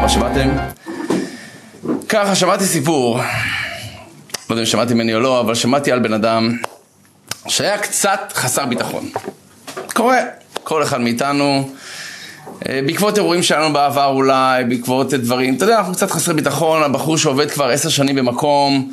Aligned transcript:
רבה 0.00 0.08
שבאתם. 0.08 0.50
ככה, 2.08 2.34
שמעתי 2.34 2.64
סיפור, 2.64 3.18
לא 3.18 3.22
יודע 4.50 4.60
אם 4.60 4.66
שמעתי 4.66 4.94
ממני 4.94 5.14
או 5.14 5.20
לא, 5.20 5.40
אבל 5.40 5.54
שמעתי 5.54 5.92
על 5.92 5.98
בן 5.98 6.12
אדם 6.12 6.56
שהיה 7.48 7.78
קצת 7.78 8.20
חסר 8.34 8.66
ביטחון. 8.66 9.08
קורה, 9.94 10.18
כל 10.64 10.82
אחד 10.82 11.00
מאיתנו, 11.00 11.70
אה, 12.68 12.80
בעקבות 12.86 13.16
אירועים 13.16 13.42
שהיו 13.42 13.60
לנו 13.60 13.72
בעבר 13.72 14.06
אולי, 14.06 14.64
בעקבות 14.64 15.14
דברים, 15.14 15.54
אתה 15.54 15.64
יודע, 15.64 15.78
אנחנו 15.78 15.92
קצת 15.92 16.10
חסרי 16.10 16.34
ביטחון, 16.34 16.82
הבחור 16.82 17.18
שעובד 17.18 17.50
כבר 17.50 17.68
עשר 17.68 17.88
שנים 17.88 18.16
במקום, 18.16 18.92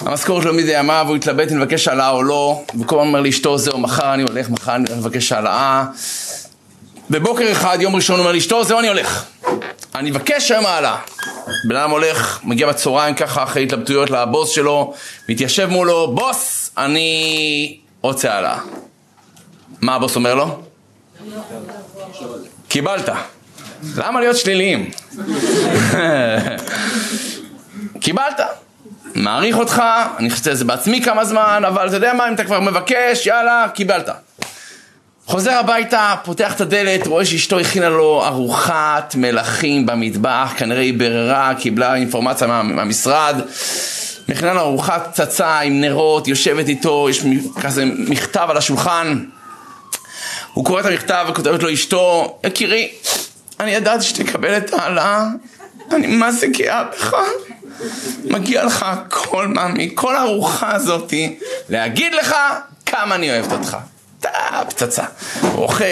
המשכורת 0.00 0.44
לא 0.44 0.52
מדי 0.52 0.78
ימיו, 0.78 1.04
הוא 1.08 1.16
התלבט 1.16 1.52
אם 1.52 1.58
לבקש 1.58 1.88
העלאה 1.88 2.10
או 2.10 2.22
לא, 2.22 2.62
וכל 2.78 2.96
הזמן 2.96 3.08
אומר 3.08 3.20
לאשתו, 3.20 3.58
זהו, 3.58 3.78
מחר 3.78 4.14
אני 4.14 4.22
הולך, 4.22 4.50
מחר 4.50 4.74
אני 4.74 4.84
הולך 4.88 5.06
לבקש 5.06 5.32
העלאה. 5.32 5.84
בבוקר 7.10 7.52
אחד, 7.52 7.78
יום 7.80 7.96
ראשון, 7.96 8.16
הוא 8.16 8.24
אומר 8.24 8.32
לאשתו, 8.32 8.64
זהו, 8.64 8.78
אני 8.78 8.88
הולך. 8.88 9.24
אני 9.94 10.10
מבקש 10.10 10.50
היום 10.50 10.66
העלאה. 10.66 10.96
בן 11.68 11.76
אדם 11.76 11.90
הולך, 11.90 12.40
מגיע 12.44 12.68
בצהריים 12.68 13.14
ככה 13.14 13.42
אחרי 13.42 13.62
התלבטויות 13.62 14.10
לבוס 14.10 14.50
שלו, 14.50 14.94
מתיישב 15.28 15.66
מולו, 15.66 16.14
בוס, 16.14 16.70
אני 16.78 17.78
רוצה 18.00 18.34
העלאה. 18.34 18.58
מה 19.80 19.94
הבוס 19.94 20.16
אומר 20.16 20.34
לו? 20.34 20.60
קיבלת. 22.68 23.08
למה 23.96 24.20
להיות 24.20 24.36
שליליים? 24.36 24.90
קיבלת. 28.00 28.40
מעריך 29.14 29.56
אותך, 29.56 29.82
אני 30.18 30.30
חושב 30.30 30.42
שזה 30.42 30.64
בעצמי 30.64 31.02
כמה 31.02 31.24
זמן, 31.24 31.62
אבל 31.68 31.88
אתה 31.88 31.96
יודע 31.96 32.12
מה, 32.12 32.28
אם 32.28 32.34
אתה 32.34 32.44
כבר 32.44 32.60
מבקש, 32.60 33.26
יאללה, 33.26 33.66
קיבלת. 33.74 34.08
חוזר 35.30 35.52
הביתה, 35.52 36.14
פותח 36.24 36.54
את 36.54 36.60
הדלת, 36.60 37.06
רואה 37.06 37.24
שאשתו 37.24 37.58
הכינה 37.58 37.88
לו 37.88 38.24
ארוחת 38.26 39.14
מלכים 39.18 39.86
במטבח, 39.86 40.52
כנראה 40.56 40.80
היא 40.80 40.94
ביררה, 40.98 41.52
קיבלה 41.58 41.94
אינפורמציה 41.94 42.46
מה, 42.46 42.62
מהמשרד. 42.62 43.40
מכינה 44.28 44.54
לו 44.54 44.60
ארוחת 44.60 45.08
פצצה 45.10 45.60
עם 45.60 45.80
נרות, 45.80 46.28
יושבת 46.28 46.68
איתו, 46.68 47.06
יש 47.10 47.22
כזה 47.60 47.84
מכתב 47.84 48.46
על 48.50 48.56
השולחן. 48.56 49.24
הוא 50.52 50.64
קורא 50.64 50.80
את 50.80 50.86
המכתב 50.86 51.26
וכותבת 51.28 51.62
לו 51.62 51.72
אשתו, 51.72 52.38
יקירי, 52.44 52.88
אני 53.60 53.70
ידעתי 53.70 54.04
שתקבל 54.04 54.56
את 54.56 54.72
העלאה, 54.74 55.24
אני 55.92 56.06
מה 56.06 56.32
זה 56.32 56.46
גאה 56.46 56.84
בך. 56.84 57.16
מגיע 58.24 58.64
לך 58.64 58.86
כל 59.08 59.48
מה, 59.48 59.68
מכל 59.68 60.16
הארוחה 60.16 60.74
הזאתי, 60.74 61.38
להגיד 61.68 62.14
לך 62.14 62.36
כמה 62.86 63.14
אני 63.14 63.30
אוהבת 63.30 63.52
אותך. 63.52 63.76
פצצה. 64.68 65.04
אוכל, 65.54 65.84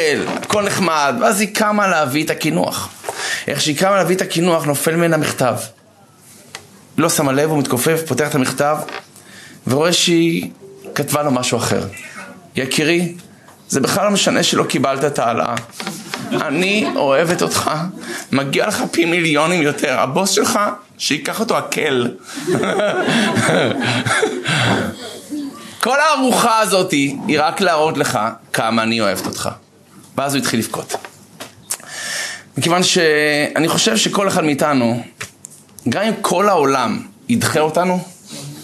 הכל 0.43 0.63
נחמד, 0.63 1.15
ואז 1.21 1.41
היא 1.41 1.55
קמה 1.55 1.87
להביא 1.87 2.25
את 2.25 2.31
הקינוח. 2.31 2.89
איך 3.49 3.61
שהיא 3.61 3.77
קמה 3.77 3.97
להביא 3.97 4.17
את 4.17 4.21
הקינוח, 4.21 4.65
נופל 4.65 4.97
ממנה 4.97 5.17
מכתב. 5.17 5.55
לא 6.99 7.09
שמה 7.09 7.33
לב, 7.33 7.51
הוא 7.51 7.59
מתכופף, 7.59 8.03
פותח 8.07 8.29
את 8.31 8.35
המכתב, 8.35 8.77
ורואה 9.67 9.93
שהיא 9.93 10.51
כתבה 10.95 11.23
לו 11.23 11.31
משהו 11.31 11.59
אחר. 11.59 11.83
יקירי, 12.57 13.15
זה 13.69 13.81
בכלל 13.81 14.05
לא 14.05 14.11
משנה 14.11 14.43
שלא 14.43 14.65
קיבלת 14.65 15.05
את 15.05 15.19
העלאה. 15.19 15.55
אני 16.33 16.89
אוהבת 16.97 17.43
אותך, 17.43 17.71
מגיע 18.33 18.67
לך 18.67 18.83
פי 18.91 19.05
מיליונים 19.05 19.63
יותר. 19.63 20.01
הבוס 20.01 20.31
שלך, 20.31 20.59
שייקח 20.99 21.41
אותו 21.41 21.59
הקל. 21.59 22.09
כל 25.81 26.01
הארוחה 26.01 26.59
הזאת 26.59 26.91
היא 26.91 27.41
רק 27.41 27.61
להראות 27.61 27.99
לך 27.99 28.19
כמה 28.53 28.83
אני 28.83 29.01
אוהבת 29.01 29.27
אותך. 29.27 29.49
ואז 30.17 30.35
הוא 30.35 30.41
התחיל 30.41 30.61
לבכות. 30.61 30.95
מכיוון 32.59 32.83
שאני 32.83 33.69
חושב 33.69 33.97
שכל 33.97 34.29
אחד 34.29 34.45
מאיתנו, 34.45 35.03
גם 35.89 36.03
אם 36.03 36.13
כל 36.21 36.49
העולם 36.49 37.03
ידחה 37.29 37.61
אותנו, 37.61 38.05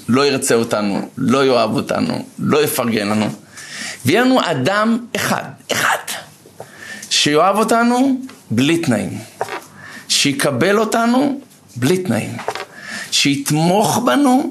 לא 0.08 0.26
ירצה 0.26 0.54
אותנו, 0.54 1.08
לא 1.16 1.46
יאהב 1.46 1.74
אותנו, 1.74 2.24
לא 2.38 2.64
יפרגן 2.64 3.08
לנו, 3.08 3.26
ויהיה 4.06 4.20
לנו 4.20 4.40
אדם 4.44 5.06
אחד, 5.16 5.44
אחד, 5.72 5.98
שיאהב 7.10 7.56
אותנו 7.56 8.20
בלי 8.50 8.78
תנאים, 8.78 9.18
שיקבל 10.08 10.78
אותנו 10.78 11.40
בלי 11.76 11.98
תנאים, 11.98 12.36
שיתמוך 13.10 13.98
בנו 13.98 14.50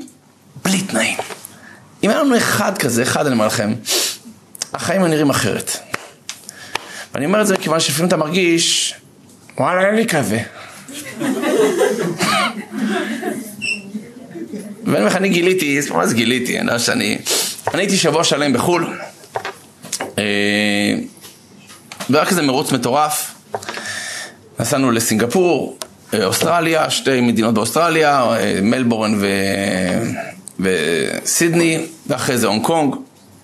בלי 0.65 0.81
תנאים. 0.81 1.17
אם 2.03 2.09
היה 2.09 2.19
לנו 2.19 2.37
אחד 2.37 2.77
כזה, 2.77 3.03
אחד 3.03 3.25
אני 3.25 3.33
אומר 3.33 3.47
לכם, 3.47 3.73
החיים 4.73 5.05
נראים 5.05 5.29
אחרת. 5.29 5.77
ואני 7.13 7.25
אומר 7.25 7.41
את 7.41 7.47
זה 7.47 7.53
מכיוון 7.53 7.79
שלפעמים 7.79 8.07
אתה 8.07 8.17
מרגיש, 8.17 8.95
וואלה, 9.57 9.87
אין 9.87 9.95
לי 9.95 10.07
כזה. 10.07 10.39
ואני 14.85 14.97
אומר 14.97 15.05
לך, 15.05 15.15
אני 15.15 15.29
גיליתי, 15.29 15.79
מה 15.93 16.07
זה 16.07 16.15
גיליתי? 16.15 16.59
אני 16.59 16.67
יודע 16.67 16.79
שאני... 16.79 17.17
אני 17.73 17.81
הייתי 17.81 17.97
שבוע 17.97 18.23
שלם 18.23 18.53
בחו"ל, 18.53 18.99
אה, 20.17 20.23
והיה 22.09 22.25
כזה 22.25 22.41
מרוץ 22.41 22.71
מטורף. 22.71 23.33
נסענו 24.59 24.91
לסינגפור, 24.91 25.77
אה, 26.13 26.25
אוסטרליה, 26.25 26.89
שתי 26.89 27.21
מדינות 27.21 27.53
באוסטרליה, 27.53 28.23
אה, 28.23 28.59
מלבורן 28.61 29.15
ו... 29.19 29.27
וסידני, 30.59 31.85
ואחרי 32.07 32.37
זה 32.37 32.47
הונג 32.47 32.65
קונג. 32.65 32.95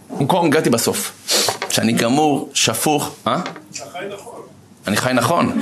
הונג 0.10 0.30
קונג 0.30 0.54
הגעתי 0.54 0.70
בסוף. 0.70 1.12
שאני 1.70 1.92
גמור, 1.92 2.50
שפוך, 2.54 3.16
אה? 3.28 3.38
אני 4.88 4.98
חי 4.98 5.14
נכון. 5.14 5.62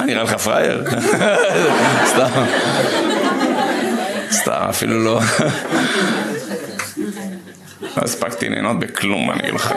אני 0.00 0.14
נראה 0.14 0.22
לך 0.22 0.34
פראייר? 0.34 0.84
סתם. 2.10 2.44
סתם, 4.32 4.66
אפילו 4.70 5.04
לא. 5.04 5.20
לא 7.96 8.02
הספקתי 8.04 8.48
ליהנות 8.48 8.78
בכלום, 8.78 9.30
אני 9.30 9.40
אגיד 9.40 9.54
לך. 9.54 9.72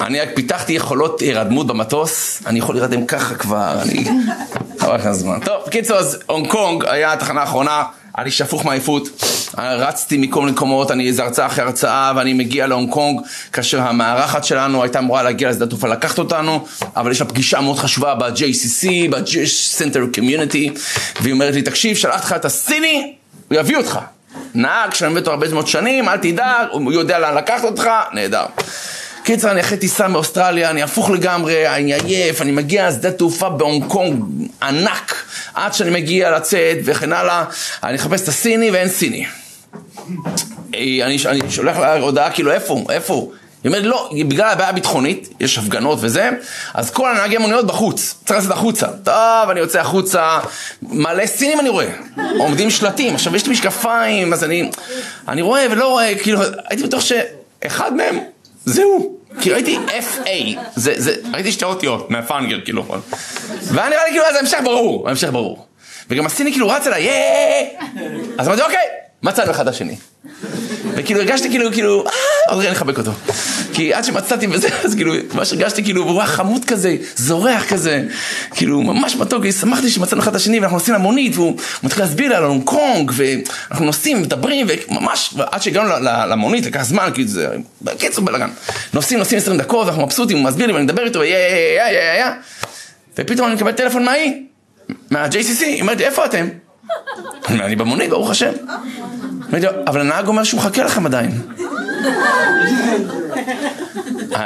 אני 0.00 0.20
רק 0.20 0.28
פיתחתי 0.34 0.72
יכולות 0.72 1.20
הירדמות 1.20 1.66
במטוס, 1.66 2.42
אני 2.46 2.58
יכול 2.58 2.74
להירדם 2.74 3.06
ככה 3.06 3.34
כבר, 3.34 3.82
אני... 3.82 4.04
חבל 4.78 4.94
לך 4.94 5.06
הזמן. 5.06 5.38
טוב, 5.44 5.62
בקיצור, 5.66 5.96
אז 5.96 6.18
הונג 6.26 6.48
קונג 6.48 6.84
היה 6.86 7.12
התחנה 7.12 7.40
האחרונה. 7.40 7.82
אני 8.18 8.30
שפוך 8.30 8.64
מעייפות, 8.64 9.08
רצתי 9.58 10.16
מכל 10.18 10.40
מיני 10.40 10.52
מקומות, 10.52 10.90
אני 10.90 11.06
איזה 11.06 11.22
הרצאה 11.22 11.46
אחרי 11.46 11.64
הרצאה 11.64 12.12
ואני 12.16 12.32
מגיע 12.32 12.66
להונג 12.66 12.90
קונג 12.92 13.20
כאשר 13.52 13.80
המארחת 13.80 14.44
שלנו 14.44 14.82
הייתה 14.82 14.98
אמורה 14.98 15.22
להגיע 15.22 15.50
לשדה 15.50 15.64
התעופה 15.64 15.88
לקחת 15.88 16.18
אותנו 16.18 16.64
אבל 16.96 17.10
יש 17.10 17.20
לה 17.20 17.26
פגישה 17.26 17.60
מאוד 17.60 17.78
חשובה 17.78 18.14
ב-JCC, 18.14 18.88
ב-Jewish 19.10 19.78
Center 19.78 20.18
Community 20.18 20.78
והיא 21.20 21.32
אומרת 21.32 21.54
לי, 21.54 21.62
תקשיב, 21.62 21.96
שלחת 21.96 22.24
לך 22.24 22.32
את 22.32 22.44
הסיני, 22.44 23.14
הוא 23.48 23.58
יביא 23.58 23.76
אותך. 23.76 23.98
נהג 24.54 24.90
מביא 25.08 25.18
אותו 25.18 25.30
הרבה 25.30 25.48
מאוד 25.48 25.66
שנים, 25.66 26.08
אל 26.08 26.16
תדאג, 26.16 26.66
הוא 26.72 26.92
יודע 26.92 27.18
לאן 27.18 27.34
לקחת 27.36 27.64
אותך, 27.64 27.90
נהדר 28.12 28.44
קיצר, 29.22 29.50
אני 29.50 29.60
אחרי 29.60 29.78
טיסה 29.78 30.08
מאוסטרליה, 30.08 30.70
אני 30.70 30.82
הפוך 30.82 31.10
לגמרי, 31.10 31.68
אני 31.68 31.94
עייף, 31.94 32.42
אני 32.42 32.52
מגיע 32.52 32.88
לשדה 32.88 33.10
תעופה 33.10 33.48
בהונג 33.48 33.84
קונג 33.88 34.24
ענק, 34.62 35.14
עד 35.54 35.74
שאני 35.74 35.90
מגיע 35.90 36.30
לצאת 36.30 36.78
וכן 36.84 37.12
הלאה, 37.12 37.44
אני 37.82 37.96
אחפש 37.96 38.22
את 38.22 38.28
הסיני 38.28 38.70
ואין 38.70 38.88
סיני. 38.88 39.26
אני, 40.74 41.18
אני 41.26 41.40
שולח 41.50 41.76
לה 41.76 41.96
הודעה 41.98 42.30
כאילו 42.30 42.52
איפה 42.52 42.72
הוא, 42.72 42.90
איפה 42.90 43.14
הוא? 43.14 43.32
היא 43.64 43.70
אומרת 43.70 43.84
לא, 43.84 44.10
בגלל 44.28 44.48
הבעיה 44.48 44.68
הביטחונית, 44.68 45.28
יש 45.40 45.58
הפגנות 45.58 45.98
וזה, 46.02 46.30
אז 46.74 46.90
כל 46.90 47.10
הנהגי 47.10 47.36
המוניות 47.36 47.66
בחוץ, 47.66 48.14
צריך 48.26 48.40
לצאת 48.40 48.52
החוצה. 48.52 48.86
טוב, 49.04 49.50
אני 49.50 49.60
יוצא 49.60 49.80
החוצה, 49.80 50.38
מלא 50.82 51.26
סינים 51.26 51.60
אני 51.60 51.68
רואה, 51.68 51.88
עומדים 52.38 52.70
שלטים, 52.70 53.14
עכשיו 53.14 53.36
יש 53.36 53.46
לי 53.46 53.52
משקפיים, 53.52 54.32
אז 54.32 54.44
אני, 54.44 54.70
אני 55.28 55.42
רואה 55.42 55.66
ולא 55.70 55.88
רואה, 55.88 56.14
כאילו, 56.22 56.40
הייתי 56.68 56.82
בטוח 56.82 57.00
שאחד 57.00 57.94
מהם 57.94 58.18
זהו. 58.64 59.16
כי 59.40 59.50
ראיתי 59.52 59.78
FA, 59.86 60.58
זה, 60.76 60.94
זה, 60.96 61.14
ראיתי 61.32 61.52
שתי 61.52 61.64
אותיות 61.64 62.10
מהפאנגר, 62.10 62.60
כאילו. 62.64 62.84
והיה 63.60 63.88
נראה 63.88 64.04
לי 64.04 64.10
כאילו, 64.10 64.24
אז 64.24 64.36
ההמשך 64.36 64.58
ברור, 64.64 65.06
ההמשך 65.06 65.28
ברור. 65.32 65.66
וגם 66.10 66.26
הסיני 66.26 66.52
כאילו 66.52 66.68
רץ 66.68 66.86
אליי, 66.86 67.08
אז 68.38 68.48
אמרתי, 68.48 68.62
אוקיי, 68.62 68.86
מצאנו 69.22 69.50
אחד 69.50 69.68
השני. 69.68 69.96
וכאילו 70.96 71.20
הרגשתי 71.20 71.50
כאילו, 71.50 71.72
כאילו, 71.72 72.04
אה, 72.06 72.12
עוד 72.48 72.58
רגע 72.58 72.70
נחבק 72.70 72.98
אותו. 72.98 73.12
כי 73.72 73.94
עד 73.94 74.04
שמצאתי 74.04 74.46
וזה, 74.46 74.68
אז 74.84 74.94
כאילו, 74.94 75.14
ממש 75.34 75.52
הרגשתי 75.52 75.84
כאילו, 75.84 76.02
הוא 76.02 76.20
היה 76.20 76.26
חמוד 76.26 76.64
כזה, 76.64 76.96
זורח 77.16 77.64
כזה, 77.68 78.04
כאילו, 78.54 78.82
ממש 78.82 79.16
מתוק, 79.16 79.50
שמחתי 79.50 79.90
שמצאנו 79.90 80.22
אחד 80.22 80.30
את 80.30 80.36
השני, 80.36 80.60
ואנחנו 80.60 80.76
נוסעים 80.76 80.94
למונית, 80.94 81.36
והוא 81.36 81.56
מתחיל 81.82 82.02
להסביר 82.02 82.36
על 82.36 82.44
הונג 82.44 82.64
קונג, 82.64 83.12
ואנחנו 83.14 83.84
נוסעים, 83.86 84.22
מדברים, 84.22 84.66
וממש, 84.88 85.34
עד 85.50 85.62
שהגענו 85.62 85.90
למונית, 86.28 86.66
לקח 86.66 86.82
זמן, 86.82 87.10
כאילו 87.14 87.28
זה, 87.28 87.48
בקיצור 87.82 88.24
בלאגן. 88.24 88.50
נוסעים, 88.94 89.18
נוסעים 89.18 89.38
עשרים 89.40 89.58
דקות, 89.58 89.88
אנחנו 89.88 90.02
מבסוטים, 90.02 90.36
הוא 90.38 90.46
מסביר 90.46 90.66
לי, 90.66 90.72
ואני 90.72 90.84
מדבר 90.84 91.04
איתו, 91.04 91.24
יא 91.24 91.36
יא 91.36 91.84
יא 91.84 92.00
יא 92.00 92.18
יא 92.18 92.30
ופתאום 93.18 93.46
אני 93.46 93.54
מקבל 93.54 93.72
טלפון 93.72 94.04
מההיא, 94.04 94.32
מה-JCC, 95.10 95.64
היא 95.64 95.80
אומרת 95.80 95.98
לי, 95.98 96.04
איפה 96.04 96.24
אתם? 96.24 96.48
אני 97.48 97.76
במונית, 97.76 98.10
ברוך 98.10 98.30
השם. 98.30 98.52
אבל 99.86 100.00
הנהג 100.00 100.26
אומר 100.26 100.44
שהוא 100.44 100.60
מחכה 100.60 100.84
לכם 100.84 101.06
עדיין. 101.06 101.30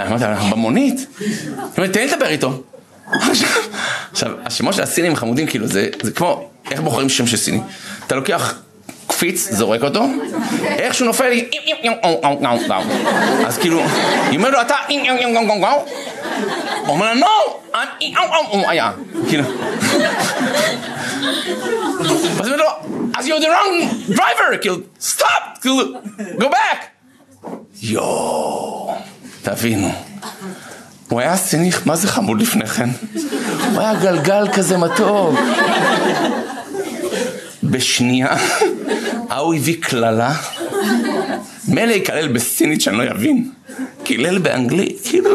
אמרתי, 0.08 0.24
אנחנו 0.24 0.50
במונית. 0.50 1.06
היא 1.20 1.28
אומרת, 1.76 1.92
תן 1.92 2.00
לי 2.00 2.06
לדבר 2.06 2.26
איתו. 2.26 2.62
עכשיו, 4.12 4.32
השמות 4.44 4.74
של 4.74 4.82
הסינים 4.82 5.16
חמודים, 5.16 5.46
כאילו, 5.46 5.66
זה 5.66 5.88
כמו, 6.14 6.50
איך 6.70 6.80
בוחרים 6.80 7.08
שם 7.08 7.26
של 7.26 7.36
סיני? 7.36 7.60
אתה 8.06 8.14
לוקח 8.14 8.54
קפיץ, 9.24 9.48
זורק 9.50 9.82
אותו, 9.82 10.04
איך 10.64 10.94
שהוא 10.94 11.06
נופל, 11.06 11.32
אז 13.46 13.58
כאילו, 13.58 13.80
היא 14.30 14.38
אומרת 14.38 14.52
לו, 14.52 14.60
אתה, 14.60 14.74
הוא 16.86 16.88
אומר 16.88 17.14
לה, 17.14 17.20
no, 17.20 17.76
הוא 18.50 18.68
היה, 18.68 18.90
כאילו. 19.28 19.44
אז 22.00 22.46
היא 22.46 22.54
אומרת 22.54 22.58
לו, 22.58 22.66
אז 23.16 23.26
you're 23.26 23.40
the 23.40 23.46
wrong 23.46 24.14
driver, 24.14 24.58
כאילו, 24.60 24.76
stop, 25.00 25.60
כאילו, 25.60 25.80
go 26.38 26.44
back. 26.44 26.84
יואו, 27.82 28.94
תבינו. 29.42 29.92
הוא 31.08 31.20
היה 31.20 31.36
סיניך, 31.36 31.86
מה 31.86 31.96
זה 31.96 32.08
חמוד 32.08 32.42
לפני 32.42 32.66
כן? 32.66 32.90
הוא 33.72 33.80
היה 33.80 33.94
גלגל 33.94 34.48
כזה 34.52 34.78
מתוק. 34.78 35.38
בשנייה, 37.64 38.36
ההוא 39.30 39.54
הביא 39.54 39.76
קללה, 39.80 40.34
מילא 41.68 41.92
יקלל 41.92 42.28
בסינית 42.28 42.80
שאני 42.80 42.98
לא 42.98 43.10
אבין, 43.10 43.50
קילל 44.04 44.38
באנגלית, 44.38 45.00
כאילו... 45.04 45.30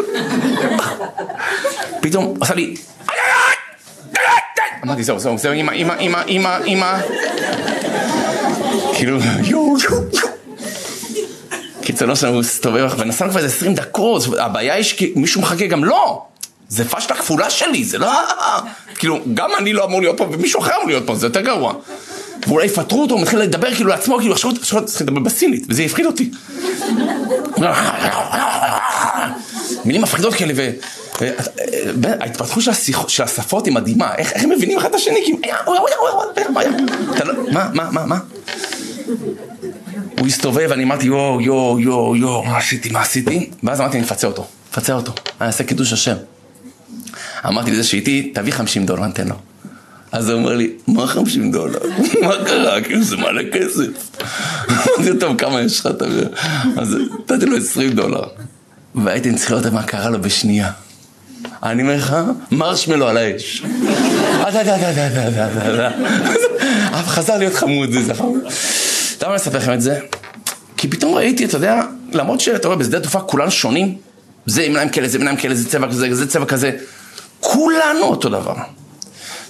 פתאום 2.01 2.37
עשה 2.41 2.55
לי... 2.55 2.75
אמרתי, 4.85 5.03
זהו, 5.03 5.19
זהו, 5.19 5.37
זהו, 5.37 5.53
אמא, 5.53 5.71
אמא, 5.71 5.93
אמא, 5.99 6.21
אמא, 6.27 6.57
אמא. 6.65 6.97
כאילו, 8.93 9.17
יואו, 9.17 9.43
יואו, 9.43 9.77
יואו. 9.83 10.03
קיצר, 11.81 12.05
לא 12.05 12.15
שלנו, 12.15 12.33
הוא 12.33 12.41
הסתובב, 12.41 12.89
ונסענו 12.97 13.31
כבר 13.31 13.39
איזה 13.39 13.55
20 13.55 13.73
דקות, 13.73 14.23
הבעיה 14.39 14.73
היא 14.73 14.83
שמישהו 14.83 15.41
מחכה 15.41 15.67
גם 15.67 15.83
לא. 15.83 16.25
זה 16.69 16.89
פשטה 16.89 17.15
כפולה 17.15 17.49
שלי, 17.49 17.83
זה 17.83 17.97
לא... 17.97 18.11
כאילו, 18.95 19.19
גם 19.33 19.49
אני 19.57 19.73
לא 19.73 19.85
אמור 19.85 20.01
להיות 20.01 20.17
פה, 20.17 20.27
ומישהו 20.31 20.61
אחר 20.61 20.71
אמור 20.75 20.87
להיות 20.87 21.03
פה, 21.07 21.15
זה 21.15 21.25
יותר 21.25 21.41
גרוע. 21.41 21.73
ואולי 22.47 22.65
יפטרו 22.65 23.01
אותו, 23.01 23.13
הוא 23.13 23.21
מתחיל 23.21 23.39
לדבר 23.39 23.75
כאילו 23.75 23.89
לעצמו, 23.89 24.17
כאילו 24.17 24.33
עכשיו 24.33 24.51
הוא 24.51 24.59
צריך 24.59 25.01
לדבר 25.01 25.19
בסינית, 25.19 25.65
וזה 25.69 25.83
יפחיד 25.83 26.05
אותי. 26.05 26.31
מילים 29.85 30.01
מפחידות 30.01 30.33
כאלה, 30.33 30.53
וההתפתחות 32.01 32.63
של 33.07 33.23
השפות 33.23 33.65
היא 33.65 33.73
מדהימה, 33.73 34.15
איך 34.15 34.31
הם 34.35 34.49
מבינים 34.49 34.77
אחד 34.77 34.89
את 34.89 34.95
השני, 34.95 35.19
כאילו, 35.23 35.37
מה, 37.51 37.69
מה, 37.73 37.91
מה, 37.91 38.05
מה? 38.05 38.19
הוא 40.19 40.27
הסתובב, 40.27 40.71
אני 40.71 40.83
אמרתי, 40.83 41.05
יואו, 41.05 41.41
יואו, 41.41 41.79
יואו, 41.79 42.15
יואו, 42.15 42.43
מה 42.43 42.57
עשיתי, 42.57 42.89
מה 42.89 43.01
עשיתי? 43.01 43.49
ואז 43.63 43.81
אמרתי, 43.81 43.97
אני 43.97 44.05
אפצה 44.05 44.27
אותו, 44.27 44.47
אפצה 44.71 44.93
אותו, 44.93 45.11
אני 45.41 45.47
אעשה 45.47 45.63
קידוש 45.63 45.93
השם. 45.93 46.15
אמרתי 47.47 47.71
לזה 47.71 47.83
שאיתי, 47.83 48.31
תביא 48.35 48.53
50 48.53 48.85
דולר, 48.85 49.03
אני 49.03 49.11
אתן 49.13 49.27
לו. 49.27 49.35
אז 50.11 50.29
הוא 50.29 50.39
אומר 50.39 50.55
לי, 50.55 50.71
מה 50.87 51.07
50 51.07 51.51
דולר? 51.51 51.79
מה 52.23 52.33
קרה? 52.45 52.81
כאילו 52.81 53.03
זה 53.03 53.17
מלא 53.17 53.43
כסף. 53.53 54.21
אמרתי 54.69 55.09
לו, 55.09 55.19
טוב, 55.19 55.37
כמה 55.37 55.61
יש 55.61 55.79
לך? 55.79 55.89
אז 56.77 56.97
נתתי 57.19 57.45
לו 57.45 57.57
20 57.57 57.91
דולר. 57.91 58.23
והייתי 58.95 59.33
צריך 59.33 59.51
לראות 59.51 59.65
מה 59.65 59.83
קרה 59.83 60.09
לו 60.09 60.21
בשנייה. 60.21 60.71
אני 61.63 61.81
אומר 61.81 61.95
לך, 61.95 62.15
מרשמלו 62.51 63.07
על 63.07 63.17
האש. 63.17 63.63
אף 66.91 67.07
חזר 67.07 67.37
להיות 67.37 67.53
חמוד, 67.53 67.89
זה 67.91 68.13
חמוד. 68.13 68.39
למה 69.21 69.31
אני 69.31 69.35
אספר 69.35 69.57
לכם 69.57 69.73
את 69.73 69.81
זה? 69.81 69.99
כי 70.77 70.87
פתאום 70.87 71.15
ראיתי, 71.15 71.45
אתה 71.45 71.57
יודע, 71.57 71.81
למרות 72.13 72.39
שאתה 72.39 72.67
רואה 72.67 72.77
בשדה 72.77 72.97
התעופה 72.97 73.19
כולנו 73.19 73.51
שונים, 73.51 73.97
זה 74.45 74.61
עיניים 74.61 74.89
כאלה, 74.89 75.07
זה 75.07 75.17
עיניים 75.17 75.37
כאלה, 75.37 75.55
זה 75.55 75.69
צבע 75.69 75.87
כזה, 75.87 76.15
זה 76.15 76.27
צבע 76.27 76.45
כזה, 76.45 76.71
כולנו 77.39 78.03
אותו 78.03 78.29
דבר. 78.29 78.55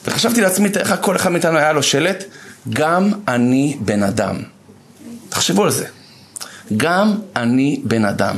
וחשבתי 0.05 0.41
לעצמי, 0.41 0.69
איך 0.79 0.95
כל 1.01 1.15
אחד 1.15 1.31
מאיתנו 1.31 1.57
היה 1.57 1.73
לו 1.73 1.83
שלט, 1.83 2.23
גם 2.69 3.11
אני 3.27 3.77
בן 3.79 4.03
אדם. 4.03 4.35
תחשבו 5.29 5.63
על 5.63 5.71
זה. 5.71 5.85
גם 6.77 7.15
אני 7.35 7.81
בן 7.83 8.05
אדם. 8.05 8.35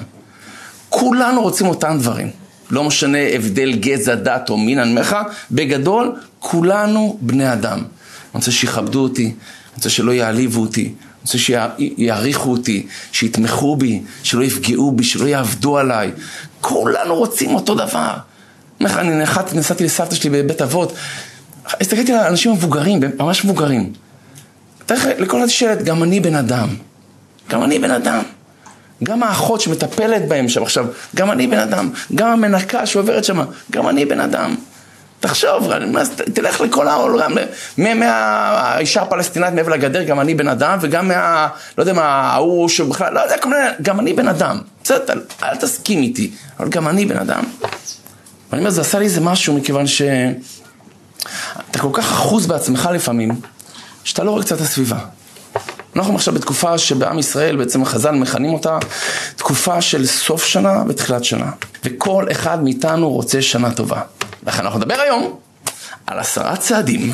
כולנו 0.89 1.41
רוצים 1.41 1.67
אותם 1.67 1.97
דברים. 1.99 2.29
לא 2.71 2.83
משנה 2.83 3.17
הבדל 3.17 3.73
גזע, 3.73 4.15
דת 4.15 4.49
או 4.49 4.57
מין, 4.57 4.79
אני 4.79 4.89
אומר 4.89 5.01
לך, 5.01 5.15
בגדול, 5.51 6.15
כולנו 6.39 7.17
בני 7.21 7.53
אדם. 7.53 7.77
אני 7.77 7.85
רוצה 8.33 8.51
שיכבדו 8.51 8.99
אותי, 8.99 9.25
אני 9.25 9.33
רוצה 9.75 9.89
שלא 9.89 10.11
יעליבו 10.11 10.61
אותי, 10.61 10.83
אני 10.83 10.93
רוצה 11.21 11.37
שיעריכו 11.37 12.51
אותי, 12.51 12.87
שיתמכו 13.11 13.75
בי, 13.75 14.01
שלא 14.23 14.43
יפגעו 14.43 14.91
בי, 14.91 15.03
שלא 15.03 15.27
יעבדו 15.27 15.77
עליי. 15.77 16.11
כולנו 16.61 17.15
רוצים 17.15 17.55
אותו 17.55 17.75
דבר. 17.75 18.13
אני 18.81 19.23
נחתי, 19.23 19.57
נסעתי 19.57 19.83
לסבתא 19.83 20.15
שלי 20.15 20.29
בבית 20.29 20.61
אבות, 20.61 20.93
הסתכלתי 21.65 22.13
על 22.13 22.19
אנשים 22.19 22.51
מבוגרים, 22.51 22.99
ממש 23.19 23.45
מבוגרים. 23.45 23.93
תכף, 24.85 25.09
לכל 25.17 25.39
אחד 25.39 25.49
שלט, 25.49 25.81
גם 25.81 26.03
אני 26.03 26.19
בן 26.19 26.35
אדם. 26.35 26.67
גם 27.49 27.63
אני 27.63 27.79
בן 27.79 27.91
אדם. 27.91 28.21
גם 29.03 29.23
האחות 29.23 29.61
שמטפלת 29.61 30.27
בהם 30.27 30.49
שם 30.49 30.63
עכשיו, 30.63 30.85
גם 31.15 31.31
אני 31.31 31.47
בן 31.47 31.59
אדם. 31.59 31.89
גם 32.15 32.27
המנקה 32.27 32.85
שעוברת 32.85 33.23
שם, 33.23 33.41
גם 33.71 33.89
אני 33.89 34.05
בן 34.05 34.19
אדם. 34.19 34.55
תחשוב, 35.19 35.67
תלך 36.33 36.61
לכל 36.61 36.87
העולם, 36.87 37.31
מהאישה 37.77 39.01
הפלסטינאית 39.01 39.53
מעבר 39.53 39.71
לגדר, 39.71 40.03
גם 40.03 40.19
אני 40.19 40.35
בן 40.35 40.47
אדם, 40.47 40.77
וגם 40.81 41.07
מה, 41.07 41.47
לא 41.77 41.83
יודע 41.83 41.93
מה, 41.93 42.03
ההוא 42.03 42.69
שבכלל, 42.69 43.13
לא 43.13 43.19
יודע, 43.19 43.35
גם 43.81 43.99
אני 43.99 44.13
בן 44.13 44.27
אדם. 44.27 44.59
בסדר, 44.83 45.13
אל 45.43 45.55
תסכים 45.55 46.01
איתי, 46.01 46.31
אבל 46.59 46.69
גם 46.69 46.87
אני 46.87 47.05
בן 47.05 47.17
אדם. 47.17 47.43
ואני 48.51 48.59
אומר, 48.59 48.69
זה 48.69 48.81
עשה 48.81 48.99
לי 48.99 49.05
איזה 49.05 49.21
משהו, 49.21 49.57
מכיוון 49.57 49.87
ש... 49.87 50.01
אתה 51.71 51.79
כל 51.79 51.89
כך 51.93 52.11
אחוז 52.11 52.47
בעצמך 52.47 52.89
לפעמים, 52.93 53.41
שאתה 54.03 54.23
לא 54.23 54.31
רואה 54.31 54.43
קצת 54.43 54.55
את 54.55 54.61
הסביבה. 54.61 54.99
אנחנו 55.95 56.15
עכשיו 56.15 56.33
בתקופה 56.33 56.77
שבעם 56.77 57.19
ישראל, 57.19 57.55
בעצם 57.55 57.81
החז"ל 57.81 58.11
מכנים 58.11 58.53
אותה 58.53 58.77
תקופה 59.35 59.81
של 59.81 60.05
סוף 60.05 60.45
שנה 60.45 60.83
ותחילת 60.87 61.23
שנה. 61.23 61.51
וכל 61.85 62.25
אחד 62.31 62.63
מאיתנו 62.63 63.09
רוצה 63.09 63.41
שנה 63.41 63.71
טובה. 63.71 64.01
לכן 64.47 64.65
אנחנו 64.65 64.79
נדבר 64.79 64.99
היום 64.99 65.39
על 66.07 66.19
עשרה 66.19 66.55
צעדים 66.55 67.13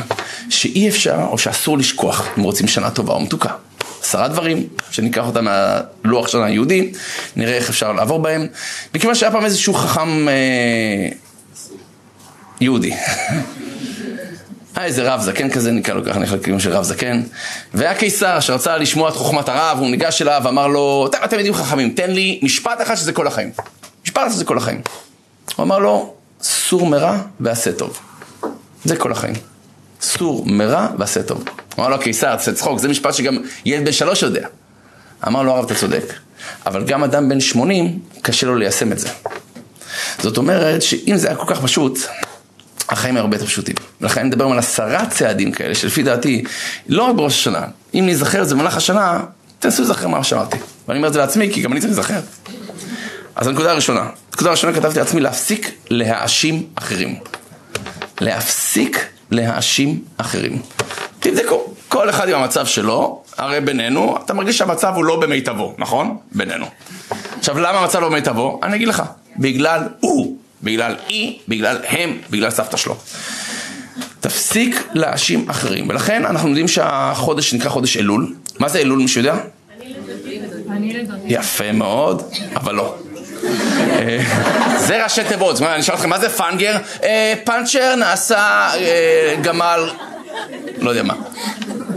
שאי 0.50 0.90
אפשר 0.90 1.20
או 1.32 1.38
שאסור 1.38 1.78
לשכוח 1.78 2.28
אם 2.38 2.44
רוצים 2.44 2.68
שנה 2.68 2.92
טובה 2.92 3.14
או 3.14 3.20
מתוקה. 3.20 3.50
עשרה 4.02 4.28
דברים 4.28 4.68
שניקח 4.92 5.26
אותם 5.26 5.46
מהלוח 5.46 6.28
שנה 6.28 6.46
היהודי, 6.46 6.92
נראה 7.36 7.54
איך 7.54 7.70
אפשר 7.70 7.92
לעבור 7.92 8.20
בהם. 8.20 8.48
מכיוון 8.96 9.16
שהיה 9.16 9.32
פעם 9.32 9.46
איזשהו 9.46 9.74
חכם 9.74 10.30
אה, 10.30 10.34
יהודי. 12.62 12.94
היה 14.76 14.86
איזה 14.86 15.14
רב 15.14 15.22
זקן 15.22 15.50
כזה, 15.50 15.72
נקרא 15.72 15.94
לו 15.94 16.06
ככה, 16.06 16.20
נקרא 16.20 16.36
לכיוון 16.36 16.60
של 16.60 16.72
רב 16.72 16.84
זקן. 16.84 17.22
והיה 17.74 17.96
קיסר 17.96 18.40
שרצה 18.40 18.78
לשמוע 18.78 19.10
את 19.10 19.14
חוכמת 19.14 19.50
הרב, 19.50 19.78
הוא 19.80 19.90
ניגש 19.90 20.22
אליו 20.22 20.42
ואמר 20.44 20.68
לו, 20.68 21.10
אתם, 21.24 21.38
יודעים 21.38 21.54
חכמים, 21.54 21.90
תן 21.90 22.12
לי 22.12 22.40
משפט 22.44 22.82
אחד 22.82 22.96
שזה 22.96 23.14
כל 23.14 23.28
החיים. 23.28 23.52
משפט 24.06 24.22
אחד 24.22 24.32
שזה 24.32 24.46
כל 24.46 24.58
החיים. 24.58 24.82
הוא 25.56 25.64
אמר 25.64 25.80
לו, 25.80 26.14
סור 26.42 26.86
מרע 26.86 27.18
ועשה 27.40 27.72
טוב. 27.72 28.00
זה 28.86 28.96
כל 28.96 29.12
החיים. 29.12 29.36
סור 30.02 30.46
מרע 30.46 30.88
ועשה 30.98 31.24
טוב. 31.24 31.44
אמר 31.80 31.90
לו 31.90 31.96
הקיסר, 31.96 32.36
תעשה 32.36 32.54
צחוק, 32.54 32.80
זה 32.80 32.88
משפט 32.88 33.14
שגם 33.14 33.38
ילד 33.66 33.86
בן 33.86 33.92
שלוש 33.92 34.22
יודע. 34.22 34.48
אמר 35.28 35.44
לו 35.44 35.52
הרב, 35.52 35.66
אתה 35.66 35.76
צודק. 35.76 36.14
אבל 36.66 36.84
גם 36.84 37.04
אדם 37.04 37.30
בן 37.30 37.40
שמונים, 37.40 38.00
קשה 38.22 38.48
לו 38.48 38.56
ליישם 38.56 38.92
את 38.92 39.00
זה. 39.00 39.10
זאת 40.20 40.38
אומרת 40.38 40.82
שאם 40.82 41.18
זה 41.18 41.28
היה 41.28 41.38
כל 41.38 41.54
כך 41.56 41.62
פשוט, 41.62 42.00
החיים 42.90 43.18
הרבה 43.18 43.36
יותר 43.36 43.46
פשוטים. 43.46 43.76
ולכן 44.02 44.20
אני 44.20 44.30
מדבר 44.30 44.46
על 44.46 44.60
עשרה 44.60 45.06
צעדים 45.06 45.52
כאלה, 45.52 45.76
שלפי 45.76 46.04
דעתי, 46.04 46.44
לא 46.88 47.04
רק 47.04 47.16
בראש 47.16 47.34
השנה, 47.34 47.66
אם 47.94 48.04
נזכר 48.08 48.42
את 48.42 48.48
זה 48.48 48.56
במהלך 48.56 48.78
השנה, 48.78 49.20
תנסו 49.60 49.82
לזכר 49.84 50.08
מה 50.08 50.24
שאמרתי. 50.24 50.58
ואני 50.88 50.98
אומר 50.98 51.08
את 51.08 51.14
זה 51.14 51.20
לעצמי, 51.20 51.54
כי 51.54 51.62
גם 51.62 51.72
אני 51.72 51.80
צריך 51.82 51.94
להיזכר. 51.94 52.20
אז 53.36 53.48
הנקודה 53.48 53.72
הראשונה, 53.72 54.10
הנקודה 54.32 54.50
הראשונה 54.50 54.74
כתבתי 54.74 55.00
לעצמי 55.00 55.22
להפסיק 55.22 55.72
להאשים 55.90 56.68
אחרים. 56.76 57.16
להפסיק 58.22 59.08
להאשים 59.32 60.02
אחרים. 60.18 60.62
תבדקו, 61.20 61.74
כל 61.88 62.10
אחד 62.10 62.30
עם 62.30 62.36
המצב 62.36 62.66
שלו, 62.66 63.24
הרי 63.38 63.62
בינינו, 63.62 64.18
אתה 64.26 64.34
מרגיש 64.34 64.58
שהמצב 64.58 64.94
הוא 64.96 65.06
לא 65.06 65.20
במיטבו, 65.20 65.76
נכון? 65.78 66.18
בינינו. 66.32 66.66
עכשיו, 67.40 67.60
למה 67.60 67.80
המצב 67.80 68.00
לא 68.00 68.10
במיטבו? 68.10 68.60
אני 68.64 68.76
אגיד 68.76 68.88
לך, 68.88 69.04
בגלל 69.38 69.82
הוא. 70.00 70.37
בגלל 70.64 70.96
אי, 71.10 71.38
בגלל 71.48 71.78
הם, 71.88 72.18
בגלל 72.30 72.50
סבתא 72.50 72.78
שלו. 72.78 72.98
תפסיק 74.20 74.88
להאשים 74.94 75.50
אחרים. 75.50 75.90
ולכן 75.90 76.26
אנחנו 76.26 76.50
יודעים 76.50 76.68
שהחודש 76.68 77.54
נקרא 77.54 77.70
חודש 77.70 77.98
אלול. 77.98 78.34
מה 78.60 78.70
זה 78.70 78.80
אלול, 78.80 79.00
מישהו 79.00 79.22
יודע? 79.22 79.36
יפה 81.26 81.72
מאוד, 81.72 82.24
אבל 82.56 82.76
לא. 82.76 82.96
אה, 83.90 84.20
זה 84.78 85.04
ראשי 85.04 85.24
תיבות, 85.24 85.62
אני 85.62 85.80
אשאל 85.80 85.96
אתכם, 85.96 86.10
מה 86.10 86.20
זה 86.20 86.30
פאנגר? 86.30 86.78
אה, 87.04 87.34
פאנצ'ר 87.44 87.96
נעשה 87.96 88.70
אה, 88.76 89.36
גמל, 89.42 89.90
לא 90.80 90.90
יודע 90.90 91.04
מה, 91.04 91.14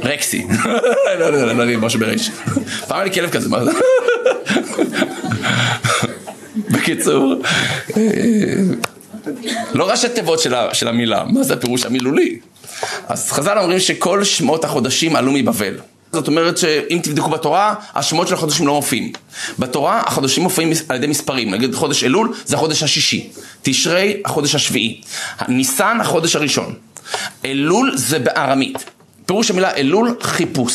רקסי, 0.02 0.47
לא 1.19 1.25
יודע, 1.25 1.55
לא 1.55 1.62
יודע, 1.62 1.76
משהו 1.76 2.00
בריש. 2.00 2.31
פעם 2.88 2.99
היה 2.99 3.05
לי 3.05 3.12
כלב 3.12 3.31
כזה, 3.31 3.49
מה 3.49 3.64
זה? 3.64 3.71
בקיצור, 6.80 7.34
לא 9.75 9.90
ראשי 9.90 10.08
תיבות 10.08 10.40
של, 10.72 10.88
המילה, 10.88 11.25
מה 11.25 11.42
זה 11.42 11.54
הפירוש 11.54 11.84
המילולי? 11.87 12.38
אז 13.08 13.32
חז"ל 13.32 13.58
אומרים 13.58 13.80
שכל 13.80 14.25
שמות 14.25 14.64
החודשים 14.64 15.16
עלו 15.16 15.32
מבבל. 15.32 15.75
זאת 16.12 16.28
אומרת 16.28 16.58
שאם 16.58 16.99
תבדקו 17.02 17.28
בתורה, 17.28 17.75
השמות 17.94 18.28
של 18.28 18.34
החודשים 18.34 18.66
לא 18.66 18.75
מופיעים. 18.75 19.12
בתורה 19.58 20.02
החודשים 20.06 20.42
מופיעים 20.42 20.72
על 20.88 20.96
ידי 20.96 21.06
מספרים, 21.06 21.50
נגיד 21.50 21.75
חודש 21.75 22.04
אלול 22.04 22.34
זה 22.44 22.56
החודש 22.56 22.82
השישי, 22.82 23.30
תשרי 23.62 24.22
החודש 24.25 24.54
השביעי, 24.54 25.00
ניסן 25.49 25.99
החודש 26.00 26.37
הראשון, 26.37 26.75
אלול 27.44 27.92
זה 27.96 28.18
בארמית, 28.18 28.84
פירוש 29.26 29.50
המילה 29.50 29.75
אלול 29.75 30.16
חיפוש, 30.22 30.75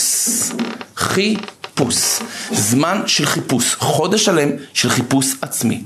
חיפוש, 0.95 2.19
זמן 2.51 3.01
של 3.05 3.25
חיפוש, 3.25 3.75
חודש 3.75 4.25
שלם 4.25 4.50
של 4.74 4.89
חיפוש 4.89 5.27
עצמי. 5.41 5.81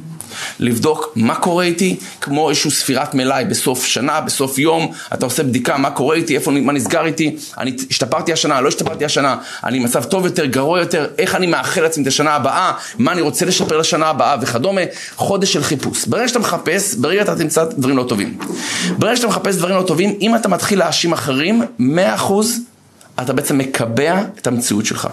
לבדוק 0.60 1.12
מה 1.16 1.36
קורה 1.36 1.64
איתי, 1.64 1.96
כמו 2.22 2.50
איזושהי 2.50 2.72
ספירת 2.72 3.16
מלאי 3.16 3.46
בסוף 3.46 3.86
שנה, 3.86 4.22
בסוף 4.22 4.60
יום, 4.60 4.92
אתה 5.14 5.26
עושה 5.26 5.44
בדיקה 5.44 5.78
מה 5.78 5.92
קורה 5.92 6.16
איתי, 6.16 6.36
איפה, 6.36 6.52
מה 6.52 6.74
נסגר 6.74 7.06
איתי, 7.06 7.36
אני 7.58 7.76
השתפרתי 7.90 8.34
השנה, 8.34 8.62
לא 8.62 8.68
השתפרתי 8.68 9.06
השנה, 9.06 9.36
אני 9.64 9.80
במצב 9.80 10.04
טוב 10.04 10.26
יותר, 10.26 10.46
גרוע 10.46 10.80
יותר, 10.80 11.08
איך 11.18 11.36
אני 11.36 11.48
מאחל 11.48 11.82
לעצמי 11.82 12.04
את 12.04 12.08
השנה 12.08 12.32
הבאה, 12.32 12.72
מה 12.98 13.12
אני 13.12 13.22
רוצה 13.22 13.46
לשפר 13.46 13.78
לשנה 13.78 14.06
הבאה 14.06 14.36
וכדומה, 14.42 14.82
חודש 15.16 15.54
של 15.54 15.64
חיפוש. 15.64 16.06
ברגע 16.06 16.28
שאתה 16.28 16.40
מחפש, 16.40 16.96
ברגע 16.96 17.22
אתה 17.22 17.36
תמצא 17.36 17.64
דברים 17.64 17.98
לא 17.98 18.04
טובים. 18.04 18.38
ברגע 18.98 19.16
שאתה 19.16 19.28
מחפש 19.28 19.56
דברים 19.56 19.76
לא 19.76 19.82
טובים, 19.82 20.18
אם 20.22 20.36
אתה 20.36 20.50
מתחיל 20.50 20.80
להאשים 20.80 21.14
אחרים, 21.14 21.62
מאה 21.80 22.16
אחוז 22.16 22.60
אתה 23.22 23.34
בעצם 23.34 23.58
מקבע 23.58 24.22
את 24.40 24.48
המציאות 24.48 24.86
שלך. 24.86 25.08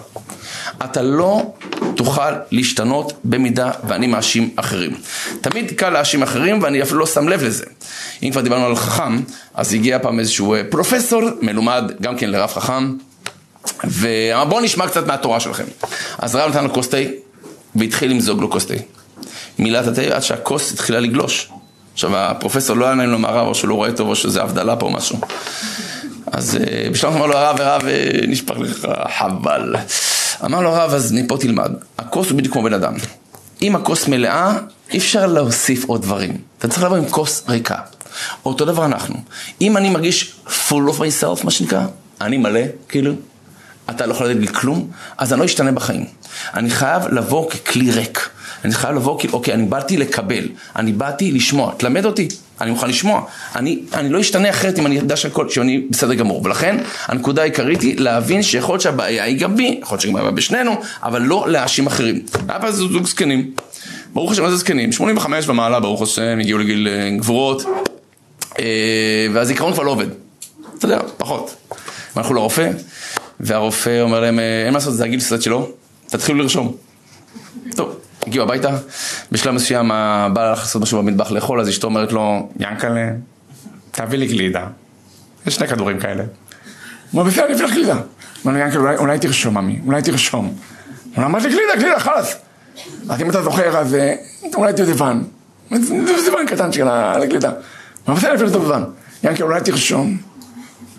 אתה 0.84 1.02
לא 1.02 1.52
תוכל 1.96 2.32
להשתנות 2.50 3.12
במידה 3.24 3.70
ואני 3.88 4.06
מאשים 4.06 4.50
אחרים. 4.56 4.90
תמיד 5.40 5.72
קל 5.76 5.90
להאשים 5.90 6.22
אחרים 6.22 6.62
ואני 6.62 6.82
אפילו 6.82 7.00
לא 7.00 7.06
שם 7.06 7.28
לב 7.28 7.42
לזה. 7.42 7.64
אם 8.22 8.30
כבר 8.30 8.40
דיברנו 8.40 8.66
על 8.66 8.76
חכם, 8.76 9.20
אז 9.54 9.74
הגיע 9.74 9.98
פעם 9.98 10.20
איזשהו 10.20 10.54
אה, 10.54 10.62
פרופסור 10.70 11.22
מלומד 11.42 11.92
גם 12.00 12.16
כן 12.16 12.30
לרב 12.30 12.50
חכם, 12.50 12.92
ואמר 13.84 14.44
בואו 14.44 14.60
נשמע 14.60 14.86
קצת 14.86 15.06
מהתורה 15.06 15.40
שלכם. 15.40 15.64
אז 16.18 16.34
הרב 16.34 16.50
נתן 16.50 16.64
לו 16.64 16.72
כוס 16.72 16.88
תה 16.88 16.96
והתחיל 17.74 18.10
למזוג 18.10 18.40
לו 18.40 18.50
כוס 18.50 18.66
תה. 18.66 18.74
מילא 19.58 19.80
את 19.80 19.86
התה 19.86 20.02
עד 20.02 20.22
שהכוס 20.22 20.72
התחילה 20.72 21.00
לגלוש. 21.00 21.48
עכשיו 21.92 22.16
הפרופסור 22.16 22.76
לא 22.76 22.84
היה 22.84 22.94
נעים 22.94 23.10
לו 23.10 23.18
מהרב 23.18 23.46
או 23.46 23.54
שהוא 23.54 23.68
לא 23.68 23.74
רואה 23.74 23.92
טוב 23.92 24.08
או 24.08 24.16
שזה 24.16 24.42
הבדלה 24.42 24.76
פה 24.76 24.86
או 24.86 24.90
משהו. 24.90 25.18
אז 26.32 26.56
אה, 26.56 26.88
בשלום 26.92 27.14
אמר 27.14 27.26
לו 27.26 27.36
הרב, 27.36 27.60
הרב, 27.60 27.82
אה, 27.86 28.10
נשפך 28.28 28.54
לך, 28.58 28.88
חבל. 29.18 29.74
אמר 30.44 30.60
לו 30.60 30.74
הרב, 30.74 30.94
אז 30.94 31.12
מפה 31.12 31.36
תלמד. 31.40 31.72
הכוס 31.98 32.30
הוא 32.30 32.38
בדיוק 32.38 32.52
כמו 32.52 32.62
בן 32.62 32.72
אדם. 32.72 32.94
אם 33.62 33.76
הכוס 33.76 34.08
מלאה, 34.08 34.58
אי 34.92 34.98
אפשר 34.98 35.26
להוסיף 35.26 35.84
עוד 35.84 36.02
דברים. 36.02 36.36
אתה 36.58 36.68
צריך 36.68 36.82
לבוא 36.82 36.96
עם 36.96 37.08
כוס 37.08 37.42
ריקה. 37.48 37.76
אותו 38.44 38.64
דבר 38.64 38.84
אנחנו. 38.84 39.16
אם 39.60 39.76
אני 39.76 39.90
מרגיש 39.90 40.34
full 40.46 40.90
of 40.90 40.98
myself, 40.98 41.44
מה 41.44 41.50
שנקרא, 41.50 41.86
אני 42.20 42.36
מלא, 42.36 42.60
כאילו, 42.88 43.12
אתה 43.90 44.06
לא 44.06 44.12
יכול 44.12 44.26
לתת 44.26 44.40
לי 44.40 44.48
כלום, 44.48 44.90
אז 45.18 45.32
אני 45.32 45.40
לא 45.40 45.44
אשתנה 45.44 45.72
בחיים. 45.72 46.04
אני 46.54 46.70
חייב 46.70 47.06
לבוא 47.06 47.50
ככלי 47.50 47.90
ריק. 47.90 48.28
אני 48.64 48.74
חייב 48.74 48.96
לבוא 48.96 49.20
כי, 49.20 49.28
אוקיי, 49.28 49.54
אני 49.54 49.64
באתי 49.64 49.96
לקבל, 49.96 50.48
אני 50.76 50.92
באתי 50.92 51.32
לשמוע, 51.32 51.72
תלמד 51.76 52.04
אותי, 52.04 52.28
אני 52.60 52.70
מוכן 52.70 52.88
לשמוע. 52.88 53.22
אני, 53.56 53.78
אני 53.94 54.08
לא 54.08 54.20
אשתנה 54.20 54.50
אחרת 54.50 54.78
אם 54.78 54.86
אני 54.86 54.94
יודע 54.94 55.16
שהכל, 55.16 55.48
שאני 55.48 55.78
בסדר 55.90 56.14
גמור. 56.14 56.42
ולכן, 56.44 56.76
הנקודה 57.06 57.42
העיקרית 57.42 57.82
היא 57.82 58.00
להבין 58.00 58.42
שיכול 58.42 58.72
להיות 58.72 58.82
שהבעיה 58.82 59.24
היא 59.24 59.38
גם 59.38 59.56
בי, 59.56 59.78
יכול 59.82 59.94
להיות 59.96 60.02
שגם 60.02 60.16
הבעיה 60.16 60.30
בשנינו, 60.30 60.80
אבל 61.02 61.22
לא 61.22 61.44
להאשים 61.48 61.86
אחרים. 61.86 62.22
היה 62.48 62.60
פעם 62.60 62.70
זוג 62.70 63.06
זקנים, 63.06 63.50
ברוך 64.12 64.32
השם, 64.32 64.44
איזה 64.44 64.56
זקנים? 64.56 64.92
85 64.92 65.48
ומעלה, 65.48 65.80
ברוך 65.80 66.02
השם, 66.02 66.38
הגיעו 66.40 66.58
לגיל 66.58 66.88
אה, 66.88 67.16
גבורות, 67.18 67.62
אה, 68.58 69.26
והזיכרון 69.32 69.72
כבר 69.72 69.82
לא 69.82 69.90
עובד. 69.90 70.06
אתה 70.78 70.84
יודע, 70.86 71.00
פחות. 71.16 71.54
הם 71.70 71.76
הלכו 72.16 72.34
לרופא, 72.34 72.70
והרופא 73.40 74.00
אומר 74.00 74.20
להם, 74.20 74.38
אה, 74.38 74.62
אין 74.64 74.72
מה 74.72 74.78
לעשות, 74.78 74.94
זה 74.94 75.04
הגיל 75.04 75.20
סרט 75.20 75.42
שלו, 75.42 75.68
תתחילו 76.06 76.38
לרשום. 76.38 76.76
טוב, 77.76 77.96
הגיעו 78.26 78.44
הביתה, 78.44 78.76
בשלב 79.32 79.54
מסוים 79.54 79.90
הבעל 79.92 80.46
הלך 80.46 80.58
לעשות 80.58 80.82
משהו 80.82 80.98
במטבח 80.98 81.30
לאכול, 81.30 81.60
אז 81.60 81.68
אשתו 81.68 81.86
אומרת 81.86 82.12
לו, 82.12 82.48
ינקלה, 82.60 83.10
תביא 83.90 84.18
לי 84.18 84.26
גלידה. 84.26 84.66
יש 85.46 85.54
שני 85.54 85.68
כדורים 85.68 86.00
כאלה. 86.00 86.22
הוא 86.22 87.20
אומר, 87.20 87.30
בסדר, 87.30 87.44
אני 87.46 87.54
אביא 87.54 87.64
לך 87.64 87.72
גלידה. 87.72 87.96
אמר 88.46 88.52
לו, 88.52 88.58
ינקלה, 88.58 88.96
אולי, 88.96 89.18
תרשום, 89.18 89.58
ממי, 89.58 89.80
אולי 89.86 90.02
תרשום. 90.02 90.54
הוא 91.14 91.24
אמר 91.24 91.38
לי, 91.38 91.48
גלידה, 91.48 91.76
גלידה, 91.78 91.98
חלאס. 91.98 92.36
אז 93.08 93.20
אם 93.20 93.30
אתה 93.30 93.42
זוכר, 93.42 93.78
אז 93.78 93.94
אה, 93.94 94.14
אולי 94.54 94.72
דובדבן. 94.72 95.22
דובדבן 95.70 96.46
קטן 96.46 96.72
של 96.72 96.88
הגלידה. 96.88 97.48
הוא 97.48 97.58
אמר, 98.08 98.16
בסדר, 98.16 98.28
אני 98.30 98.36
אביא 98.36 98.46
לך 98.46 98.52
דובדבן. 98.52 98.82
ינקלה, 99.24 99.46
אולי 99.46 99.60
תרשום. 99.60 100.16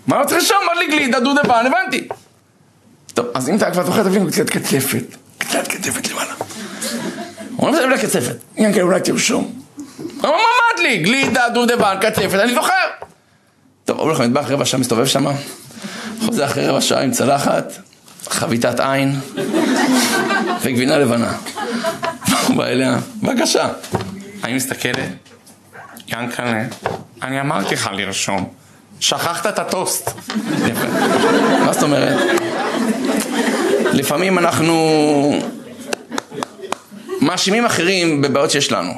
מה 0.06 0.22
אתה 0.22 0.30
תרשום? 0.30 0.56
אמר 0.64 0.78
לי 0.78 0.86
גלידה, 0.86 1.20
דובדבן, 1.20 1.64
הבנתי. 1.66 2.08
טוב, 3.14 3.26
אז 3.34 3.48
אם 3.48 3.56
אתה 3.56 3.70
כבר 3.70 3.86
זוכר, 3.86 4.02
תבין 4.02 4.30
קצת 4.30 4.50
קצפת. 4.50 5.04
קצת 5.38 5.68
קצפת 5.68 6.10
למעלה. 6.10 6.37
הוא 7.58 7.68
אומר 7.68 7.86
לי 7.86 7.98
קצפת. 7.98 8.36
ינקל, 8.56 8.80
אולי 8.80 9.00
תרשום. 9.00 9.52
אמר, 10.00 10.08
מה 10.20 10.28
אמרת 10.28 10.80
לי? 10.82 10.98
גלידה, 10.98 11.48
דובדבן, 11.48 11.96
קצפת, 12.00 12.34
אני 12.34 12.54
זוכר. 12.54 12.72
טוב, 13.84 14.00
הולך 14.00 14.20
למטבח 14.20 14.50
רבע 14.50 14.64
שעה, 14.64 14.80
מסתובב 14.80 15.06
שם, 15.06 15.26
חוזר 16.24 16.44
אחרי 16.44 16.66
רבע 16.66 16.80
שעה 16.80 17.02
עם 17.02 17.10
צלחת, 17.10 17.72
חביתת 18.28 18.80
עין 18.80 19.20
וגבינה 20.62 20.98
לבנה. 20.98 21.32
הוא 22.46 22.56
בא 22.56 22.64
אליה, 22.64 22.98
בבקשה. 23.22 23.68
אני 24.44 24.54
מסתכלת, 24.54 25.08
ינקלה, 26.08 26.64
אני 27.22 27.40
אמרתי 27.40 27.74
לך 27.74 27.90
לרשום. 27.92 28.48
שכחת 29.00 29.46
את 29.46 29.58
הטוסט. 29.58 30.10
מה 31.64 31.72
זאת 31.72 31.82
אומרת? 31.82 32.18
לפעמים 33.92 34.38
אנחנו 34.38 34.74
מאשימים 37.28 37.64
אחרים 37.64 38.22
בבעיות 38.22 38.50
שיש 38.50 38.72
לנו. 38.72 38.92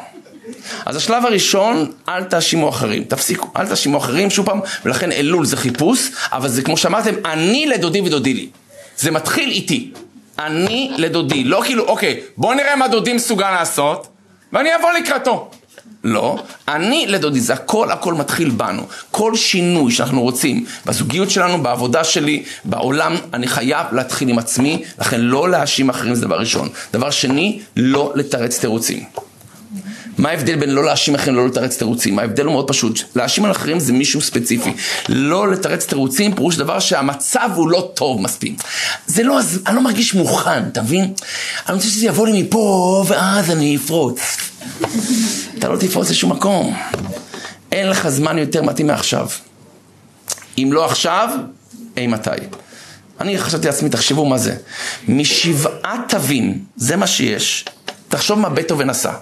אז 0.87 0.97
השלב 0.97 1.27
הראשון, 1.27 1.93
אל 2.09 2.25
תאשימו 2.25 2.69
אחרים, 2.69 3.05
תפסיקו, 3.05 3.49
אל 3.57 3.69
תאשימו 3.69 3.99
אחרים, 3.99 4.31
שוב 4.31 4.47
פעם, 4.47 4.61
ולכן 4.85 5.13
אלול 5.13 5.47
זה 5.47 5.57
חיפוש, 5.57 6.11
אבל 6.33 6.49
זה 6.49 6.63
כמו 6.63 6.77
שאמרתם, 6.77 7.15
אני 7.25 7.67
לדודי 7.67 8.01
ודודי 8.01 8.35
לי. 8.35 8.49
זה 8.97 9.11
מתחיל 9.11 9.51
איתי. 9.51 9.93
אני 10.39 10.91
לדודי, 10.97 11.45
לא 11.45 11.63
כאילו, 11.65 11.85
אוקיי, 11.85 12.21
בוא 12.37 12.55
נראה 12.55 12.77
מה 12.77 12.89
דודי 12.89 13.13
מסוגל 13.13 13.51
לעשות, 13.51 14.09
ואני 14.53 14.77
אבוא 14.77 14.93
לקראתו. 14.93 15.51
לא, 16.05 16.43
אני 16.69 17.07
לדודי, 17.09 17.41
זה 17.41 17.55
הכל 17.55 17.91
הכל 17.91 18.15
מתחיל 18.15 18.51
בנו. 18.51 18.83
כל 19.11 19.37
שינוי 19.37 19.93
שאנחנו 19.93 20.23
רוצים 20.23 20.65
בזוגיות 20.87 21.31
שלנו, 21.31 21.63
בעבודה 21.63 22.05
שלי, 22.05 22.43
בעולם, 22.65 23.17
אני 23.35 23.47
חייב 23.47 23.87
להתחיל 23.93 24.29
עם 24.29 24.39
עצמי, 24.39 24.83
לכן 24.99 25.21
לא 25.21 25.51
להאשים 25.51 25.89
אחרים 25.89 26.15
זה 26.15 26.27
דבר 26.27 26.39
ראשון. 26.39 26.69
דבר 26.93 27.11
שני, 27.11 27.61
לא 27.77 28.13
לתרץ 28.15 28.61
תירוצים. 28.61 29.30
מה 30.21 30.29
ההבדל 30.29 30.57
בין 30.57 30.71
לא 30.71 30.85
להאשים 30.85 31.15
אחרים 31.15 31.35
ללא 31.35 31.47
לתרץ 31.47 31.79
תירוצים? 31.79 32.19
ההבדל 32.19 32.45
הוא 32.45 32.53
מאוד 32.53 32.69
פשוט. 32.69 33.01
להאשים 33.17 33.45
על 33.45 33.51
אחרים 33.51 33.81
זה 33.81 33.93
מישהו 33.93 34.21
ספציפי. 34.21 34.73
לא 35.09 35.53
לתרץ 35.53 35.87
תירוצים 35.87 36.35
פירוש 36.35 36.57
דבר 36.57 36.81
שהמצב 36.81 37.51
הוא 37.55 37.69
לא 37.69 37.91
טוב 37.95 38.21
מספיק. 38.21 38.63
זה 39.07 39.23
לא, 39.23 39.41
אני 39.67 39.77
לא 39.77 39.83
מרגיש 39.83 40.15
מוכן, 40.15 40.69
אתה 40.73 40.83
מבין? 40.83 41.13
אני 41.69 41.75
רוצה 41.75 41.89
שזה 41.89 42.07
יבוא 42.07 42.27
לי 42.27 42.43
מפה 42.43 43.05
ואז 43.09 43.51
אני 43.51 43.77
אפרוץ. 43.77 44.21
אתה 45.59 45.69
לא 45.69 45.77
תפרוץ 45.77 46.11
לשום 46.11 46.33
מקום. 46.33 46.77
אין 47.73 47.89
לך 47.89 48.09
זמן 48.09 48.39
יותר 48.39 48.63
מתאים 48.63 48.87
מעכשיו. 48.87 49.29
אם 50.59 50.71
לא 50.73 50.85
עכשיו, 50.85 51.29
אי 51.97 52.07
מתי. 52.07 52.31
אני 53.21 53.39
חשבתי 53.39 53.67
לעצמי, 53.67 53.89
תחשבו 53.89 54.27
מה 54.27 54.39
זה. 54.39 54.57
משבעה 55.09 55.97
תווים, 56.09 56.65
זה 56.77 56.97
מה 56.97 57.07
שיש. 57.07 57.65
תחשוב 58.09 58.39
מה 58.39 58.49
בטהובן 58.49 58.91
עשה. 58.91 59.13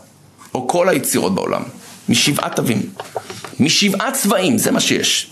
או 0.58 0.68
כל 0.68 0.88
היצירות 0.88 1.34
בעולם, 1.34 1.62
משבעה 2.08 2.50
תווים, 2.50 2.82
משבעה 3.60 4.12
צבעים, 4.12 4.58
זה 4.58 4.70
מה 4.70 4.80
שיש. 4.80 5.30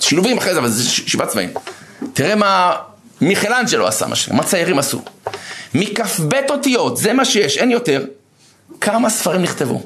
שילובים 0.00 0.38
אחרי 0.38 0.54
זה, 0.54 0.60
אבל 0.60 0.68
זה 0.68 0.90
שבעה 0.90 1.26
צבעים. 1.26 1.50
תראה 2.12 2.34
מה 2.34 2.76
מיכלנג'לו 3.20 3.86
עשה, 3.86 4.06
מה 4.30 4.44
ציירים 4.44 4.78
עשו. 4.78 5.02
מכ"ב 5.74 6.34
אותיות, 6.50 6.96
זה 6.96 7.12
מה 7.12 7.24
שיש, 7.24 7.58
אין 7.58 7.70
יותר. 7.70 8.04
כמה 8.80 9.10
ספרים 9.10 9.42
נכתבו? 9.42 9.82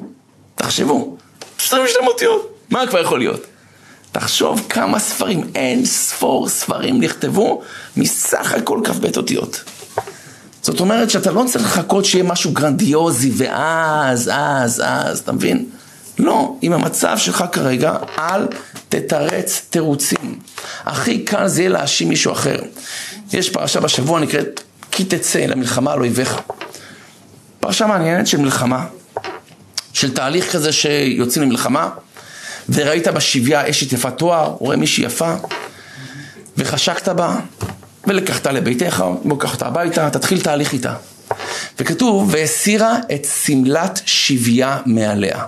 תחשבו, 0.54 1.16
22 1.60 2.06
אותיות, 2.06 2.54
מה 2.70 2.86
כבר 2.86 3.00
יכול 3.00 3.18
להיות? 3.18 3.46
תחשוב 4.12 4.66
כמה 4.68 4.98
ספרים, 4.98 5.50
אין 5.54 5.84
ספור 5.84 6.48
ספרים 6.48 7.00
נכתבו 7.00 7.62
מסך 7.96 8.52
הכל 8.52 8.80
כ"ב 8.84 9.16
אותיות. 9.16 9.64
זאת 10.62 10.80
אומרת 10.80 11.10
שאתה 11.10 11.30
לא 11.30 11.44
צריך 11.48 11.64
לחכות 11.64 12.04
שיהיה 12.04 12.24
משהו 12.24 12.52
גרנדיוזי 12.52 13.30
ואז, 13.36 14.30
אז, 14.34 14.82
אז, 14.84 15.18
אתה 15.18 15.32
מבין? 15.32 15.66
לא, 16.18 16.56
עם 16.62 16.72
המצב 16.72 17.18
שלך 17.18 17.44
כרגע, 17.52 17.96
אל 18.18 18.46
תתרץ 18.88 19.62
תירוצים. 19.70 20.38
הכי 20.84 21.24
קל 21.24 21.48
זה 21.48 21.62
יהיה 21.62 21.70
להאשים 21.70 22.08
מישהו 22.08 22.32
אחר. 22.32 22.56
יש 23.32 23.50
פרשה 23.50 23.80
בשבוע 23.80 24.20
נקראת 24.20 24.60
כי 24.90 25.04
תצא 25.04 25.38
למלחמה 25.38 25.92
על 25.92 25.98
אויביך. 25.98 26.40
פרשה 27.60 27.86
מעניינת 27.86 28.26
של 28.26 28.38
מלחמה, 28.38 28.86
של 29.92 30.14
תהליך 30.14 30.52
כזה 30.52 30.72
שיוצאים 30.72 31.44
למלחמה, 31.44 31.90
וראית 32.68 33.08
בשביה 33.08 33.70
אשת 33.70 33.92
יפת 33.92 34.18
תואר, 34.18 34.46
רואה 34.58 34.76
מישהי 34.76 35.04
יפה, 35.04 35.34
וחשקת 36.56 37.08
בה, 37.08 37.36
ולקחת 38.06 38.46
לביתך, 38.46 39.04
ולקח 39.24 39.54
אותה 39.54 39.66
הביתה, 39.66 40.10
תתחיל 40.10 40.40
תהליך 40.40 40.72
איתה. 40.72 40.94
וכתוב, 41.78 42.28
והסירה 42.32 42.96
את 43.14 43.26
שמלת 43.44 44.00
שביה 44.06 44.78
מעליה. 44.86 45.36
מה 45.38 45.46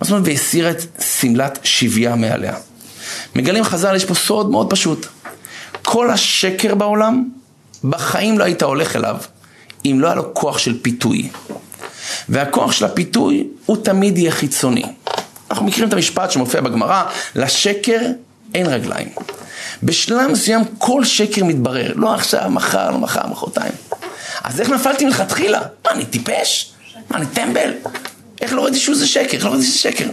זאת 0.00 0.10
אומרת, 0.10 0.26
והסירה 0.26 0.70
את 0.70 0.82
שמלת 1.00 1.58
שביה 1.62 2.14
מעליה? 2.14 2.54
מגלים 3.34 3.64
חז"ל, 3.64 3.96
יש 3.96 4.04
פה 4.04 4.14
סוד 4.14 4.50
מאוד 4.50 4.70
פשוט. 4.70 5.06
כל 5.82 6.10
השקר 6.10 6.74
בעולם, 6.74 7.28
בחיים 7.84 8.38
לא 8.38 8.44
היית 8.44 8.62
הולך 8.62 8.96
אליו, 8.96 9.16
אם 9.84 9.96
לא 10.00 10.06
היה 10.06 10.16
לו 10.16 10.34
כוח 10.34 10.58
של 10.58 10.82
פיתוי. 10.82 11.28
והכוח 12.28 12.72
של 12.72 12.84
הפיתוי 12.84 13.46
הוא 13.66 13.76
תמיד 13.84 14.18
יהיה 14.18 14.30
חיצוני. 14.30 14.84
אנחנו 15.50 15.66
מכירים 15.66 15.88
את 15.88 15.94
המשפט 15.94 16.30
שמופיע 16.30 16.60
בגמרא, 16.60 17.04
לשקר 17.34 18.00
אין 18.54 18.66
רגליים. 18.66 19.08
בשלב 19.82 20.30
מסוים 20.30 20.62
כל 20.78 21.04
שקר 21.04 21.44
מתברר, 21.44 21.92
לא 21.96 22.14
עכשיו, 22.14 22.50
מחר, 22.50 22.90
לא 22.90 22.98
מחר, 22.98 23.26
מחרתיים. 23.26 23.72
אז 24.44 24.60
איך 24.60 24.70
נפלתי 24.70 25.04
מלכתחילה? 25.04 25.60
מה, 25.84 25.90
אני 25.90 26.04
טיפש? 26.04 26.72
מה, 27.10 27.16
אני 27.16 27.26
טמבל? 27.26 27.70
איך 28.40 28.52
לא 28.52 28.64
ראיתי 28.64 28.78
שזה 28.78 29.06
שקר? 29.06 29.36
איך 29.36 29.44
לא 29.44 29.50
ראיתי 29.50 29.66
שזה 29.66 29.78
שקר? 29.78 30.06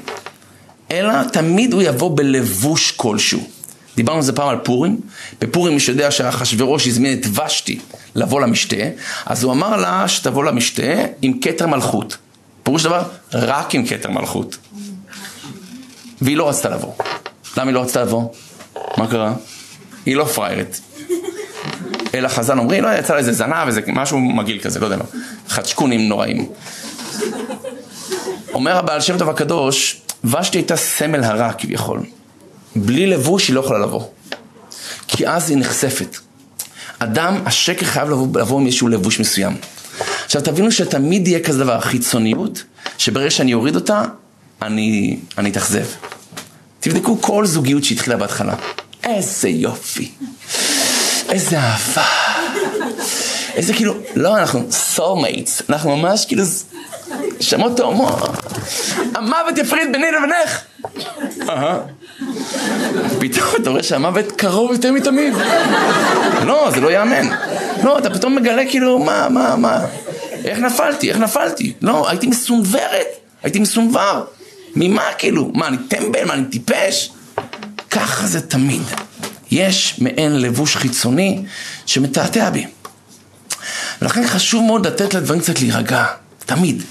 אלא 0.91 1.23
תמיד 1.23 1.73
הוא 1.73 1.81
יבוא 1.81 2.17
בלבוש 2.17 2.91
כלשהו. 2.91 3.41
דיברנו 3.95 4.17
על 4.17 4.23
זה 4.23 4.33
פעם 4.33 4.49
על 4.49 4.57
פורים. 4.57 4.99
בפורים 5.41 5.73
מי 5.73 5.79
שיודע 5.79 6.11
שאחשוורוש 6.11 6.87
הזמין 6.87 7.19
את 7.19 7.25
ושתי 7.45 7.79
לבוא 8.15 8.41
למשתה, 8.41 8.75
אז 9.25 9.43
הוא 9.43 9.53
אמר 9.53 9.77
לה 9.77 10.07
שתבוא 10.07 10.43
למשתה 10.43 10.93
עם 11.21 11.39
כתר 11.41 11.67
מלכות. 11.67 12.17
פירוש 12.63 12.83
דבר, 12.83 13.03
רק 13.33 13.75
עם 13.75 13.85
כתר 13.85 14.11
מלכות. 14.11 14.57
והיא 16.21 16.37
לא 16.37 16.49
רצתה 16.49 16.69
לבוא. 16.69 16.93
למה 17.59 17.69
היא 17.69 17.75
לא 17.75 17.81
רצתה 17.81 18.01
לבוא? 18.01 18.29
מה 18.97 19.07
קרה? 19.07 19.33
היא 20.05 20.15
לא 20.15 20.25
פריירית. 20.25 20.81
אלא 22.15 22.27
חז"ל 22.27 22.59
אומרים, 22.59 22.83
לא, 22.83 22.89
יצא 22.89 23.13
לה 23.13 23.19
איזה 23.19 23.33
זנב, 23.33 23.67
איזה 23.67 23.81
משהו 23.87 24.19
מגעיל 24.19 24.59
כזה, 24.59 24.79
לא 24.79 24.85
יודע 24.85 24.97
מה. 24.97 25.03
חדשקונים 25.47 26.09
נוראים. 26.09 26.49
אומר 28.53 28.77
הבעל 28.77 29.01
שם 29.01 29.17
טוב 29.17 29.29
הקדוש, 29.29 30.01
ושתי 30.23 30.57
הייתה 30.57 30.75
סמל 30.75 31.23
הרע 31.23 31.53
כביכול. 31.53 31.99
בלי 32.75 33.07
לבוש 33.07 33.47
היא 33.47 33.55
לא 33.55 33.59
יכולה 33.59 33.79
לבוא. 33.79 34.03
כי 35.07 35.27
אז 35.27 35.49
היא 35.49 35.57
נחשפת. 35.57 36.17
אדם, 36.99 37.41
השקר 37.45 37.85
חייב 37.85 38.09
לבוא, 38.09 38.27
לבוא 38.39 38.59
עם 38.59 38.65
איזשהו 38.65 38.87
לבוש 38.87 39.19
מסוים. 39.19 39.57
עכשיו 40.25 40.41
תבינו 40.41 40.71
שתמיד 40.71 41.27
יהיה 41.27 41.39
כזה 41.39 41.59
דבר, 41.59 41.79
חיצוניות, 41.79 42.63
שברגע 42.97 43.29
שאני 43.29 43.53
אוריד 43.53 43.75
אותה, 43.75 44.03
אני, 44.61 45.19
אני 45.37 45.49
אתאכזב. 45.49 45.85
תבדקו 46.79 47.21
כל 47.21 47.45
זוגיות 47.45 47.83
שהתחילה 47.83 48.17
בהתחלה. 48.17 48.53
איזה 49.03 49.49
יופי. 49.49 50.11
איזה 51.29 51.59
אהבה. 51.59 52.05
איזה 53.55 53.73
כאילו, 53.73 53.93
לא, 54.15 54.37
אנחנו 54.37 54.67
soulmates, 54.95 55.63
אנחנו 55.69 55.97
ממש 55.97 56.25
כאילו 56.25 56.43
שמות 57.39 57.77
תאומות. 57.77 58.19
המוות 59.15 59.57
יפריד 59.57 59.91
ביני 59.91 60.07
לבינך. 60.11 60.61
פתאום 63.19 63.47
אתה 63.61 63.69
רואה 63.69 63.83
שהמוות 63.83 64.31
קרוב 64.31 64.71
יותר 64.71 64.91
מתמיד. 64.91 65.33
לא, 66.45 66.71
זה 66.73 66.81
לא 66.81 66.91
ייאמן. 66.91 67.27
לא, 67.83 67.97
אתה 67.97 68.09
פתאום 68.09 68.35
מגלה 68.35 68.65
כאילו, 68.69 68.99
מה, 68.99 69.29
מה, 69.29 69.55
מה, 69.55 69.85
איך 70.45 70.59
נפלתי, 70.59 71.09
איך 71.09 71.17
נפלתי. 71.17 71.73
לא, 71.81 72.09
הייתי 72.09 72.27
מסונוורת, 72.27 73.07
הייתי 73.43 73.59
מסונבר. 73.59 74.23
ממה 74.75 75.03
כאילו? 75.17 75.51
מה, 75.53 75.67
אני 75.67 75.77
טמבל? 75.87 76.25
מה, 76.25 76.33
אני 76.33 76.45
טיפש? 76.45 77.11
ככה 77.91 78.27
זה 78.27 78.41
תמיד. 78.41 78.81
יש 79.51 79.95
מעין 79.99 80.41
לבוש 80.41 80.75
חיצוני 80.75 81.43
שמתעתע 81.85 82.49
בי. 82.49 82.65
ולכן 84.01 84.27
חשוב 84.27 84.63
מאוד 84.63 84.87
לתת 84.87 85.13
לדברים 85.13 85.41
קצת 85.41 85.59
להירגע, 85.59 86.05
תמיד. 86.45 86.83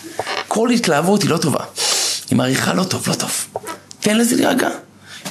כל 0.48 0.70
התלהבות 0.70 1.22
היא 1.22 1.30
לא 1.30 1.36
טובה. 1.36 1.64
היא 2.30 2.36
מעריכה 2.36 2.74
לא 2.74 2.84
טוב, 2.84 3.08
לא 3.08 3.14
טוב. 3.14 3.46
תן 4.00 4.16
לזה 4.16 4.36
להירגע. 4.36 4.68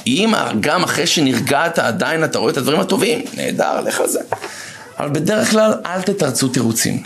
אם 0.06 0.32
גם 0.60 0.84
אחרי 0.84 1.06
שנרגעת 1.06 1.78
עדיין 1.78 2.24
אתה 2.24 2.38
רואה 2.38 2.52
את 2.52 2.56
הדברים 2.56 2.80
הטובים, 2.80 3.24
נהדר, 3.34 3.80
לך 3.80 4.00
על 4.00 4.08
זה. 4.08 4.20
אבל 4.98 5.08
בדרך 5.08 5.50
כלל 5.50 5.74
אל 5.86 6.02
תתרצו 6.02 6.48
תירוצים. 6.48 7.02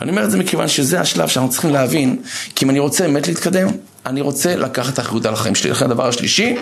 ואני 0.00 0.10
אומר 0.10 0.24
את 0.24 0.30
זה 0.30 0.38
מכיוון 0.38 0.68
שזה 0.68 1.00
השלב 1.00 1.28
שאנחנו 1.28 1.50
צריכים 1.50 1.72
להבין, 1.72 2.16
כי 2.54 2.64
אם 2.64 2.70
אני 2.70 2.78
רוצה 2.78 3.04
באמת 3.04 3.28
להתקדם, 3.28 3.68
אני 4.08 4.20
רוצה 4.20 4.56
לקחת 4.56 5.00
אחריות 5.00 5.26
על 5.26 5.34
החיים 5.34 5.54
שלי. 5.54 5.70
לכן 5.70 5.84
הדבר 5.84 6.08
השלישי, 6.08 6.56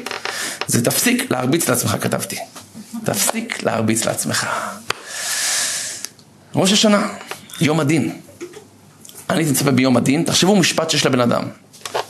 זה 0.66 0.84
תפסיק 0.84 1.30
להרביץ 1.30 1.68
לעצמך, 1.68 1.96
כתבתי. 2.00 2.36
תפסיק 3.04 3.62
להרביץ 3.62 4.04
לעצמך. 4.04 4.46
ראש 6.54 6.72
השנה, 6.72 7.08
יום 7.60 7.80
הדין. 7.80 8.12
אני 9.30 9.38
הייתי 9.38 9.50
מצפה 9.52 9.70
ביום 9.70 9.96
הדין, 9.96 10.22
תחשבו 10.22 10.56
משפט 10.56 10.90
שיש 10.90 11.06
לבן 11.06 11.20
אדם. 11.20 11.42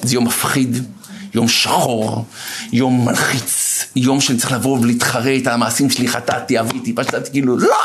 זה 0.02 0.14
יום 0.14 0.26
מפחיד, 0.26 0.86
יום 1.34 1.48
שחור, 1.48 2.24
יום 2.72 3.04
מלחיץ, 3.04 3.84
יום 3.96 4.20
שאני 4.20 4.38
צריך 4.38 4.52
לבוא 4.52 4.78
ולהתחרט 4.80 5.46
על 5.46 5.52
המעשים 5.52 5.90
שלי, 5.90 6.08
חטאתי, 6.08 6.60
אביתי, 6.60 6.92
פשטתי, 6.92 7.30
כאילו, 7.30 7.56
לא! 7.58 7.76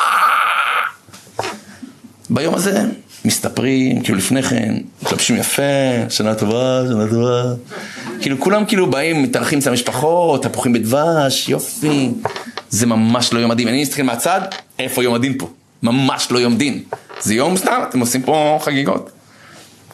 ביום 2.34 2.56
הזה 2.56 2.84
מסתפרים, 3.26 4.02
כאילו 4.02 4.18
לפני 4.18 4.44
כן, 4.44 4.76
מתלבשים 5.04 5.36
יפה, 5.36 5.64
שנה 6.10 6.36
טובה, 6.36 6.82
שנה 6.90 7.08
טובה. 7.08 7.44
כאילו 8.22 8.40
כולם 8.40 8.66
כאילו 8.66 8.92
באים, 8.92 9.24
מתארחים 9.24 9.60
אצל 9.60 9.70
המשפחות, 9.70 10.44
תפוחים 10.44 10.74
בדבש, 10.74 11.50
יופי. 11.50 12.10
זה 12.70 12.86
ממש 12.86 13.34
לא 13.34 13.40
יום 13.40 13.52
הדין. 13.52 13.68
אני 13.68 13.82
מסתכל 13.82 14.04
מהצד, 14.04 14.42
איפה 14.80 15.04
יום 15.04 15.14
הדין 15.14 15.38
פה? 15.38 15.50
ממש 15.84 16.28
לא 16.32 16.40
יום 16.40 16.58
דין. 16.58 16.84
זה 17.22 17.34
יום 17.34 17.58
סתם, 17.58 17.82
אתם 17.90 18.00
עושים 18.00 18.22
פה 18.22 18.60
חגיגות. 18.62 19.10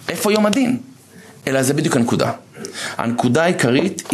איפה 0.10 0.32
יום 0.32 0.46
הדין? 0.46 0.78
אלא 1.48 1.64
זה 1.64 1.74
בדיוק 1.74 1.96
הנקודה. 1.96 2.32
הנקודה 2.98 3.44
העיקרית, 3.44 4.10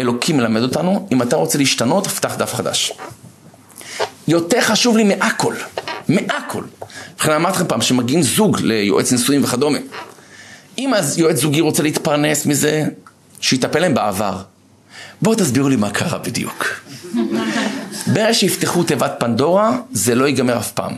אלוקים 0.00 0.36
מלמד 0.36 0.62
אותנו, 0.62 1.08
אם 1.12 1.22
אתה 1.22 1.36
רוצה 1.36 1.58
להשתנות, 1.58 2.06
פתח 2.06 2.36
דף 2.38 2.54
חדש. 2.54 2.92
יותר 4.28 4.60
חשוב 4.60 4.96
לי 4.96 5.04
מהכל, 5.04 5.54
מהכל. 6.08 6.62
לכן 7.20 7.32
אמרתי 7.32 7.56
לכם 7.56 7.68
פעם, 7.68 7.82
שמגיעים 7.82 8.22
זוג 8.22 8.60
ליועץ 8.60 9.12
נישואים 9.12 9.44
וכדומה. 9.44 9.78
אם 10.78 10.94
אז 10.94 11.18
יועץ 11.18 11.36
זוגי 11.36 11.60
רוצה 11.60 11.82
להתפרנס 11.82 12.46
מזה, 12.46 12.84
שיטפל 13.40 13.78
להם 13.78 13.94
בעבר. 13.94 14.42
בואו 15.22 15.34
תסבירו 15.34 15.68
לי 15.68 15.76
מה 15.76 15.90
קרה 15.90 16.18
בדיוק. 16.18 16.64
ברגע 18.06 18.34
שיפתחו 18.34 18.82
תיבת 18.82 19.12
פנדורה, 19.18 19.70
זה 19.92 20.14
לא 20.14 20.26
ייגמר 20.26 20.58
אף 20.58 20.72
פעם. 20.72 20.92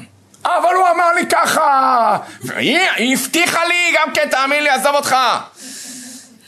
אבל 0.44 0.74
הוא 0.76 0.84
אמר 0.94 1.12
לי 1.14 1.26
ככה, 1.26 2.18
והיא 2.42 2.78
היא 2.96 3.16
הבטיחה 3.16 3.64
לי 3.64 3.94
גם 3.98 4.14
כן, 4.14 4.28
תאמין 4.30 4.62
לי, 4.62 4.68
עזוב 4.68 4.94
אותך. 4.94 5.16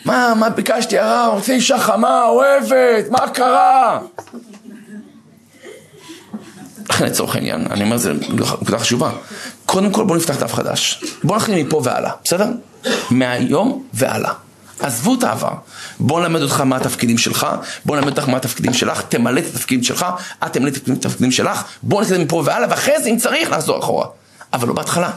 מה, 0.04 0.34
מה 0.34 0.50
ביקשתי 0.50 0.98
הרב? 0.98 1.34
רוצה 1.34 1.52
אישה 1.52 1.78
חמה, 1.78 2.24
אוהבת, 2.24 3.10
מה 3.10 3.28
קרה? 3.28 3.98
לכן 6.90 7.04
לצורך 7.10 7.36
העניין, 7.36 7.66
אני 7.70 7.84
אומר, 7.84 7.96
זו 7.96 8.10
נקודה 8.12 8.78
חשובה. 8.78 9.10
קודם 9.66 9.92
כל 9.92 10.04
בואו 10.04 10.18
נפתח 10.18 10.36
דף 10.36 10.54
חדש. 10.54 11.04
בואו 11.24 11.38
נתחיל 11.38 11.64
מפה 11.64 11.80
והלאה, 11.84 12.10
בסדר? 12.24 12.46
מהיום 13.10 13.84
והלאה. 13.94 14.32
עזבו 14.80 15.14
את 15.14 15.24
העבר. 15.24 15.52
בואו 16.00 16.20
נלמד 16.20 16.42
אותך 16.42 16.60
מה 16.60 16.76
התפקידים 16.76 17.18
שלך, 17.18 17.46
בואו 17.84 18.00
נלמד 18.00 18.18
אותך 18.18 18.28
מה 18.28 18.36
התפקידים 18.36 18.74
שלך, 18.74 19.02
תמלא 19.08 19.40
את 19.40 19.44
התפקידים 19.46 19.84
שלך, 19.84 20.06
את 20.46 20.52
תמלא 20.52 20.68
את 20.68 20.76
התפקידים 20.88 21.32
שלך, 21.32 21.62
בואו 21.82 22.02
נתקדם 22.02 22.20
מפה 22.20 22.42
והלאה, 22.44 22.68
ואחרי 22.70 23.02
זה 23.02 23.08
אם 23.08 23.16
צריך 23.16 23.50
לחזור 23.50 23.78
אחורה. 23.78 24.06
אבל 24.52 24.68
לא 24.68 24.74
בהתחלה. 24.74 25.10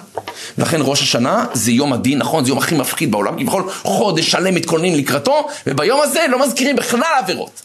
ולכן 0.58 0.80
ראש 0.82 1.02
השנה 1.02 1.46
זה 1.54 1.72
יום 1.72 1.94
הדין, 1.94 2.18
נכון? 2.18 2.46
זה 2.46 2.52
יום 2.52 2.58
הכי 2.58 2.76
מפחיד 2.76 3.12
בעולם, 3.12 3.36
כביכול 3.36 3.70
חודש 3.84 4.32
שלם 4.32 4.56
מתכוננים 4.56 4.96
לקראתו, 4.96 5.48
וביום 5.68 6.02
הזה 6.02 6.20
לא 6.30 6.46
מזכירים 6.46 6.76
בכלל 6.76 7.14
עבירות. 7.20 7.62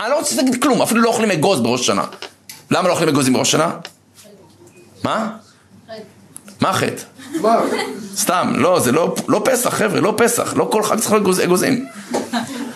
אני 0.00 0.10
לא 0.10 0.18
רוצה 0.18 0.36
להגיד 0.36 0.62
כלום, 0.62 0.82
אפילו 0.82 1.00
לא 1.00 1.08
אוכלים 1.08 1.30
אגוז 1.30 1.60
בראש 1.60 1.80
השנה. 1.80 2.04
למה 2.70 2.88
לא 2.88 2.92
אוכלים 2.92 3.08
אגוזים 3.08 3.32
בראש 3.32 3.48
השנה? 3.48 3.70
מה? 5.04 5.36
מה 6.60 6.70
החטא? 6.70 7.02
סתם, 8.16 8.52
לא, 8.56 8.80
זה 8.80 8.92
לא, 8.92 9.14
לא 9.28 9.42
פסח, 9.44 9.74
חבר'ה, 9.74 10.00
לא 10.00 10.14
פסח, 10.16 10.54
לא 10.56 10.68
כל 10.72 10.82
חג 10.82 10.98
צריך 10.98 11.12
להיות 11.12 11.40
אגוזים. 11.40 11.86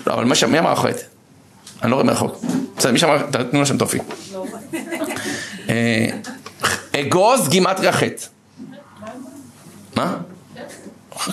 לא, 0.06 0.12
אבל 0.12 0.24
מי 0.48 0.58
אמר 0.58 0.72
החטא? 0.72 1.02
אני 1.82 1.90
לא 1.90 1.96
רואה 1.96 2.06
מרחוק. 2.06 2.44
בסדר, 2.76 2.92
מי 2.92 2.98
שאמר, 2.98 3.26
תנו 3.50 3.60
לה 3.60 3.66
שם 3.66 3.78
טופי. 3.78 3.98
אה, 5.68 6.06
אגוז 7.00 7.48
גימטריה 7.48 7.92
חטא. 7.92 8.26
מה? 9.96 10.16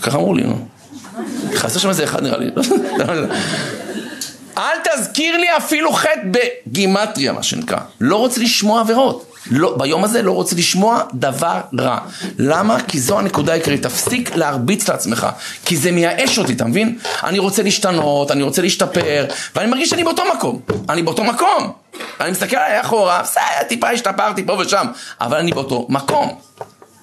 ככה 0.02 0.18
אמרו 0.18 0.34
לי, 0.34 0.44
נו. 0.44 0.68
חסר 1.56 1.80
שם 1.80 1.90
איזה 1.90 2.04
אחד 2.04 2.24
נראה 2.24 2.38
לי. 2.38 2.52
אל 4.58 4.78
תזכיר 4.84 5.38
לי 5.38 5.48
אפילו 5.58 5.94
חטא 5.94 6.20
בגימטריה, 6.32 7.32
מה 7.32 7.44
שנקרא. 7.44 7.78
לא 8.02 8.16
רוצה 8.16 8.42
לשמוע 8.42 8.80
עבירות. 8.80 9.32
לא, 9.52 9.78
ביום 9.78 10.04
הזה 10.04 10.22
לא 10.22 10.32
רוצה 10.32 10.56
לשמוע 10.56 11.04
דבר 11.14 11.62
רע. 11.80 11.98
למה? 12.40 12.78
כי 12.88 13.00
זו 13.00 13.20
הנקודה 13.20 13.52
העיקרית. 13.52 13.84
תפסיק 13.84 14.36
להרביץ 14.36 14.90
לעצמך. 14.90 15.28
כי 15.66 15.78
זה 15.78 15.92
מייאש 15.92 16.38
אותי, 16.40 16.54
אתה 16.54 16.66
מבין? 16.66 16.98
אני 17.24 17.40
רוצה 17.40 17.64
להשתנות, 17.64 18.32
אני 18.32 18.44
רוצה 18.44 18.62
להשתפר, 18.62 19.26
ואני 19.56 19.70
מרגיש 19.70 19.90
שאני 19.90 20.04
באותו 20.04 20.24
מקום. 20.36 20.60
אני 20.90 21.04
באותו 21.04 21.24
מקום. 21.24 21.72
אני 22.20 22.32
מסתכל 22.32 22.56
עליי 22.56 22.82
אחורה, 22.82 23.22
בסדר, 23.22 23.44
טיפה 23.68 23.90
השתפרתי 23.90 24.46
פה 24.46 24.54
ושם, 24.60 24.88
אבל 25.22 25.38
אני 25.38 25.52
באותו 25.52 25.86
מקום. 25.90 26.38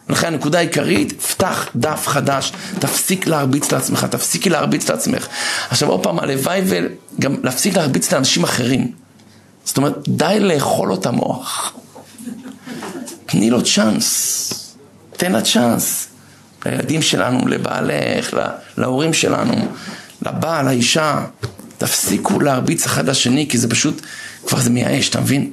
לכן 0.09 0.27
הנקודה 0.27 0.59
העיקרית, 0.59 1.23
פתח 1.23 1.69
דף 1.77 2.07
חדש, 2.07 2.53
תפסיק 2.79 3.27
להרביץ 3.27 3.73
לעצמך, 3.73 4.05
תפסיקי 4.05 4.51
להרביץ 4.51 4.91
לעצמך. 4.91 5.27
עכשיו 5.71 5.89
עוד 5.89 6.03
פעם, 6.03 6.19
הלוואי 6.19 6.63
וגם 6.67 7.37
להפסיק 7.43 7.77
להרביץ 7.77 8.13
לאנשים 8.13 8.45
אחרים. 8.45 8.93
זאת 9.65 9.77
אומרת, 9.77 10.09
די 10.09 10.37
לאכול 10.41 10.89
לו 10.89 10.95
את 10.95 11.07
המוח. 11.07 11.73
תני 13.27 13.51
לו 13.51 13.65
צ'אנס, 13.65 14.53
תן 15.17 15.33
לה 15.33 15.43
צ'אנס. 15.43 16.09
לילדים 16.67 17.03
שלנו, 17.03 17.49
לבעלך, 17.49 18.37
להורים 18.77 19.13
שלנו, 19.13 19.55
לבעל, 20.23 20.67
לאישה. 20.67 21.25
תפסיקו 21.79 22.41
להרביץ 22.41 22.87
אחד 22.87 23.09
לשני, 23.09 23.47
כי 23.49 23.59
זה 23.59 23.71
פשוט, 23.71 24.03
כבר 24.47 24.61
זה 24.61 24.71
מייאש, 24.71 25.09
אתה 25.09 25.21
מבין? 25.21 25.51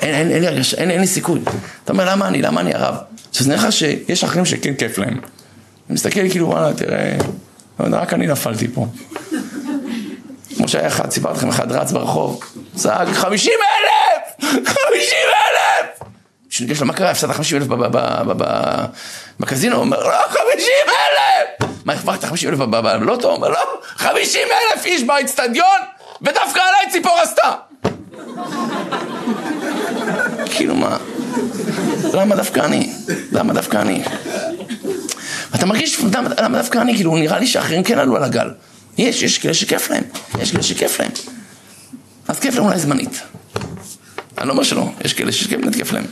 אין, 0.00 0.14
אין, 0.14 0.30
אין, 0.30 0.44
אין, 0.44 0.62
אין, 0.76 0.90
אין 0.90 1.00
לי 1.00 1.06
סיכוי. 1.06 1.40
אתה 1.84 1.92
אומר, 1.92 2.10
למה 2.10 2.28
אני, 2.28 2.42
למה 2.42 2.60
אני 2.60 2.74
הרב? 2.74 2.94
עכשיו, 3.30 3.44
זה 3.44 3.50
נראה 3.52 3.68
לך 3.68 3.72
שיש 3.72 4.24
אחרים 4.24 4.44
שכן 4.44 4.74
כיף 4.74 4.98
להם. 4.98 5.20
אני 5.88 5.94
מסתכל 5.94 6.28
כאילו, 6.30 6.48
וואלה, 6.48 6.74
תראה, 6.74 7.16
רק 7.80 8.12
אני 8.12 8.26
נפלתי 8.26 8.68
פה. 8.68 8.86
כמו 10.56 10.68
שהיה 10.68 10.86
אחד, 10.86 11.10
סיפרתי 11.10 11.38
לכם, 11.38 11.48
אחד 11.48 11.72
רץ 11.72 11.92
ברחוב, 11.92 12.44
צעק, 12.74 13.08
חמישים 13.12 13.52
אלף! 13.52 14.50
חמישים 14.50 15.28
אלף! 15.28 16.08
כשניגש 16.50 16.80
לו, 16.80 16.86
מה 16.86 16.92
קרה? 16.92 17.10
הפסדת 17.10 17.30
חמישים 17.30 17.56
אלף 17.56 17.66
בקזינו? 19.40 19.76
הוא 19.76 19.84
אומר, 19.84 20.02
לא, 20.02 20.18
חמישים 20.28 20.86
אלף! 20.88 21.70
מה, 21.84 21.92
הפכת 21.92 22.24
חמישים 22.24 22.48
אלף 22.48 22.58
בלוטו? 22.58 23.28
הוא 23.28 23.36
אומר, 23.36 23.48
לא, 23.48 23.80
חמישים 23.96 24.48
אלף 24.48 24.84
איש 24.84 25.02
באצטדיון, 25.02 25.80
ודווקא 26.22 26.60
עליי 26.60 26.92
ציפור 26.92 27.18
עשתה! 27.22 27.54
כאילו 30.46 30.74
מה? 30.74 30.96
למה 32.14 32.36
דווקא 32.36 32.60
אני? 32.60 32.92
למה 33.32 33.52
דווקא 33.52 33.76
אני? 33.76 34.02
ואתה 35.52 35.66
מרגיש, 35.66 36.00
למה 36.38 36.58
דווקא 36.58 36.78
אני? 36.78 36.94
כאילו, 36.94 37.16
נראה 37.16 37.38
לי 37.38 37.46
שאחרים 37.46 37.82
כן 37.82 37.98
עלו 37.98 38.16
על 38.16 38.24
הגל. 38.24 38.50
יש, 38.98 39.22
יש 39.22 39.38
כאלה 39.38 39.54
שכיף 39.54 39.90
להם, 39.90 40.02
יש 40.40 40.50
כאלה 40.50 40.62
שכיף 40.62 41.00
להם. 41.00 41.10
אז 42.28 42.38
כיף 42.38 42.54
להם 42.54 42.64
אולי 42.64 42.78
זמנית. 42.78 43.20
אני 44.38 44.48
לא 44.48 44.52
אומר 44.52 44.62
שלא, 44.62 44.90
יש 45.04 45.12
כאלה 45.12 45.32
שבאמת 45.32 45.74
כיף 45.74 45.92
להם. 45.92 46.04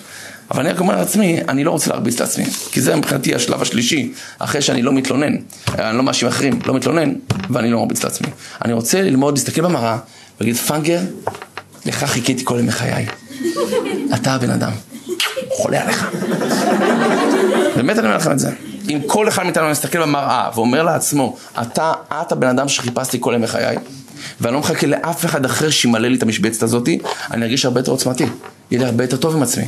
אבל 0.51 0.61
אני 0.61 0.73
רק 0.73 0.81
אומר 0.81 0.97
לעצמי, 0.97 1.41
אני 1.49 1.65
לא 1.65 1.71
רוצה 1.71 1.91
להרביץ 1.91 2.21
לעצמי. 2.21 2.45
כי 2.73 2.81
זה 2.81 2.97
מבחינתי 2.97 3.35
השלב 3.35 3.63
השלישי, 3.63 4.13
אחרי 4.39 4.63
שאני 4.63 4.83
לא 4.83 4.93
מתלונן, 4.93 5.37
אני 5.79 5.97
לא 5.97 6.03
מאשים 6.03 6.29
אחרים, 6.29 6.59
לא 6.67 6.75
מתלונן, 6.75 7.13
ואני 7.51 7.71
לא 7.71 7.79
מרביץ 7.79 8.05
לעצמי. 8.05 8.29
אני 8.65 8.73
רוצה 8.73 9.03
ללמוד, 9.03 9.39
להסתכל 9.39 9.63
במראה, 9.63 9.99
ולהגיד, 10.41 10.57
פאנגר, 10.57 11.01
לך 11.87 12.05
חיכיתי 12.05 12.45
כל 12.45 12.59
ימי 12.59 12.73
חיי. 12.73 13.07
אתה 14.15 14.35
הבן 14.35 14.51
אדם. 14.51 14.73
חולה 15.57 15.83
עליך. 15.83 16.11
באמת 17.77 17.99
אני 17.99 18.07
אומר 18.07 18.17
לכם 18.17 18.33
את 18.33 18.39
זה. 18.39 18.51
אם 18.89 19.01
כל 19.07 19.29
אחד 19.29 19.43
מאיתנו 19.43 19.71
מסתכל 19.71 20.03
במראה 20.03 20.51
ואומר 20.55 20.83
לעצמו, 20.83 21.37
אתה, 21.63 21.93
את 22.09 22.33
הבן 22.33 22.49
אדם 22.49 22.69
שחיפשתי 22.69 23.19
כל 23.21 23.33
ימי 23.37 23.47
חיי, 23.47 23.77
ואני 24.41 24.55
לא 24.55 24.61
מחכה 24.61 24.87
לאף 24.87 25.25
אחד 25.25 25.45
אחר 25.45 25.71
שימלא 25.71 26.09
לי 26.09 26.17
את 26.17 26.23
המשבצת 26.23 26.63
הזאתי, 26.63 26.99
אני 27.31 27.45
ארגיש 27.45 27.65
הרבה 27.65 27.81
יותר 27.81 27.93
עוצמתי. 27.93 28.27
יהיה 28.71 28.81
לי 28.81 28.87
הרבה 28.87 29.05
יותר 29.05 29.17
טוב 29.17 29.37
עם 29.37 29.43
עצמי. 29.43 29.65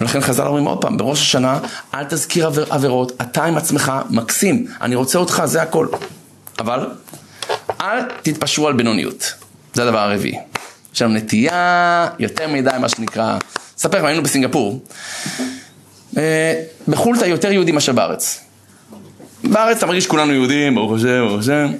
ולכן 0.00 0.20
חז"ל 0.20 0.46
אומרים 0.46 0.64
עוד 0.64 0.80
פעם, 0.80 0.96
בראש 0.96 1.20
השנה, 1.20 1.58
אל 1.94 2.04
תזכיר 2.04 2.46
עבר, 2.46 2.64
עבירות, 2.70 3.12
אתה 3.22 3.44
עם 3.44 3.56
עצמך 3.56 3.92
מקסים, 4.10 4.66
אני 4.80 4.94
רוצה 4.94 5.18
אותך, 5.18 5.42
זה 5.44 5.62
הכל. 5.62 5.86
אבל, 6.58 6.86
אל 7.80 8.00
תתפשרו 8.22 8.68
על 8.68 8.72
בינוניות. 8.72 9.32
זה 9.74 9.82
הדבר 9.82 9.98
הרביעי. 9.98 10.38
יש 10.96 11.02
לנו 11.02 11.14
נטייה 11.14 12.08
יותר 12.18 12.48
מדי, 12.48 12.70
מה 12.80 12.88
שנקרא, 12.88 13.38
אספר 13.78 13.98
לכם, 13.98 14.06
היינו 14.06 14.22
בסינגפור. 14.22 14.80
אה, 16.16 16.62
בחו"ל 16.88 17.16
אתה 17.16 17.26
יותר 17.26 17.52
יהודי 17.52 17.72
מאשר 17.72 17.92
בארץ. 17.92 18.40
בארץ 19.44 19.76
אתה 19.76 19.86
מרגיש 19.86 20.06
כולנו 20.06 20.32
יהודים, 20.32 20.74
ברוך 20.74 20.92
השם, 20.92 21.26
ברוך 21.28 21.40
השם. 21.40 21.72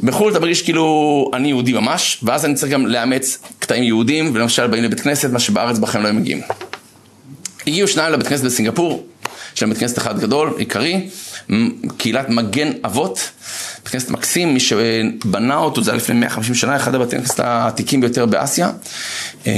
בחו"ל 0.00 0.32
אתה 0.32 0.40
מרגיש 0.40 0.62
כאילו 0.62 1.30
אני 1.34 1.48
יהודי 1.48 1.72
ממש, 1.72 2.20
ואז 2.22 2.44
אני 2.44 2.54
צריך 2.54 2.72
גם 2.72 2.86
לאמץ 2.86 3.38
קטעים 3.58 3.82
יהודים, 3.82 4.30
ולמשל 4.34 4.66
באים 4.66 4.84
לבית 4.84 5.00
כנסת, 5.00 5.30
מה 5.30 5.38
שבארץ 5.38 5.78
בכם 5.78 6.02
לא 6.02 6.08
הם 6.08 6.16
מגיעים. 6.16 6.40
הגיעו 7.66 7.88
שניים 7.88 8.12
לבית 8.12 8.26
כנסת 8.26 8.44
בסינגפור, 8.44 9.06
יש 9.56 9.62
להם 9.62 9.70
בית 9.70 9.78
כנסת 9.78 9.98
אחד 9.98 10.20
גדול, 10.20 10.54
עיקרי, 10.58 11.08
קהילת 11.96 12.28
מגן 12.28 12.70
אבות, 12.84 13.30
בית 13.82 13.88
כנסת 13.88 14.10
מקסים, 14.10 14.54
מי 14.54 14.60
שבנה 14.60 15.56
אותו, 15.56 15.82
זה 15.82 15.90
היה 15.90 15.96
לפני 15.96 16.20
150 16.20 16.54
שנה, 16.54 16.76
אחד 16.76 16.94
הבתי 16.94 17.16
כנסת 17.16 17.40
העתיקים 17.40 18.00
ביותר 18.00 18.26
באסיה. 18.26 18.70
אה, 19.46 19.52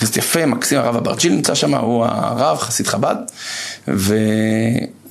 כנסת 0.00 0.16
יפה, 0.16 0.46
מקסים, 0.46 0.78
הרב 0.78 0.96
אברג'יל 0.96 1.32
נמצא 1.32 1.54
שם, 1.54 1.74
הוא 1.74 2.04
הרב, 2.04 2.58
חסיד 2.58 2.86
חב"ד, 2.86 3.16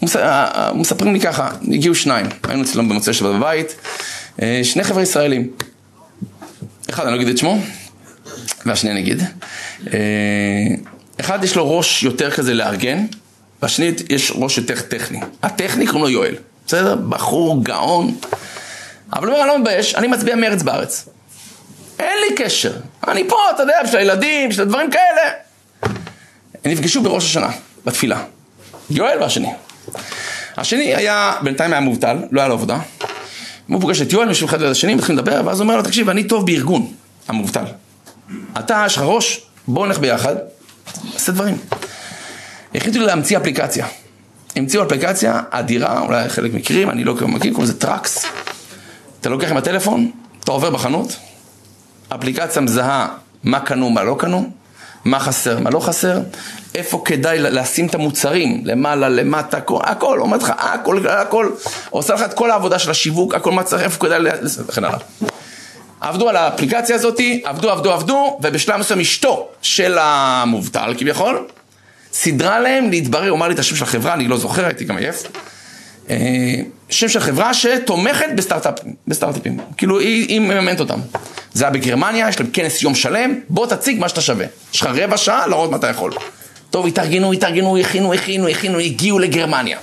ומספרים 0.01 1.13
לי 1.13 1.19
ככה, 1.19 1.49
הגיעו 1.71 1.95
שניים, 1.95 2.25
היינו 2.47 2.63
אצלנו 2.63 2.89
במוצאי 2.89 3.13
שבת 3.13 3.35
בבית, 3.35 3.75
אה, 4.41 4.61
שני 4.63 4.83
חבר'ה 4.83 5.03
ישראלים, 5.03 5.47
אחד 6.89 7.03
אני 7.03 7.11
לא 7.11 7.15
אגיד 7.15 7.27
את 7.27 7.37
שמו, 7.37 7.57
והשני 8.65 8.91
אני 8.91 8.99
אגיד, 8.99 9.23
אה, 9.93 9.99
אחד 11.19 11.43
יש 11.43 11.55
לו 11.55 11.77
ראש 11.77 12.03
יותר 12.03 12.31
כזה 12.31 12.53
לארגן, 12.53 13.05
והשני 13.61 13.91
יש 14.09 14.31
ראש 14.35 14.57
יותר 14.57 14.81
טכני, 14.81 15.19
הטכני 15.43 15.87
קוראים 15.87 16.03
לו 16.03 16.09
יואל, 16.09 16.35
בסדר? 16.67 16.95
בחור 16.95 17.63
גאון, 17.63 18.15
אבל 19.13 19.27
הוא 19.27 19.35
אומר, 19.35 19.43
אני 19.43 19.47
לא 19.47 19.59
מתבייש, 19.59 19.95
אני 19.95 20.07
מצביע 20.07 20.35
מרץ 20.35 20.63
בארץ. 20.63 21.09
אין 21.99 22.17
לי 22.29 22.35
קשר. 22.35 22.73
אני 23.07 23.29
פה, 23.29 23.35
אתה 23.55 23.63
יודע, 23.63 23.83
בשביל 23.83 23.99
הילדים, 23.99 24.49
בשביל 24.49 24.65
דברים 24.65 24.91
כאלה. 24.91 25.31
הם 26.65 26.71
נפגשו 26.71 27.01
בראש 27.01 27.25
השנה, 27.25 27.49
בתפילה. 27.85 28.23
יואל 28.89 29.17
והשני. 29.21 29.49
השני 30.57 30.95
היה, 30.95 31.33
בינתיים 31.43 31.73
היה 31.73 31.81
מובטל, 31.81 32.17
לא 32.31 32.41
היה 32.41 32.47
לו 32.47 32.53
עבודה. 32.53 32.79
הוא 33.67 33.81
פוגש 33.81 34.01
את 34.01 34.13
יואל, 34.13 34.27
יושבים 34.27 34.49
אחד 34.49 34.61
ליד 34.61 34.71
השני, 34.71 34.95
מתחילים 34.95 35.19
לדבר, 35.19 35.41
ואז 35.45 35.59
הוא 35.59 35.63
אומר 35.65 35.77
לו, 35.77 35.83
תקשיב, 35.83 36.09
אני 36.09 36.23
טוב 36.23 36.45
בארגון, 36.45 36.93
המובטל. 37.27 37.63
אתה, 38.59 38.83
יש 38.85 38.97
לך 38.97 39.03
ראש, 39.05 39.41
בוא 39.67 39.87
נלך 39.87 39.99
ביחד, 39.99 40.35
נעשה 41.13 41.31
דברים. 41.31 41.57
החליטו 42.75 42.99
להמציא 42.99 43.37
אפליקציה. 43.37 43.87
המציאו 44.55 44.83
אפליקציה 44.83 45.41
אדירה, 45.49 45.99
אולי 45.99 46.29
חלק 46.29 46.53
מכירים, 46.53 46.89
אני 46.89 47.03
לא 47.03 47.13
מכיר, 47.13 47.53
קוראים 47.53 47.63
לזה 47.63 47.79
Trax. 47.79 48.25
אתה 49.21 49.29
לוקח 49.29 49.51
עם 49.51 49.57
הטלפון, 49.57 50.11
אתה 50.43 50.51
עובר 50.51 50.69
בחנות, 50.69 51.15
אפליקציה 52.09 52.61
מזהה 52.61 53.07
מה 53.43 53.59
קנו, 53.59 53.89
מה 53.89 54.03
לא 54.03 54.15
קנו, 54.19 54.49
מה 55.05 55.19
חסר, 55.19 55.59
מה 55.59 55.69
לא 55.69 55.79
חסר, 55.79 56.19
איפה 56.75 57.01
כדאי 57.05 57.39
לשים 57.39 57.87
את 57.87 57.95
המוצרים, 57.95 58.61
למעלה, 58.65 59.09
למטה, 59.09 59.57
הכל, 59.57 59.79
הכל, 59.83 60.19
אומרת 60.19 60.43
לך, 60.43 60.53
הכל, 60.57 61.07
הכל, 61.07 61.49
עושה 61.89 62.13
לך 62.13 62.21
את 62.21 62.33
כל 62.33 62.51
העבודה 62.51 62.79
של 62.79 62.91
השיווק, 62.91 63.35
הכל 63.35 63.51
מה 63.51 63.63
צריך, 63.63 63.83
איפה 63.83 63.99
כדאי, 63.99 64.19
וכן 64.67 64.83
הלאה. 64.83 64.99
עבדו 66.01 66.29
על 66.29 66.35
האפליקציה 66.35 66.95
הזאת, 66.95 67.19
עבדו, 67.43 67.69
עבדו, 67.69 67.91
עבדו, 67.91 68.39
ובשלב 68.43 68.77
מסוים 68.77 68.99
אשתו 68.99 69.47
של 69.61 69.97
המובטל 70.01 70.93
כביכול, 70.97 71.47
סידרה 72.13 72.59
להם 72.59 72.89
להתברר, 72.89 73.29
הוא 73.29 73.37
אמר 73.37 73.47
לי 73.47 73.53
את 73.53 73.59
השם 73.59 73.75
של 73.75 73.83
החברה, 73.83 74.13
אני 74.13 74.27
לא 74.27 74.37
זוכר, 74.37 74.65
הייתי 74.65 74.85
גם 74.85 74.97
עייף. 74.97 75.23
אה, 76.09 76.15
שם 76.89 77.09
של 77.09 77.19
חברה 77.19 77.53
שתומכת 77.53 78.25
בסטארט-אפים, 78.35 78.93
בסטארט-אפים, 79.07 79.57
כאילו 79.77 79.99
היא, 79.99 80.27
היא 80.27 80.39
מממנת 80.39 80.79
אותם. 80.79 80.99
זה 81.53 81.63
היה 81.63 81.71
בגרמניה, 81.71 82.29
יש 82.29 82.39
להם 82.39 82.49
כנס 82.53 82.81
יום 82.81 82.95
שלם, 82.95 83.39
בוא 83.49 83.67
תציג 83.67 83.99
מה 83.99 84.09
שאתה 84.09 84.21
שווה. 84.21 84.45
יש 84.73 84.81
לך 84.81 84.89
רבע 84.93 85.17
שעה 85.17 85.47
להראות 85.47 85.71
מה 85.71 85.77
אתה 85.77 85.87
יכול. 85.87 86.11
טוב, 86.69 86.87
התארגנו, 86.87 87.33
התארגנו, 87.33 87.77
הכינו, 87.77 88.13
הכינו, 88.13 88.47
הכינו, 88.47 88.79
הגיעו 88.79 89.19
לגרמניה. 89.19 89.77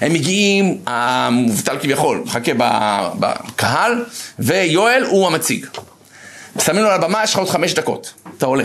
הם 0.00 0.12
מגיעים, 0.12 0.78
המובטל 0.86 1.78
כביכול, 1.78 2.22
מחכה 2.24 2.52
בקהל, 3.18 4.04
ויואל 4.38 5.04
הוא 5.08 5.26
המציג. 5.26 5.66
שמים 6.64 6.82
לו 6.82 6.88
על 6.88 6.94
הבמה, 6.94 7.24
יש 7.24 7.32
לך 7.32 7.38
עוד 7.38 7.48
חמש 7.48 7.74
דקות, 7.74 8.12
אתה 8.38 8.46
עולה. 8.46 8.64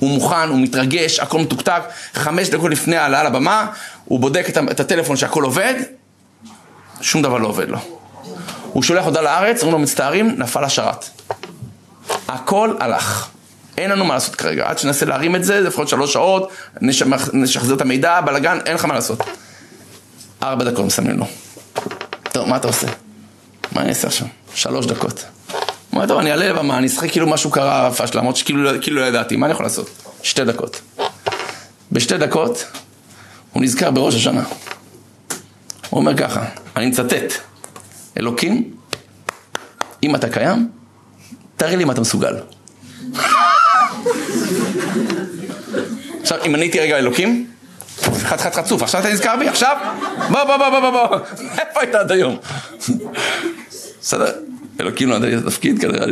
הוא 0.00 0.10
מוכן, 0.10 0.48
הוא 0.48 0.58
מתרגש, 0.58 1.18
הכל 1.18 1.38
מתוקתק, 1.38 1.82
חמש 2.14 2.48
דקות 2.48 2.70
לפני 2.70 2.96
העלאה 2.96 3.24
לבמה, 3.24 3.66
הוא 4.04 4.20
בודק 4.20 4.46
את 4.70 4.80
הטלפון 4.80 5.16
שהכל 5.16 5.44
עובד, 5.44 5.74
שום 7.00 7.22
דבר 7.22 7.38
לא 7.38 7.48
עובד 7.48 7.68
לו. 7.68 7.78
הוא 8.72 8.82
שולח 8.82 9.04
הודעה 9.04 9.22
לארץ, 9.22 9.62
אומרים 9.62 9.72
לו 9.72 9.78
מצטערים, 9.78 10.34
נפל 10.38 10.64
השרת. 10.64 11.04
הכל 12.28 12.74
הלך. 12.80 13.28
אין 13.78 13.90
לנו 13.90 14.04
מה 14.04 14.14
לעשות 14.14 14.34
כרגע. 14.34 14.68
עד 14.68 14.78
שננסה 14.78 15.06
להרים 15.06 15.36
את 15.36 15.44
זה, 15.44 15.60
לפחות 15.60 15.88
שלוש 15.88 16.12
שעות, 16.12 16.50
נשחזר 17.32 17.74
את 17.74 17.80
המידע, 17.80 18.20
בלאגן, 18.20 18.58
אין 18.66 18.74
לך 18.74 18.84
מה 18.84 18.94
לעשות. 18.94 19.20
ארבע 20.42 20.64
דקות 20.64 20.84
מסמנים 20.84 21.18
לו. 21.18 21.26
טוב, 22.32 22.48
מה 22.48 22.56
אתה 22.56 22.68
עושה? 22.68 22.86
מה 23.72 23.80
אני 23.80 23.88
אעשה 23.88 24.08
עכשיו? 24.08 24.26
שלוש 24.54 24.86
דקות. 24.86 25.24
אומר, 25.92 26.06
טוב, 26.06 26.18
אני 26.18 26.30
אעלה 26.30 26.48
לבמה, 26.48 26.78
אני 26.78 26.86
אשחק 26.86 27.10
כאילו 27.10 27.26
משהו 27.26 27.50
קרה, 27.50 27.90
פשלה, 27.92 28.20
למרות 28.20 28.36
שכאילו 28.36 28.70
כאילו 28.80 29.00
לא 29.00 29.06
ידעתי, 29.06 29.36
מה 29.36 29.46
אני 29.46 29.52
יכול 29.52 29.66
לעשות? 29.66 29.90
שתי 30.22 30.44
דקות. 30.44 30.80
בשתי 31.92 32.18
דקות, 32.18 32.66
הוא 33.52 33.62
נזכר 33.62 33.90
בראש 33.90 34.14
השנה. 34.14 34.44
הוא 35.90 36.00
אומר 36.00 36.16
ככה, 36.16 36.44
אני 36.76 36.86
מצטט, 36.86 37.34
אלוקים, 38.16 38.70
אם 40.02 40.14
אתה 40.14 40.28
קיים, 40.28 40.68
תראה 41.56 41.76
לי 41.76 41.84
אם 41.84 41.90
אתה 41.90 42.00
מסוגל. 42.00 42.36
עכשיו, 46.22 46.38
אם 46.44 46.54
אני 46.54 46.62
הייתי 46.64 46.80
רגע 46.80 46.98
אלוקים, 46.98 47.46
חתיכת 48.00 48.54
חצוף, 48.54 48.82
עכשיו 48.82 49.00
אתה 49.00 49.12
נזכר 49.12 49.36
בי, 49.36 49.48
עכשיו? 49.48 49.76
בוא, 50.30 50.44
בוא, 50.44 50.56
בוא, 50.56 50.80
בוא, 50.80 50.90
בוא, 50.90 51.18
איפה 51.58 51.80
היית 51.80 51.94
עד 51.94 52.12
היום? 52.12 52.36
בסדר, 54.02 54.32
אלוקים 54.80 55.08
לא 55.08 55.18
נתן 55.18 55.28
לי 55.28 55.36
את 55.36 55.42
התפקיד, 55.42 55.80
כנראה 55.80 56.04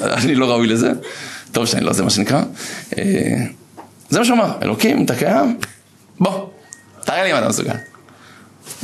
אני 0.00 0.34
לא 0.34 0.50
ראוי 0.50 0.66
לזה. 0.66 0.92
טוב 1.52 1.66
שאני 1.66 1.84
לא 1.84 1.92
זה 1.92 2.02
מה 2.02 2.10
שנקרא. 2.10 2.42
אה, 2.98 3.04
זה 4.10 4.18
מה 4.18 4.24
שהוא 4.24 4.38
אלוקים, 4.62 5.04
אתה 5.04 5.14
קיים? 5.16 5.58
בוא, 6.20 6.48
תראה 7.04 7.24
לי 7.24 7.32
אם 7.32 7.38
אתה 7.38 7.48
מסוגל. 7.48 7.74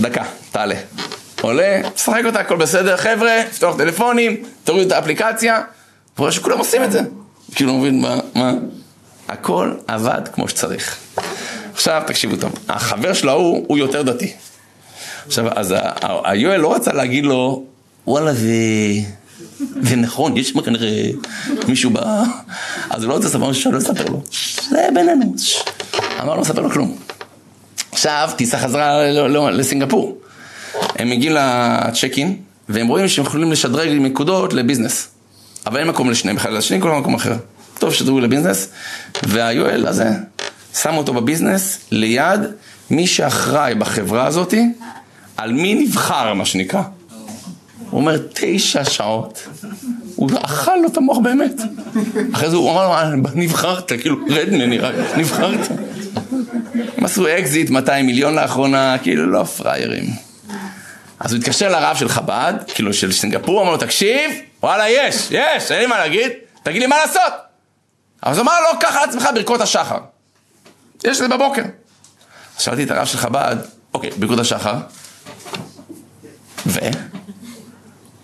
דקה, 0.00 0.24
תעלה. 0.50 0.74
עולה, 1.40 1.80
משחק 1.94 2.22
אותה, 2.26 2.40
הכל 2.40 2.56
בסדר, 2.56 2.96
חבר'ה, 2.96 3.42
לפתוח 3.48 3.76
טלפונים, 3.76 4.42
תורידו 4.64 4.87
את 4.87 4.92
האפליקציה, 4.92 5.54
והוא 5.54 5.64
רואה 6.18 6.33
שכולם 6.33 6.59
עושים 6.59 6.85
את 6.85 6.92
זה. 6.92 7.00
כאילו, 7.54 7.78
מבין 7.78 8.00
מה, 8.00 8.18
מה? 8.35 8.52
הכל 9.28 9.74
עבד 9.87 10.20
כמו 10.33 10.48
שצריך. 10.48 10.96
עכשיו, 11.72 12.02
תקשיבו 12.06 12.37
טוב, 12.37 12.52
החבר 12.68 13.12
שלו 13.12 13.30
ההוא, 13.30 13.64
הוא 13.68 13.78
יותר 13.78 14.02
דתי. 14.02 14.33
עכשיו, 15.26 15.59
אז 15.59 15.74
היואל 16.24 16.61
לא 16.61 16.74
רצה 16.74 16.92
להגיד 16.92 17.24
לו, 17.24 17.64
וואלה, 18.11 18.35
זה... 18.35 18.53
זה 19.81 19.96
נכון, 19.96 20.37
יש 20.37 20.57
מה 20.57 20.62
כנראה 20.62 21.11
מישהו 21.68 21.90
ב... 21.90 21.99
אז 22.90 23.03
הוא 23.03 23.09
לא 23.09 23.14
רוצה 23.14 23.27
לספר 23.27 23.51
משהו 23.51 23.62
שאני 23.62 23.75
לא 23.75 23.79
אספר 23.79 24.05
לו. 24.05 24.23
זה 24.70 24.88
בינינו. 24.94 25.35
אמר 26.23 26.35
לא 26.35 26.40
מספר 26.40 26.61
לו 26.61 26.70
כלום. 26.70 26.96
עכשיו, 27.92 28.31
טיסה 28.37 28.59
חזרה 28.59 29.11
לסינגפור. 29.51 30.18
הם 30.99 31.11
מגיעים 31.11 31.37
לצ'ק 31.37 32.12
אין, 32.16 32.37
והם 32.68 32.88
רואים 32.88 33.09
שהם 33.09 33.25
יכולים 33.25 33.53
לשדרג 33.53 33.88
נקודות 33.88 34.53
לביזנס. 34.53 35.09
אבל 35.66 35.79
אין 35.79 35.88
מקום 35.88 36.11
לשניהם 36.11 36.37
בכלל, 36.37 36.57
לשני 36.57 36.81
כל 36.81 36.90
מקום 36.90 37.14
אחר. 37.14 37.37
טוב, 37.79 37.92
שדרגו 37.92 38.20
לביזנס, 38.20 38.68
והיואל 39.23 39.87
הזה, 39.87 40.11
שם 40.75 40.96
אותו 40.96 41.14
בביזנס 41.14 41.79
ליד 41.90 42.40
מי 42.90 43.07
שאחראי 43.07 43.75
בחברה 43.75 44.27
הזאתי, 44.27 44.66
על 45.37 45.53
מי 45.53 45.75
נבחר, 45.75 46.35
מה 46.35 46.44
שנקרא. 46.44 46.83
הוא 47.90 48.00
אומר, 48.00 48.16
תשע 48.33 48.85
שעות. 48.85 49.48
הוא 50.16 50.31
אכל 50.42 50.76
לו 50.76 50.88
את 50.88 50.96
המוח 50.96 51.18
באמת. 51.18 51.61
אחרי 52.35 52.50
זה 52.50 52.57
הוא 52.57 52.70
אמר 52.70 52.88
לו, 52.88 52.94
אה, 52.94 53.11
נבחרת, 53.35 53.92
כאילו, 54.00 54.16
רד 54.29 54.48
ממני 54.50 54.79
רק, 54.79 54.94
נבחרת. 55.16 55.68
הם 56.96 57.05
עשו 57.05 57.26
אקזיט 57.38 57.70
200 57.70 58.07
מיליון 58.07 58.35
לאחרונה, 58.35 58.96
כאילו, 59.03 59.26
לא 59.26 59.44
פראיירים. 59.44 60.05
אז 61.20 61.33
הוא 61.33 61.38
התקשר 61.38 61.68
לרב 61.68 61.96
של 61.96 62.09
חב"ד, 62.09 62.55
כאילו 62.74 62.94
של 62.94 63.12
סינגפור, 63.12 63.62
אמר 63.62 63.70
לו, 63.70 63.76
תקשיב, 63.76 64.31
וואלה, 64.62 64.88
יש, 64.88 65.29
יש, 65.31 65.70
אין 65.70 65.81
לי 65.81 65.87
מה 65.87 65.98
להגיד, 65.98 66.33
תגיד 66.62 66.81
לי 66.81 66.87
מה 66.87 66.96
לעשות. 66.96 67.33
אז 68.22 68.38
הוא 68.38 68.42
אמר 68.42 68.53
לו, 68.61 68.79
קח 68.81 68.96
על 68.96 69.09
עצמך 69.09 69.29
ברכות 69.35 69.61
השחר. 69.61 69.98
יש 71.05 71.11
את 71.11 71.16
זה 71.16 71.29
בבוקר. 71.29 71.62
שאלתי 72.59 72.85
את 72.85 72.90
הרב 72.90 73.07
של 73.07 73.18
חב"ד, 73.18 73.57
אוקיי, 73.94 74.11
ברכות 74.11 74.38
השחר, 74.38 74.74
ו? 76.66 76.79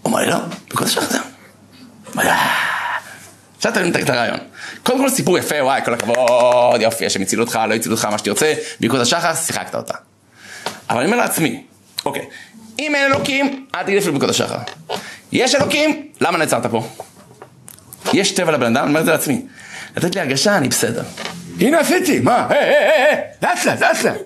הוא 0.07 0.13
אמר 0.13 0.21
לי, 0.21 0.31
לא, 0.31 0.37
ברכות 0.71 0.87
השחר 0.87 1.07
זהו. 1.07 1.23
עכשיו 3.57 3.73
תבין 3.73 3.93
את 4.03 4.11
הרעיון. 4.11 4.39
קודם 4.83 4.99
כל 4.99 5.11
סיפור 5.11 5.39
יפה, 5.39 5.55
וואי, 5.61 5.81
כל 5.85 5.95
הכבוד, 5.95 6.81
יופי, 6.81 7.07
השם 7.07 7.23
הציל 7.23 7.41
אותך, 7.41 7.59
לא 7.69 7.75
הציל 7.75 7.93
אותך, 7.93 8.05
מה 8.05 8.19
שתרצה, 8.19 8.55
ברכות 8.81 9.01
השחר, 9.01 9.35
שיחקת 9.35 9.75
אותה. 9.75 9.95
אבל 10.91 10.99
אני 10.99 11.07
אומר 11.07 11.17
לעצמי, 11.17 11.65
אוקיי, 12.05 12.25
אם 12.79 12.95
אין 12.95 13.13
אלוקים, 13.13 13.67
אל 13.75 13.83
תגיד 13.83 13.99
אפילו 13.99 14.13
ברכות 14.13 14.31
השחר. 14.31 14.59
יש 15.33 15.55
אלוקים, 15.55 16.09
למה 16.21 16.39
נעצרת 16.39 16.67
פה? 16.67 16.89
יש 18.13 18.33
טבע 18.33 18.53
לבן 18.53 18.77
אדם, 18.77 18.83
אני 18.83 18.89
אומר 18.89 19.01
את 19.01 19.05
זה 19.05 19.11
לעצמי. 19.13 19.43
לתת 19.97 20.15
לי 20.15 20.21
הרגשה, 20.21 20.57
אני 20.57 20.69
בסדר. 20.69 21.03
הנה 21.61 21.79
עשיתי, 21.79 22.21
מה? 22.21 22.47
היי, 22.51 22.59
היי, 22.59 23.03
היי, 23.03 23.17
לאט 23.43 23.65
לאט, 23.65 23.81
לאט 23.81 24.03
לאט. 24.03 24.17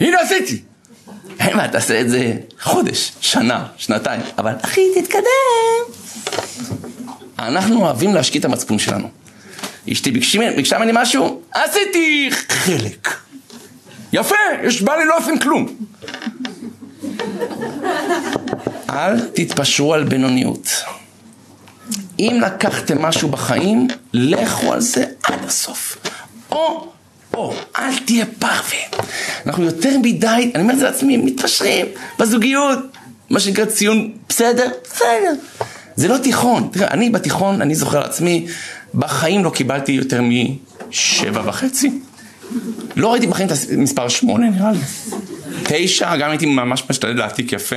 הנה 0.00 0.20
עשיתי. 0.20 0.62
היי, 1.38 1.54
מה, 1.54 1.68
תעשה 1.68 2.00
את 2.00 2.10
זה 2.10 2.32
חודש, 2.60 3.12
שנה, 3.20 3.66
שנתיים, 3.76 4.20
אבל 4.38 4.52
אחי, 4.62 4.80
תתקדם. 4.94 5.22
אנחנו 7.38 7.80
אוהבים 7.80 8.14
להשקיט 8.14 8.40
את 8.40 8.44
המצפון 8.44 8.78
שלנו. 8.78 9.08
אשתי 9.92 10.10
ביקשה 10.10 10.78
ממני 10.78 10.92
משהו, 10.94 11.40
עשיתי 11.52 12.30
חלק. 12.48 13.08
יפה, 14.12 14.34
יש 14.64 14.82
בא 14.82 14.96
לי 14.96 15.04
לא 15.04 15.18
עושים 15.18 15.38
כלום. 15.38 15.76
אל 18.90 19.20
תתפשרו 19.20 19.94
על 19.94 20.04
בינוניות. 20.04 20.68
אם 22.18 22.40
לקחתם 22.42 23.02
משהו 23.02 23.28
בחיים, 23.28 23.88
לכו 24.12 24.72
על 24.72 24.80
זה 24.80 25.04
עד 25.22 25.44
הסוף. 25.44 25.98
או, 26.50 26.92
או, 27.36 27.54
אל 27.78 27.98
תהיה 28.04 28.26
פרווה. 28.38 29.04
אנחנו 29.46 29.64
יותר 29.64 29.98
מדי, 30.02 30.50
אני 30.54 30.62
אומר 30.62 30.74
את 30.74 30.78
זה 30.78 30.84
לעצמי, 30.84 31.16
מתפשרים 31.16 31.86
בזוגיות. 32.18 32.78
מה 33.30 33.40
שנקרא 33.40 33.64
ציון 33.64 34.12
בסדר? 34.28 34.68
בסדר. 34.84 35.32
זה 35.96 36.08
לא 36.08 36.18
תיכון. 36.18 36.68
תראה, 36.72 36.88
אני 36.88 37.10
בתיכון, 37.10 37.62
אני 37.62 37.74
זוכר 37.74 38.00
לעצמי, 38.00 38.46
בחיים 38.94 39.44
לא 39.44 39.50
קיבלתי 39.50 39.92
יותר 39.92 40.20
משבע 40.22 41.42
וחצי. 41.44 41.90
לא 42.96 43.12
ראיתי 43.12 43.26
בחיים 43.26 43.48
את 43.48 43.52
המספר 43.72 44.08
שמונה 44.08 44.50
נראה 44.50 44.72
לי. 44.72 44.78
תשע, 45.64 46.16
גם 46.16 46.30
הייתי 46.30 46.46
ממש 46.46 46.82
משתדל 46.90 47.18
להעתיק 47.18 47.52
יפה. 47.52 47.76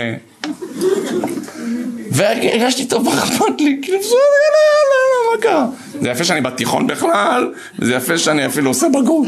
והרגשתי 2.12 2.86
טוב, 2.86 3.08
אכפת 3.13 3.62
לי? 3.62 3.80
כאילו, 3.82 4.00
בסדר, 4.00 4.15
יאללה, 4.15 4.62
יאללה, 4.69 5.18
מה 5.36 5.42
קרה? 5.42 5.65
זה 6.02 6.10
יפה 6.10 6.24
שאני 6.24 6.42
בתיכון 6.42 6.88
בכלל, 6.88 7.54
זה 7.78 7.94
יפה 7.94 8.18
שאני 8.18 8.46
אפילו 8.46 8.70
עושה 8.70 8.88
בגרות. 8.89 9.28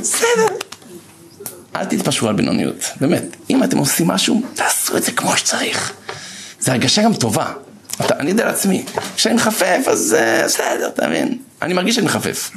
בסדר. 0.00 0.46
אל 1.76 1.84
תתפשרו 1.84 2.28
על 2.28 2.34
בינוניות, 2.34 2.84
באמת. 3.00 3.36
אם 3.50 3.64
אתם 3.64 3.78
עושים 3.78 4.06
משהו, 4.06 4.42
תעשו 4.54 4.96
את 4.96 5.02
זה 5.02 5.12
כמו 5.12 5.36
שצריך. 5.36 5.92
זו 6.60 6.72
הרגשה 6.72 7.02
גם 7.02 7.14
טובה. 7.14 7.52
אתה, 8.00 8.18
אני 8.18 8.30
יודע 8.30 8.44
לעצמי, 8.44 8.84
כשאני 9.16 9.34
מחפף, 9.34 9.84
אז 9.86 10.16
uh, 10.18 10.44
בסדר, 10.44 10.88
אתה 10.88 11.08
מבין? 11.08 11.38
אני 11.62 11.74
מרגיש 11.74 11.94
שאני 11.94 12.06
מחפף. 12.06 12.50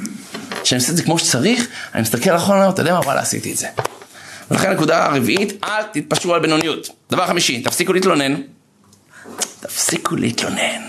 כשאני 0.62 0.80
עושה 0.80 0.92
את 0.92 0.96
זה 0.96 1.02
כמו 1.02 1.18
שצריך, 1.18 1.68
אני 1.94 2.02
מסתכל 2.02 2.36
אחרונה, 2.36 2.68
אתה 2.68 2.82
יודע 2.82 2.92
מה, 2.92 3.00
וואלה, 3.00 3.20
עשיתי 3.20 3.52
את 3.52 3.56
זה. 3.56 3.66
ולכן 4.50 4.70
הנקודה 4.70 5.04
הרביעית, 5.06 5.64
אל 5.64 5.82
תתפשרו 5.92 6.34
על 6.34 6.40
בינוניות. 6.40 6.88
דבר 7.10 7.26
חמישי, 7.26 7.62
תפסיקו 7.62 7.92
להתלונן. 7.92 8.34
תפסיקו 9.60 10.16
להתלונן. 10.16 10.82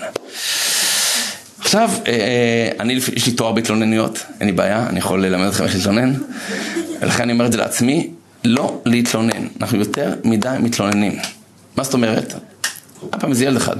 עכשיו, 1.59 1.89
אה, 2.07 2.13
אה, 2.13 2.69
אני, 2.79 2.93
יש 2.93 3.25
לי 3.25 3.31
תואר 3.31 3.51
בהתלוננויות, 3.51 4.19
אין 4.39 4.47
לי 4.47 4.51
בעיה, 4.51 4.87
אני 4.89 4.99
יכול 4.99 5.25
ללמד 5.25 5.47
אתכם 5.47 5.63
איך 5.63 5.75
להתלונן. 5.75 6.13
ולכן 7.01 7.23
אני 7.23 7.31
אומר 7.31 7.45
את 7.45 7.51
זה 7.51 7.57
לעצמי, 7.57 8.09
לא 8.45 8.81
להתלונן. 8.85 9.47
אנחנו 9.61 9.79
יותר 9.79 10.13
מדי 10.23 10.55
מתלוננים. 10.59 11.19
מה 11.75 11.83
זאת 11.83 11.93
אומרת? 11.93 12.33
היה 13.11 13.21
פעם 13.21 13.29
איזה 13.29 13.45
ילד 13.45 13.57
אחד, 13.57 13.75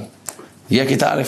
הגיע 0.72 0.86
כיתה 0.86 1.14
א', 1.14 1.22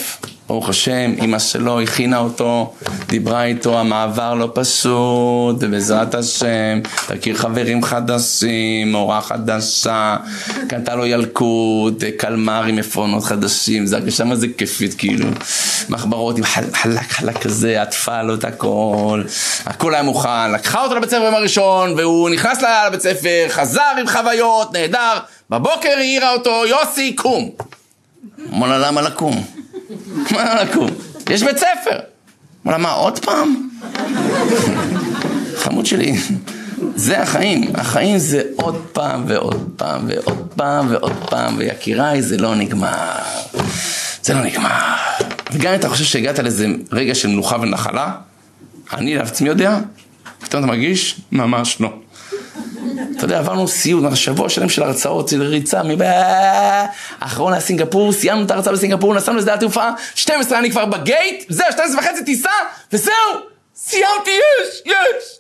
ברוך 0.48 0.70
השם, 0.70 1.14
אימא 1.22 1.40
שלו 1.40 1.82
הכינה 1.82 2.18
אותו, 2.18 2.74
דיברה 3.08 3.44
איתו, 3.44 3.80
המעבר 3.80 4.34
לא 4.34 4.52
פשוט, 4.54 5.56
ובעזרת 5.60 6.16
השם, 6.16 6.80
תכיר 7.08 7.36
חברים 7.36 7.84
חדשים, 7.84 8.92
מורה 8.92 9.22
חדשה, 9.22 10.18
קנתה 10.68 10.96
לו 10.96 11.06
ילקוט, 11.06 12.04
קלמרים 12.18 12.78
עפרונות 12.78 13.24
חדשים, 13.24 13.86
זה 13.86 13.98
הרגשה 13.98 14.24
מה 14.24 14.36
זה 14.36 14.48
כיפית, 14.58 14.94
כאילו, 14.94 15.26
מחברות 15.90 16.38
עם 16.38 16.44
חלק 16.44 17.12
חלק 17.12 17.38
כזה, 17.38 17.82
עטפה 17.82 18.22
לו 18.22 18.34
את 18.34 18.44
הכל, 18.44 19.24
הכל 19.66 19.94
היה 19.94 20.04
מוכן, 20.04 20.52
לקחה 20.52 20.84
אותו 20.84 20.96
לבית 20.96 21.10
ספר 21.10 21.20
ביום 21.20 21.36
הראשון, 21.36 21.94
והוא 21.98 22.30
נכנס 22.30 22.58
לבית 22.88 23.02
ספר, 23.02 23.46
חזר 23.50 23.94
עם 24.00 24.08
חוויות, 24.08 24.74
נהדר, 24.74 25.18
בבוקר 25.50 25.94
העירה 25.98 26.34
אותו, 26.34 26.64
יוסי, 26.68 27.14
קום. 27.16 27.52
אמר 28.54 28.68
לה, 28.68 28.78
למה 28.78 29.02
לקום? 29.02 29.44
מה 30.32 30.64
לקום? 30.64 30.90
יש 31.30 31.44
בית 31.44 31.58
ספר. 31.58 32.00
אמר 32.66 32.72
לה, 32.72 32.78
מה, 32.78 32.92
עוד 32.92 33.20
פעם? 33.20 33.70
חמוד 35.56 35.86
שלי, 35.86 36.18
זה 36.96 37.22
החיים. 37.22 37.72
החיים 37.76 38.18
זה 38.18 38.42
עוד 38.56 38.86
פעם 38.94 39.24
ועוד 39.28 39.70
פעם 39.76 40.02
ועוד 40.08 40.48
פעם 40.56 40.88
ועוד 40.90 41.14
פעם, 41.30 41.56
ויקיריי, 41.58 42.22
זה 42.22 42.38
לא 42.38 42.56
נגמר. 42.56 43.16
זה 44.24 44.34
לא 44.34 44.44
נגמר. 44.44 44.96
וגם 45.52 45.74
אם 45.74 45.80
אתה 45.80 45.90
חושב 45.90 46.04
שהגעת 46.04 46.40
לאיזה 46.40 46.68
רגע 46.92 47.16
של 47.16 47.28
מנוחה 47.28 47.56
ונחלה, 47.62 48.12
אני 48.94 49.16
לעצמי 49.16 49.50
יודע, 49.50 49.80
פתאום 50.40 50.64
אתה 50.64 50.72
מרגיש, 50.72 51.22
ממש 51.32 51.82
לא. 51.82 51.94
אתה 53.18 53.26
יודע, 53.26 53.40
עברנו 53.40 53.68
סיור, 53.68 54.16
שבוע 54.16 54.50
שלם 54.50 54.70
של 54.70 54.84
הרצאות, 54.84 55.30
של 55.30 55.42
ריצה, 55.42 55.82
האחרון 57.22 57.54
היה 57.54 57.62
סינגפור, 57.62 58.14
סיימנו 58.14 58.46
את 58.46 58.52
ההרצאה 58.52 58.74
בסינגפור, 58.74 59.14
נסענו 59.14 59.38
לשדה 59.38 59.54
התעופה, 59.54 59.90
12 60.16 60.60
אני 60.60 60.72
כבר 60.72 60.86
בגייט, 60.86 61.46
זהו, 61.50 61.66
12 61.72 62.00
וחצי 62.00 62.24
טיסה, 62.26 62.50
וזהו, 62.94 63.14
סיימתי, 63.76 64.32
יש, 64.32 64.82
יש. 64.86 65.40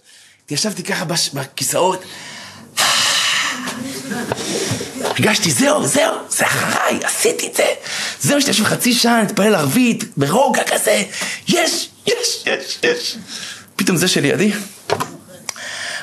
ישבתי 0.51 0.83
ככה. 0.83 1.05
בכיסאות. 1.33 2.03
הרגשתי, 5.01 5.51
זהו, 5.51 5.87
זהו, 5.87 6.15
זה 6.29 6.45
אחריי, 6.45 6.99
עשיתי 7.03 7.47
את 7.47 7.55
זה. 7.55 7.65
זהו, 8.21 8.41
שתשב 8.41 8.63
חצי 8.63 8.93
שעה, 8.93 9.21
נתפלל 9.21 9.55
ערבית, 9.55 10.03
ברוגע 10.17 10.63
כזה, 10.63 11.03
יש, 11.47 11.89
יש, 12.07 12.43
יש, 12.45 12.79
יש. 12.83 13.17
פתאום 13.75 13.97
זה 13.97 14.07
שלידי, 14.07 14.51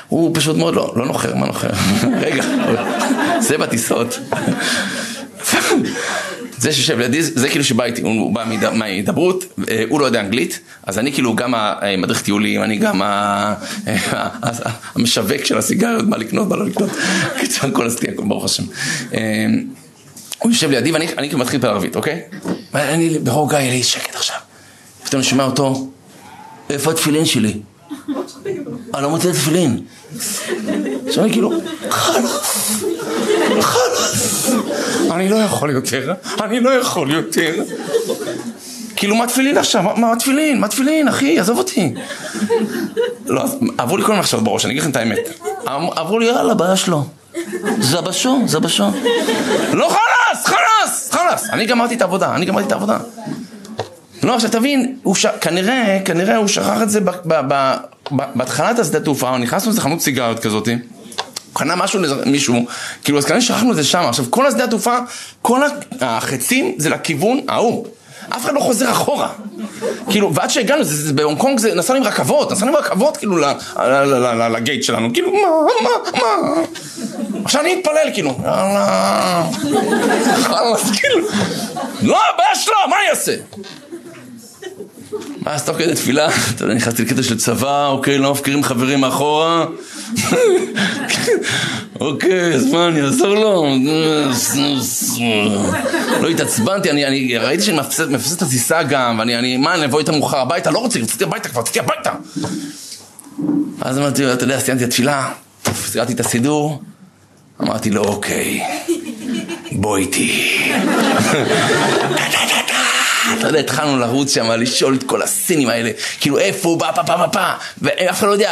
הוא 0.09 0.31
פשוט 0.33 0.57
מאוד 0.57 0.75
לא, 0.75 0.93
לא 0.95 1.05
נוחר, 1.05 1.35
מה 1.35 1.47
נוחר? 1.47 1.69
רגע, 2.25 2.43
זה 3.39 3.57
בטיסות. 3.57 4.19
זה 6.59 6.71
שיושב 6.71 6.99
לידי, 6.99 7.23
זה 7.23 7.49
כאילו 7.49 7.63
שבא 7.63 7.83
איתי, 7.83 8.01
הוא 8.01 8.35
בא 8.35 8.45
מההידברות, 8.73 9.45
אה, 9.69 9.83
הוא 9.89 9.99
לא 9.99 10.05
יודע 10.05 10.19
אנגלית, 10.19 10.59
אז 10.83 10.99
אני 10.99 11.13
כאילו 11.13 11.35
גם 11.35 11.53
המדריך 11.55 12.21
טיולים, 12.21 12.63
אני 12.63 12.77
גם 12.77 13.01
המשווק 14.95 15.45
של 15.45 15.57
הסיגריות, 15.57 16.05
מה 16.07 16.17
לקנות, 16.17 16.47
מה 16.47 16.55
לא 16.55 16.65
לקנות, 16.65 16.89
קיצור 17.39 17.71
כל 17.71 17.87
הסטייה, 17.87 18.13
ברוך 18.17 18.45
השם. 18.45 18.63
אה, 19.13 19.45
הוא 20.39 20.51
יושב 20.51 20.69
לידי 20.69 20.91
ואני 20.91 21.07
כאילו 21.07 21.39
מתחיל 21.39 21.59
בערבית, 21.59 21.95
אוקיי? 21.95 22.21
ואני 22.73 23.19
ברוגע, 23.19 23.59
יהיה 23.59 23.71
לי 23.71 23.83
שקט 23.83 24.15
עכשיו. 24.15 24.37
פתאום 25.03 25.19
אני 25.19 25.29
שומע 25.29 25.43
אותו, 25.43 25.89
איפה 26.69 26.91
התפילין 26.91 27.25
שלי? 27.25 27.53
אני 28.93 29.03
לא 29.03 29.09
מוצא 29.09 29.31
תפילין. 29.31 29.79
עכשיו 31.07 31.23
אני 31.23 31.31
כאילו, 31.31 31.51
חלאס, 31.89 32.83
חלאס, 33.61 34.51
אני 35.11 35.29
לא 35.29 35.35
יכול 35.35 35.69
יותר, 35.69 36.13
אני 36.43 36.59
לא 36.59 36.69
יכול 36.69 37.11
יותר. 37.11 37.53
כאילו, 38.95 39.15
מה 39.15 39.27
תפילין 39.27 39.57
עכשיו? 39.57 39.83
מה 39.95 40.15
תפילין? 40.19 40.59
מה 40.59 40.67
תפילין, 40.67 41.07
אחי? 41.07 41.39
עזוב 41.39 41.57
אותי. 41.57 41.93
לא, 43.25 43.43
עברו 43.77 43.97
לי 43.97 44.03
כל 44.03 44.09
מיני 44.09 44.19
מחשבות 44.19 44.43
בראש, 44.43 44.65
אני 44.65 44.71
אגיד 44.71 44.81
לכם 44.81 44.91
את 44.91 44.95
האמת. 44.95 45.19
עברו 45.95 46.19
לי, 46.19 46.25
יאללה, 46.25 46.53
בעיה 46.53 46.75
שלו. 46.75 47.05
זבשו, 47.79 48.39
זבשו. 48.45 48.85
לא 49.73 49.89
חלאס, 49.89 50.45
חלאס, 50.45 51.11
חלאס. 51.11 51.49
אני 51.49 51.65
גמרתי 51.65 51.95
את 51.95 52.01
העבודה, 52.01 52.35
אני 52.35 52.45
גמרתי 52.45 52.67
את 52.67 52.71
העבודה. 52.71 52.97
לא, 54.23 54.35
עכשיו 54.35 54.51
תבין. 54.51 54.95
כנראה, 55.41 55.99
כנראה 56.05 56.35
הוא 56.35 56.47
שכח 56.47 56.81
את 56.81 56.89
זה 56.89 56.99
בהתחלת 58.11 58.79
השדה 58.79 58.99
תעופה, 58.99 59.37
נכנסנו 59.37 59.69
לאיזה 59.69 59.81
חנות 59.81 60.01
סיגריות 60.01 60.39
כזאת, 60.39 60.67
הוא 60.67 60.75
קנה 61.53 61.75
משהו 61.75 61.99
למישהו, 61.99 62.65
כאילו 63.03 63.17
אז 63.17 63.25
כנראה 63.25 63.41
שכחנו 63.41 63.71
את 63.71 63.75
זה 63.75 63.83
שם, 63.83 63.99
עכשיו 63.99 64.25
כל 64.29 64.45
השדה 64.45 64.63
התעופה, 64.63 64.97
כל 65.41 65.61
החצים 66.01 66.73
זה 66.77 66.89
לכיוון 66.89 67.39
ההוא, 67.47 67.85
אף 68.29 68.45
אחד 68.45 68.53
לא 68.53 68.59
חוזר 68.59 68.91
אחורה, 68.91 69.29
כאילו, 70.09 70.33
ועד 70.33 70.49
שהגענו, 70.49 70.83
זה, 70.83 71.07
זה, 71.07 71.13
בהונג 71.13 71.37
קונג 71.37 71.59
זה 71.59 71.75
נסענו 71.75 71.99
עם 71.99 72.05
רכבות, 72.05 72.51
נסענו 72.51 72.71
עם 72.71 72.77
רכבות 72.77 73.17
כאילו 73.17 73.37
לגייט 74.51 74.83
שלנו, 74.83 75.13
כאילו, 75.13 75.31
מה, 75.31 75.39
מה, 75.83 75.89
מה, 76.21 76.61
עכשיו 77.45 77.61
אני 77.61 77.75
מתפלל, 77.75 78.09
כאילו, 78.13 78.35
יאללה, 78.43 79.43
כאילו, 80.99 81.27
לא, 82.01 82.19
הבעיה 82.33 82.55
שלו, 82.55 82.73
מה 82.89 82.95
אני 83.01 83.09
אעשה? 83.09 83.35
אז 85.51 85.65
תוך 85.65 85.77
כדי 85.77 85.95
תפילה, 85.95 86.29
אתה 86.55 86.63
יודע, 86.63 86.73
נכנסתי 86.73 87.01
לקטע 87.01 87.23
של 87.23 87.37
צבא, 87.37 87.87
אוקיי, 87.87 88.17
לא 88.17 88.31
מפקירים 88.31 88.63
חברים 88.63 88.99
מאחורה. 88.99 89.65
אוקיי, 91.99 92.53
אז 92.53 92.65
מה, 92.65 92.87
אני 92.87 93.01
אעזור 93.01 93.35
לו? 93.35 93.65
לא 96.21 96.27
התעצבנתי, 96.27 96.91
אני 96.91 97.37
ראיתי 97.37 97.63
שאני 97.63 97.77
מפסס 98.09 98.33
את 98.37 98.41
הטיסה 98.41 98.83
גם, 98.83 99.19
ואני, 99.19 99.57
מה, 99.57 99.75
אני 99.75 99.85
אבוא 99.85 99.99
איתה 99.99 100.11
מאוחר 100.11 100.37
הביתה? 100.37 100.71
לא 100.71 100.79
רוצה, 100.79 100.99
רציתי 100.99 101.23
הביתה 101.23 101.49
כבר, 101.49 101.61
רציתי 101.61 101.79
הביתה. 101.79 102.11
אז 103.81 103.97
אמרתי, 103.97 104.33
אתה 104.33 104.43
יודע, 104.43 104.59
סיימתי 104.59 104.83
את 104.83 104.89
התפילה, 104.89 105.29
סיימתי 105.73 106.13
את 106.13 106.19
הסידור, 106.19 106.81
אמרתי 107.61 107.89
לו, 107.89 108.03
אוקיי, 108.03 108.63
בוא 109.71 109.97
איתי. 109.97 110.61
אתה 113.37 113.47
יודע, 113.47 113.59
התחלנו 113.59 113.99
לרוץ 113.99 114.33
שם, 114.33 114.51
לשאול 114.51 114.95
את 114.95 115.03
כל 115.03 115.21
הסינים 115.21 115.69
האלה, 115.69 115.91
כאילו 116.19 116.39
איפה 116.39 116.69
הוא 116.69 116.79
בא, 116.79 116.91
פה, 116.95 117.03
פה, 117.03 117.17
פה, 117.17 117.27
פה, 117.27 117.51
ואף 117.81 118.19
אחד 118.19 118.27
לא 118.27 118.31
יודע, 118.31 118.51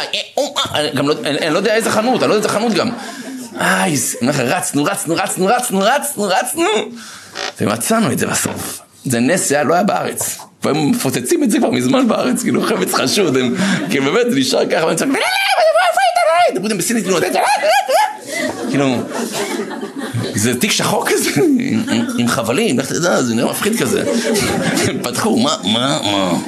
אה, 0.74 0.92
לא, 0.92 1.14
אני 1.24 1.50
לא 1.50 1.58
יודע 1.58 1.74
איזה 1.74 1.90
חנות, 1.90 2.22
אני 2.22 2.30
לא 2.30 2.34
יודע 2.34 2.46
איזה 2.46 2.58
חנות 2.58 2.72
גם. 2.72 2.90
אייז, 3.60 4.16
רצנו, 4.22 4.84
רצנו, 4.84 5.14
רצנו, 5.14 5.46
רצנו, 5.46 5.78
רצנו, 5.78 6.24
רצנו, 6.24 6.64
ומצאנו 7.60 8.12
את 8.12 8.18
זה 8.18 8.26
בסוף. 8.26 8.80
זה 9.04 9.20
נס 9.20 9.48
שהיה, 9.48 9.64
לא 9.64 9.74
היה 9.74 9.82
בארץ. 9.82 10.38
והם 10.64 10.90
מפוצצים 10.90 11.42
את 11.42 11.50
זה 11.50 11.58
כבר 11.58 11.70
מזמן 11.70 12.08
בארץ, 12.08 12.42
כאילו 12.42 12.62
חפץ 12.62 12.94
חשוד, 12.94 13.36
הם, 13.36 13.54
כאילו 13.90 14.12
באמת, 14.12 14.30
זה 14.30 14.38
נשאר 14.38 14.70
ככה, 14.70 14.86
והם 14.86 14.96
צועקים, 14.96 15.16
איפה 15.16 16.00
היית, 16.48 16.58
דברו 16.58 16.78
בסינית, 16.78 17.04
כאילו, 17.04 17.18
זה 20.34 20.60
תיק 20.60 20.72
שחור 20.72 21.04
כזה, 21.08 21.30
עם 22.18 22.28
חבלים, 22.28 22.78
לך 22.78 22.86
תדע, 22.86 23.22
זה 23.22 23.34
נראה 23.34 23.50
מפחיד 23.50 23.78
כזה. 23.78 24.04
פתחו, 25.02 25.38
מה, 25.38 25.56
מה, 25.64 26.00
מה. 26.02 26.38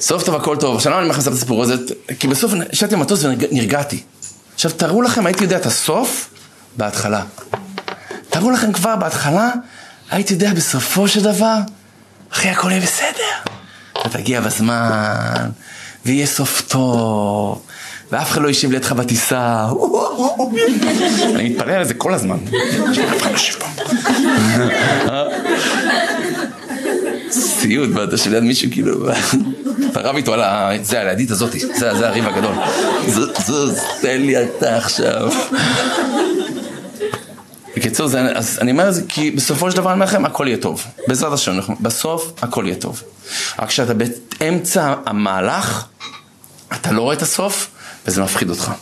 סוף 0.00 0.22
טוב 0.22 0.34
הכל 0.34 0.56
טוב. 0.60 0.76
עכשיו 0.76 0.92
למה 0.92 1.00
אני 1.00 1.08
לכם 1.08 1.20
את 1.20 1.26
הסיפור 1.26 1.62
הזה? 1.62 1.74
כי 2.18 2.28
בסוף 2.28 2.52
ישבתי 2.72 2.96
במטוס 2.96 3.24
ונרגעתי. 3.24 4.02
עכשיו 4.54 4.70
תארו 4.70 5.02
לכם, 5.02 5.26
הייתי 5.26 5.44
יודע 5.44 5.56
את 5.56 5.66
הסוף 5.66 6.30
בהתחלה. 6.76 7.22
תארו 8.30 8.50
לכם 8.50 8.72
כבר 8.72 8.96
בהתחלה, 8.96 9.50
הייתי 10.10 10.34
יודע 10.34 10.54
בסופו 10.54 11.08
של 11.08 11.22
דבר, 11.22 11.56
אחי 12.32 12.48
הכל 12.48 12.70
יהיה 12.70 12.80
בסדר. 12.80 13.52
אתה 13.92 14.08
תגיע 14.08 14.40
בזמן, 14.40 15.50
ויהיה 16.06 16.26
סוף 16.26 16.62
טוב, 16.68 17.62
ואף 18.12 18.30
אחד 18.30 18.42
לא 18.42 18.48
יישב 18.48 18.70
לידך 18.70 18.92
בטיסה. 18.92 19.66
אני 21.34 21.48
מתפלל 21.48 21.74
על 21.74 21.84
זה 21.84 21.94
כל 21.94 22.14
הזמן. 22.14 22.36
יושב. 23.30 23.58
סיוט, 27.30 27.90
ואתה 27.94 28.14
יושב 28.14 28.30
ליד 28.30 28.42
מישהו 28.42 28.70
כאילו, 28.70 29.08
אתה 29.90 30.00
רב 30.00 30.16
איתו 30.16 30.34
על 30.34 30.40
ה... 30.42 30.70
זה, 30.82 31.00
על 31.00 31.08
הידית 31.08 31.30
הזאתי, 31.30 31.60
זה 31.78 32.08
הריב 32.08 32.26
הגדול. 32.26 32.54
זוז, 33.46 33.80
תן 34.00 34.20
לי 34.20 34.44
אתה 34.44 34.76
עכשיו. 34.76 35.32
בקיצור, 37.76 38.06
אז 38.34 38.58
אני 38.60 38.70
אומר 38.70 38.88
את 38.88 38.94
זה 38.94 39.02
כי 39.08 39.30
בסופו 39.30 39.70
של 39.70 39.76
דבר 39.76 39.86
אני 39.90 39.94
אומר 39.94 40.06
לכם, 40.06 40.24
הכל 40.24 40.46
יהיה 40.46 40.56
טוב. 40.56 40.84
בעזרת 41.08 41.32
השם, 41.32 41.58
בסוף 41.80 42.32
הכל 42.42 42.64
יהיה 42.66 42.76
טוב. 42.76 43.02
רק 43.58 43.68
כשאתה 43.68 43.94
באמצע 43.94 44.94
המהלך, 45.06 45.84
אתה 46.72 46.92
לא 46.92 47.02
רואה 47.02 47.14
את 47.14 47.22
הסוף, 47.22 47.70
וזה 48.06 48.22
מפחיד 48.22 48.50
אותך. 48.50 48.72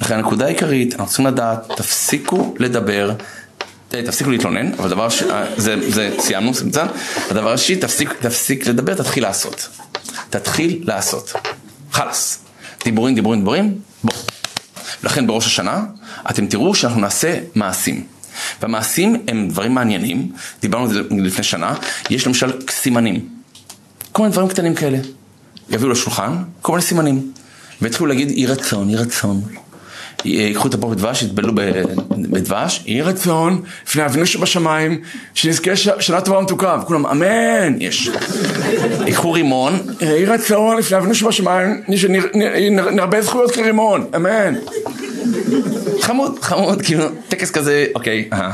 לכן 0.00 0.14
הנקודה 0.14 0.44
העיקרית, 0.44 0.92
אנחנו 0.92 1.06
צריכים 1.06 1.26
לדעת, 1.26 1.68
תפסיקו 1.76 2.54
לדבר, 2.58 3.12
תפסיקו 3.88 4.30
להתלונן, 4.30 4.72
אבל 4.72 4.90
דבר 4.90 5.08
ש... 5.08 5.22
אה, 5.22 5.44
זה, 5.56 5.76
זה 5.90 6.14
סיימנו, 6.18 6.50
מצוין. 6.50 6.88
הדבר 7.30 7.52
השני, 7.52 7.76
תפסיק, 7.76 8.12
תפסיק 8.20 8.66
לדבר, 8.66 8.94
תתחיל 8.94 9.22
לעשות. 9.22 9.68
תתחיל 10.30 10.80
לעשות. 10.84 11.32
חלאס. 11.92 12.38
דיבורים, 12.84 13.14
דיבורים, 13.14 13.40
דיבורים, 13.40 13.78
בוא. 14.04 14.14
לכן 15.02 15.26
בראש 15.26 15.46
השנה, 15.46 15.84
אתם 16.30 16.46
תראו 16.46 16.74
שאנחנו 16.74 17.00
נעשה 17.00 17.38
מעשים. 17.54 18.06
והמעשים 18.62 19.22
הם 19.28 19.48
דברים 19.48 19.74
מעניינים, 19.74 20.32
דיברנו 20.62 20.84
על 20.84 20.92
זה 20.92 21.00
לפני 21.10 21.44
שנה, 21.44 21.74
יש 22.10 22.26
למשל 22.26 22.52
סימנים. 22.70 23.28
כל 24.12 24.22
מיני 24.22 24.32
דברים 24.32 24.48
קטנים 24.48 24.74
כאלה. 24.74 24.98
יביאו 25.70 25.90
לשולחן, 25.90 26.36
כל 26.62 26.72
מיני 26.72 26.82
סימנים. 26.82 27.32
והתחילו 27.82 28.06
להגיד 28.06 28.28
אי 28.30 28.46
רצון, 28.46 28.88
אי 28.88 28.96
רצון. 28.96 29.40
ייקחו 30.24 30.68
את 30.68 30.74
הפור 30.74 30.90
בדבש, 30.90 31.22
יתבלו 31.22 31.52
בדבש, 32.10 32.82
יהי 32.86 33.02
רצון, 33.02 33.62
לפני 33.86 34.06
אבינו 34.06 34.26
שבשמיים, 34.26 35.00
שנזכה 35.34 35.76
שנה 35.76 36.20
טובה 36.20 36.38
ומתוקה, 36.38 36.78
וכולם 36.82 37.06
אמן, 37.06 37.76
יש. 37.80 38.10
ייקחו 39.06 39.32
רימון, 39.32 39.78
יהי 40.00 40.24
רצון, 40.24 40.76
לפני 40.76 40.98
אבינו 40.98 41.14
שבשמיים, 41.14 41.82
שנרבה 41.96 43.22
זכויות 43.22 43.50
כרימון, 43.50 44.04
אמן. 44.16 44.54
חמוד, 46.00 46.38
חמוד, 46.42 46.82
כאילו, 46.82 47.04
טקס 47.28 47.50
כזה, 47.50 47.86
אוקיי, 47.94 48.28
אה. 48.32 48.50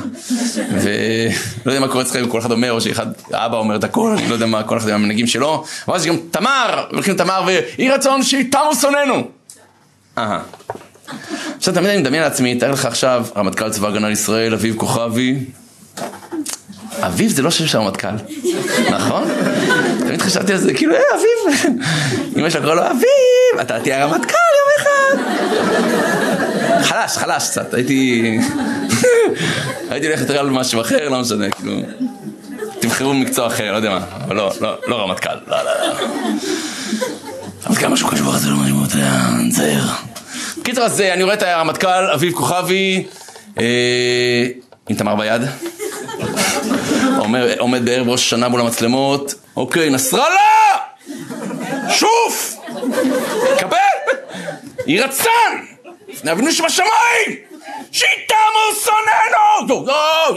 ולא 0.70 1.72
יודע 1.72 1.80
מה 1.80 1.88
קורה 1.88 2.03
אצלכם, 2.03 2.28
כל 2.28 2.38
אחד 2.38 2.53
אומר, 2.53 2.72
או 2.72 2.80
שאחד, 2.80 3.07
האבא 3.32 3.57
אומר 3.57 3.76
את 3.76 3.84
הכל, 3.84 4.16
לא 4.28 4.34
יודע 4.34 4.47
מה, 4.47 4.62
כל 4.62 4.78
אחד 4.78 4.88
עם 4.88 4.95
המנהגים 4.95 5.26
שלו, 5.26 5.64
אבל 5.88 5.97
יש 5.97 6.07
גם 6.07 6.16
תמר, 6.30 6.84
הולכים 6.90 7.16
תמר, 7.16 7.42
ויהי 7.47 7.90
רצון 7.90 8.22
שיתמו 8.22 8.74
שונאינו. 8.80 9.28
אהה. 10.18 10.40
עכשיו 11.57 11.74
תמיד 11.74 11.90
אני 11.90 11.99
מדמיין 11.99 12.22
לעצמי, 12.22 12.55
תאר 12.55 12.70
לך 12.70 12.84
עכשיו, 12.84 13.26
רמטכ"ל 13.36 13.70
צבא 13.70 13.88
הגנה 13.88 14.09
לישראל, 14.09 14.55
אביב 14.55 14.76
כוכבי. 14.76 15.38
אביב 17.01 17.30
זה 17.30 17.42
לא 17.42 17.51
שם 17.51 17.66
של 17.66 17.78
הרמטכ"ל, 17.78 18.14
נכון? 18.90 19.28
תמיד 19.99 20.22
חשבתי 20.22 20.53
על 20.53 20.59
זה, 20.59 20.74
כאילו, 20.74 20.95
אה, 20.95 21.01
אביב. 21.14 21.74
אמא 22.36 22.51
שלך 22.51 22.62
קורא 22.62 22.74
לו, 22.74 22.82
אביב, 22.90 23.61
אתה 23.61 23.80
תהיה 23.80 24.03
הרמטכ"ל 24.03 24.34
יום 24.59 24.68
אחד. 24.78 26.24
חלש, 26.83 27.16
חלש 27.16 27.51
קצת, 27.51 27.75
הייתי... 27.75 28.39
הייתי 29.91 30.07
הולך 30.07 30.20
יותר 30.20 30.39
על 30.39 30.51
משהו 30.51 30.81
אחר, 30.81 31.09
לא 31.09 31.20
משנה, 31.20 31.51
כאילו... 31.51 31.72
תבחרו 32.81 33.14
מקצוע 33.14 33.47
אחר, 33.47 33.72
לא 33.72 33.77
יודע 33.77 33.91
מה, 33.91 34.01
אבל 34.25 34.37
לא, 34.37 34.53
לא, 34.61 34.77
לא 34.87 34.97
רמטכ"ל, 34.97 35.35
לא, 35.47 35.57
לא, 35.62 35.70
לא. 37.70 37.75
כמה 37.75 37.97
שהוא 37.97 38.11
קשור 38.11 38.37
זה 38.37 38.51
לא 38.51 38.57
מרים 38.57 38.81
אותה, 38.81 39.29
נזהר. 39.43 39.85
קיצר, 40.62 40.83
אז 40.83 41.01
אני 41.01 41.22
רואה 41.22 41.35
את 41.35 41.43
הרמטכ"ל, 41.43 42.11
אביב 42.14 42.33
כוכבי, 42.33 43.05
אה, 43.61 44.47
עם 44.89 44.97
תמר 44.97 45.16
ביד. 45.16 45.43
עומד 47.59 47.85
בערב 47.85 48.09
ראש 48.09 48.20
השנה 48.27 48.49
מול 48.49 48.61
המצלמות, 48.61 49.35
אוקיי, 49.57 49.91
נסראללה! 49.91 50.75
שוף! 51.89 52.57
קבל! 53.59 53.77
יהי 54.87 55.01
רצון! 55.01 55.74
אבינו 56.33 56.53
שבשמיים! 56.53 57.37
שיתמו 57.93 58.85
שונאנו! 58.85 59.75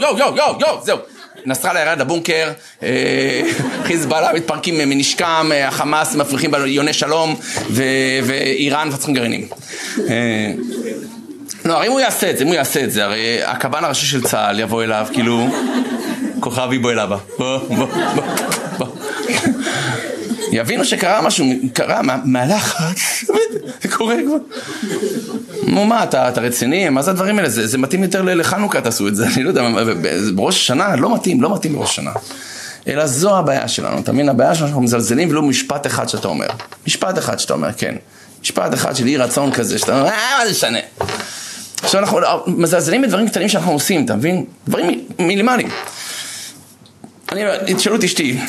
יו, 0.00 0.18
יו, 0.18 0.36
יו, 0.36 0.54
יו, 0.60 0.76
זהו. 0.82 0.98
נסראללה 1.46 1.80
ירד 1.80 2.00
לבונקר, 2.00 2.52
אה, 2.82 3.42
חיזבאללה 3.84 4.32
מתפרקים 4.32 4.78
מנשקם, 4.78 5.50
אה, 5.52 5.68
החמאס 5.68 6.14
מפריחים 6.14 6.50
ביוני 6.50 6.92
שלום, 6.92 7.36
ואיראן 7.70 8.88
מפצחים 8.88 9.14
גרעינים. 9.14 9.48
אה, 10.08 10.52
לא, 11.64 11.72
הרי 11.72 11.86
אם 11.86 11.92
הוא 11.92 12.00
יעשה 12.00 12.30
את 12.30 12.38
זה, 12.38 12.44
אם 12.44 12.48
הוא 12.48 12.56
יעשה 12.56 12.84
את 12.84 12.92
זה, 12.92 13.04
הרי 13.04 13.42
הקב"ן 13.44 13.84
הראשי 13.84 14.06
של 14.06 14.22
צה"ל 14.22 14.60
יבוא 14.60 14.82
אליו, 14.82 15.06
כאילו, 15.12 15.48
כוכבי 16.40 16.78
בוא 16.78 16.90
אליו, 16.90 17.08
בוא, 17.38 17.58
בוא, 17.58 17.86
בוא. 18.78 18.86
יבינו 20.52 20.84
שקרה 20.84 21.22
משהו, 21.22 21.46
קרה 21.72 22.00
מהלחץ, 22.24 23.24
זה 23.82 23.88
קורה 23.88 24.16
כבר. 24.26 24.36
נו 25.66 25.84
מה, 25.84 26.04
אתה, 26.04 26.28
רציני? 26.28 26.88
מה 26.88 27.02
זה 27.02 27.10
הדברים 27.10 27.38
האלה? 27.38 27.48
זה, 27.48 27.78
מתאים 27.78 28.02
יותר 28.02 28.22
לחנוכה 28.22 28.80
תעשו 28.80 29.08
את 29.08 29.16
זה, 29.16 29.26
אני 29.34 29.42
לא 29.42 29.48
יודע, 29.48 29.68
בראש 30.34 30.56
השנה 30.56 30.96
לא 30.96 31.14
מתאים, 31.14 31.42
לא 31.42 31.54
מתאים 31.54 31.72
בראש 31.72 31.90
השנה. 31.90 32.10
אלא 32.88 33.06
זו 33.06 33.38
הבעיה 33.38 33.68
שלנו, 33.68 33.98
אתה 33.98 34.12
מבין? 34.12 34.28
הבעיה 34.28 34.54
שאנחנו 34.54 34.80
מזלזלים 34.80 35.30
ולא 35.30 35.42
משפט 35.42 35.86
אחד 35.86 36.08
שאתה 36.08 36.28
אומר. 36.28 36.46
משפט 36.86 37.18
אחד 37.18 37.38
שאתה 37.38 37.52
אומר, 37.54 37.72
כן. 37.72 37.94
משפט 38.42 38.74
אחד 38.74 38.96
של 38.96 39.06
אי 39.06 39.16
רצון 39.16 39.52
כזה, 39.52 39.78
שאתה 39.78 40.00
אומר, 40.00 40.10
אה, 40.10 40.38
מה 40.38 40.44
זה 40.46 40.50
משנה? 40.50 40.78
עכשיו 41.82 42.00
אנחנו 42.00 42.20
מזלזלים 42.46 43.02
בדברים 43.02 43.28
קטנים 43.28 43.48
שאנחנו 43.48 43.72
עושים, 43.72 44.04
אתה 44.04 44.14
מבין? 44.14 44.44
דברים 44.68 45.04
מינימליים. 45.18 45.68
אני, 47.32 47.42
תשאלו 47.76 47.96
את 47.96 48.04
אשתי, 48.04 48.38
אה, 48.38 48.46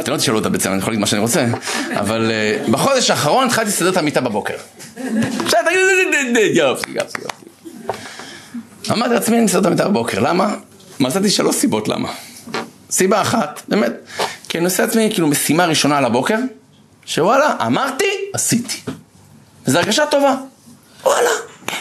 אתם 0.00 0.12
לא 0.12 0.16
תשאלו 0.16 0.38
אותה 0.38 0.48
בעצם, 0.48 0.70
אני 0.70 0.78
יכול 0.78 0.90
להגיד 0.90 1.00
מה 1.00 1.06
שאני 1.06 1.20
רוצה, 1.20 1.46
אבל 1.94 2.30
אה, 2.30 2.64
בחודש 2.70 3.10
האחרון 3.10 3.46
התחלתי 3.46 3.68
לסדר 3.68 3.88
את 3.88 3.96
המיטה 3.96 4.20
בבוקר. 4.20 4.54
עכשיו 5.44 5.60
תגיד, 5.66 6.56
יופי, 6.56 6.90
יופי, 6.90 7.20
יופי. 7.22 7.46
אמרתי 8.92 9.14
לעצמי, 9.14 9.36
אני 9.36 9.44
מסדר 9.44 9.60
את 9.60 9.66
המיטה 9.66 9.88
בבוקר, 9.88 10.20
למה? 10.20 10.54
מצאתי 11.00 11.30
שלוש 11.30 11.56
סיבות 11.56 11.88
למה. 11.88 12.12
סיבה 12.90 13.20
אחת, 13.20 13.62
באמת, 13.68 13.92
כי 14.48 14.58
אני 14.58 14.64
עושה 14.64 14.84
לעצמי 14.84 15.10
כאילו 15.12 15.28
משימה 15.28 15.66
ראשונה 15.66 15.98
על 15.98 16.04
הבוקר, 16.04 16.38
שוואלה, 17.06 17.56
אמרתי, 17.66 18.04
עשיתי. 18.32 18.80
וזו 19.66 19.78
הרגשה 19.78 20.06
טובה. 20.06 20.34
וואלה, 21.04 21.30
כן. 21.66 21.76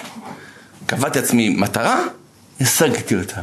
קבעתי 0.86 1.20
לעצמי 1.20 1.50
מטרה, 1.50 2.04
השגתי 2.62 3.16
אותה. 3.16 3.42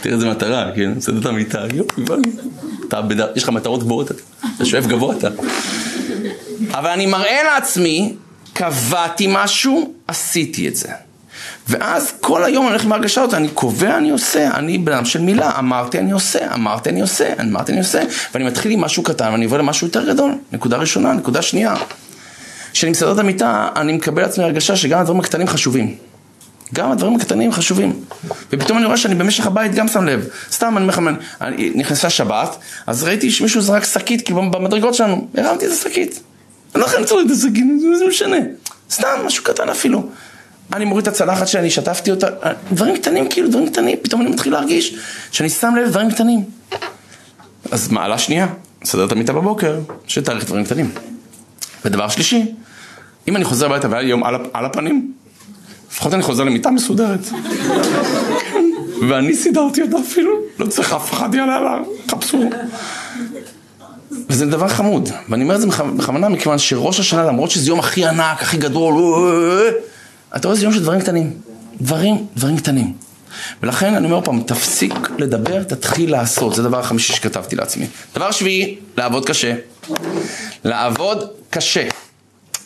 תראה 0.00 0.14
איזה 0.14 0.30
מטרה, 0.30 0.70
כן? 0.76 0.90
מסדר 0.96 1.20
את 1.20 1.26
המיטה, 1.26 1.64
יופי, 1.74 2.02
אתה 2.88 3.02
בדע... 3.02 3.26
יש 3.36 3.42
לך 3.42 3.48
מטרות 3.48 3.82
גבוהות, 3.82 4.10
אתה 4.56 4.64
שואף 4.64 4.86
גבוה 4.86 5.16
אתה. 5.16 5.28
אבל 6.70 6.90
אני 6.90 7.06
מראה 7.06 7.42
לעצמי, 7.44 8.14
קבעתי 8.52 9.26
משהו, 9.30 9.92
עשיתי 10.08 10.68
את 10.68 10.76
זה. 10.76 10.88
ואז 11.68 12.12
כל 12.20 12.44
היום 12.44 12.64
אני 12.64 12.70
הולך 12.70 12.84
עם 12.84 12.92
ההרגשה 12.92 13.22
הזאת, 13.22 13.34
אני 13.34 13.48
קובע, 13.48 13.98
אני 13.98 14.10
עושה, 14.10 14.50
אני 14.54 14.78
בן 14.78 14.92
אדם 14.92 15.04
של 15.04 15.20
מילה, 15.20 15.58
אמרתי 15.58 15.98
אני 15.98 16.10
עושה, 16.10 16.54
אמרתי 16.54 16.90
אני 16.90 17.00
עושה, 17.00 17.32
אמרתי 17.40 17.72
אני 17.72 17.80
עושה, 17.80 18.02
ואני 18.34 18.44
מתחיל 18.44 18.72
עם 18.72 18.80
משהו 18.80 19.02
קטן 19.02 19.32
ואני 19.32 19.44
עובר 19.44 19.58
למשהו 19.58 19.86
יותר 19.86 20.12
גדול, 20.12 20.32
נקודה 20.52 20.76
ראשונה, 20.76 21.12
נקודה 21.12 21.42
שנייה. 21.42 21.74
כשאני 22.72 22.90
מסדר 22.90 23.12
את 23.12 23.18
המיטה, 23.18 23.68
אני 23.76 23.92
מקבל 23.92 24.22
לעצמי 24.22 24.44
הרגשה 24.44 24.76
שגם 24.76 25.00
הדברים 25.00 25.20
הקטנים 25.20 25.46
חשובים. 25.46 25.94
גם 26.74 26.92
הדברים 26.92 27.16
הקטנים 27.16 27.52
חשובים. 27.52 28.00
ופתאום 28.52 28.78
אני 28.78 28.86
רואה 28.86 28.96
שאני 28.96 29.14
במשך 29.14 29.46
הבית 29.46 29.74
גם 29.74 29.88
שם 29.88 30.04
לב. 30.04 30.28
סתם, 30.50 30.76
אני 30.76 30.82
אומר 30.82 30.92
לכם, 30.92 31.06
נכנסה 31.74 32.10
שבת, 32.10 32.56
אז 32.86 33.02
ראיתי 33.02 33.30
שמישהו 33.30 33.60
זרק 33.60 33.84
שקית, 33.84 34.24
כאילו 34.24 34.50
במדרגות 34.50 34.94
שלנו, 34.94 35.28
הרמתי 35.36 35.66
את 35.66 35.70
השקית. 35.70 36.20
אני 36.74 36.80
לא 36.80 36.86
יכול 36.86 37.00
למצוא 37.00 37.20
את 37.20 37.30
השקית, 37.30 37.64
זה 37.98 38.06
משנה. 38.08 38.36
סתם, 38.90 39.08
משהו 39.26 39.44
קטן 39.44 39.68
אפילו. 39.68 40.08
אני 40.72 40.84
מוריד 40.84 41.06
את 41.06 41.12
הצלחת 41.12 41.48
שלי, 41.48 41.60
אני 41.60 41.70
שטפתי 41.70 42.10
אותה, 42.10 42.26
דברים 42.72 42.96
קטנים 42.96 43.28
כאילו, 43.28 43.48
דברים 43.48 43.68
קטנים, 43.68 43.98
פתאום 44.02 44.20
אני 44.20 44.30
מתחיל 44.30 44.52
להרגיש 44.52 44.96
שאני 45.32 45.48
שם 45.48 45.74
לב 45.76 45.86
לדברים 45.86 46.10
קטנים. 46.10 46.44
אז 47.70 47.88
מעלה 47.90 48.18
שנייה, 48.18 48.46
מסדר 48.82 49.04
את 49.04 49.12
המיטה 49.12 49.32
בבוקר, 49.32 49.78
שתאריך 50.06 50.44
דברים 50.44 50.64
קטנים. 50.64 50.90
ודבר 51.84 52.08
שלישי, 52.08 52.52
אם 53.28 53.36
אני 53.36 53.44
חוזר 53.44 53.66
הביתה 53.66 53.88
והיה 53.90 54.02
לי 54.02 54.08
יום 54.08 54.24
על 54.52 54.64
הפנים, 54.64 55.12
לפחות 55.90 56.14
אני 56.14 56.22
חוזר 56.22 56.44
למיטה 56.44 56.70
מסודרת. 56.70 57.20
ואני 59.08 59.36
סידרתי 59.36 59.82
אותה 59.82 59.96
אפילו, 59.98 60.30
לא 60.58 60.66
צריך 60.66 60.92
אף 60.92 61.12
אחד 61.12 61.34
יעלה 61.34 61.56
עליו, 61.56 61.84
חפשו. 62.10 62.50
וזה 64.28 64.46
דבר 64.46 64.68
חמוד, 64.68 65.08
ואני 65.28 65.42
אומר 65.42 65.54
את 65.54 65.60
זה 65.60 65.66
בכוונה 65.66 66.28
מכיוון 66.28 66.58
שראש 66.58 67.00
השנה, 67.00 67.24
למרות 67.24 67.50
שזה 67.50 67.70
יום 67.70 67.78
הכי 67.78 68.06
ענק, 68.06 68.42
הכי 68.42 68.56
גדול, 68.56 68.94
אתה 70.36 70.48
רואה, 70.48 70.58
זה 70.58 70.64
יום 70.64 70.74
של 70.74 70.82
דברים 70.82 71.00
קטנים. 71.00 71.32
דברים, 71.80 72.26
דברים 72.36 72.56
קטנים. 72.56 72.92
ולכן 73.62 73.94
אני 73.94 74.06
אומר 74.06 74.20
פעם, 74.24 74.42
תפסיק 74.42 74.94
לדבר, 75.18 75.62
תתחיל 75.62 76.10
לעשות. 76.10 76.54
זה 76.54 76.62
הדבר 76.62 76.78
החמישי 76.80 77.12
שכתבתי 77.12 77.56
לעצמי. 77.56 77.86
דבר 78.14 78.30
שביעי, 78.30 78.78
לעבוד 78.96 79.26
קשה. 79.26 79.54
לעבוד 80.64 81.28
קשה. 81.50 81.88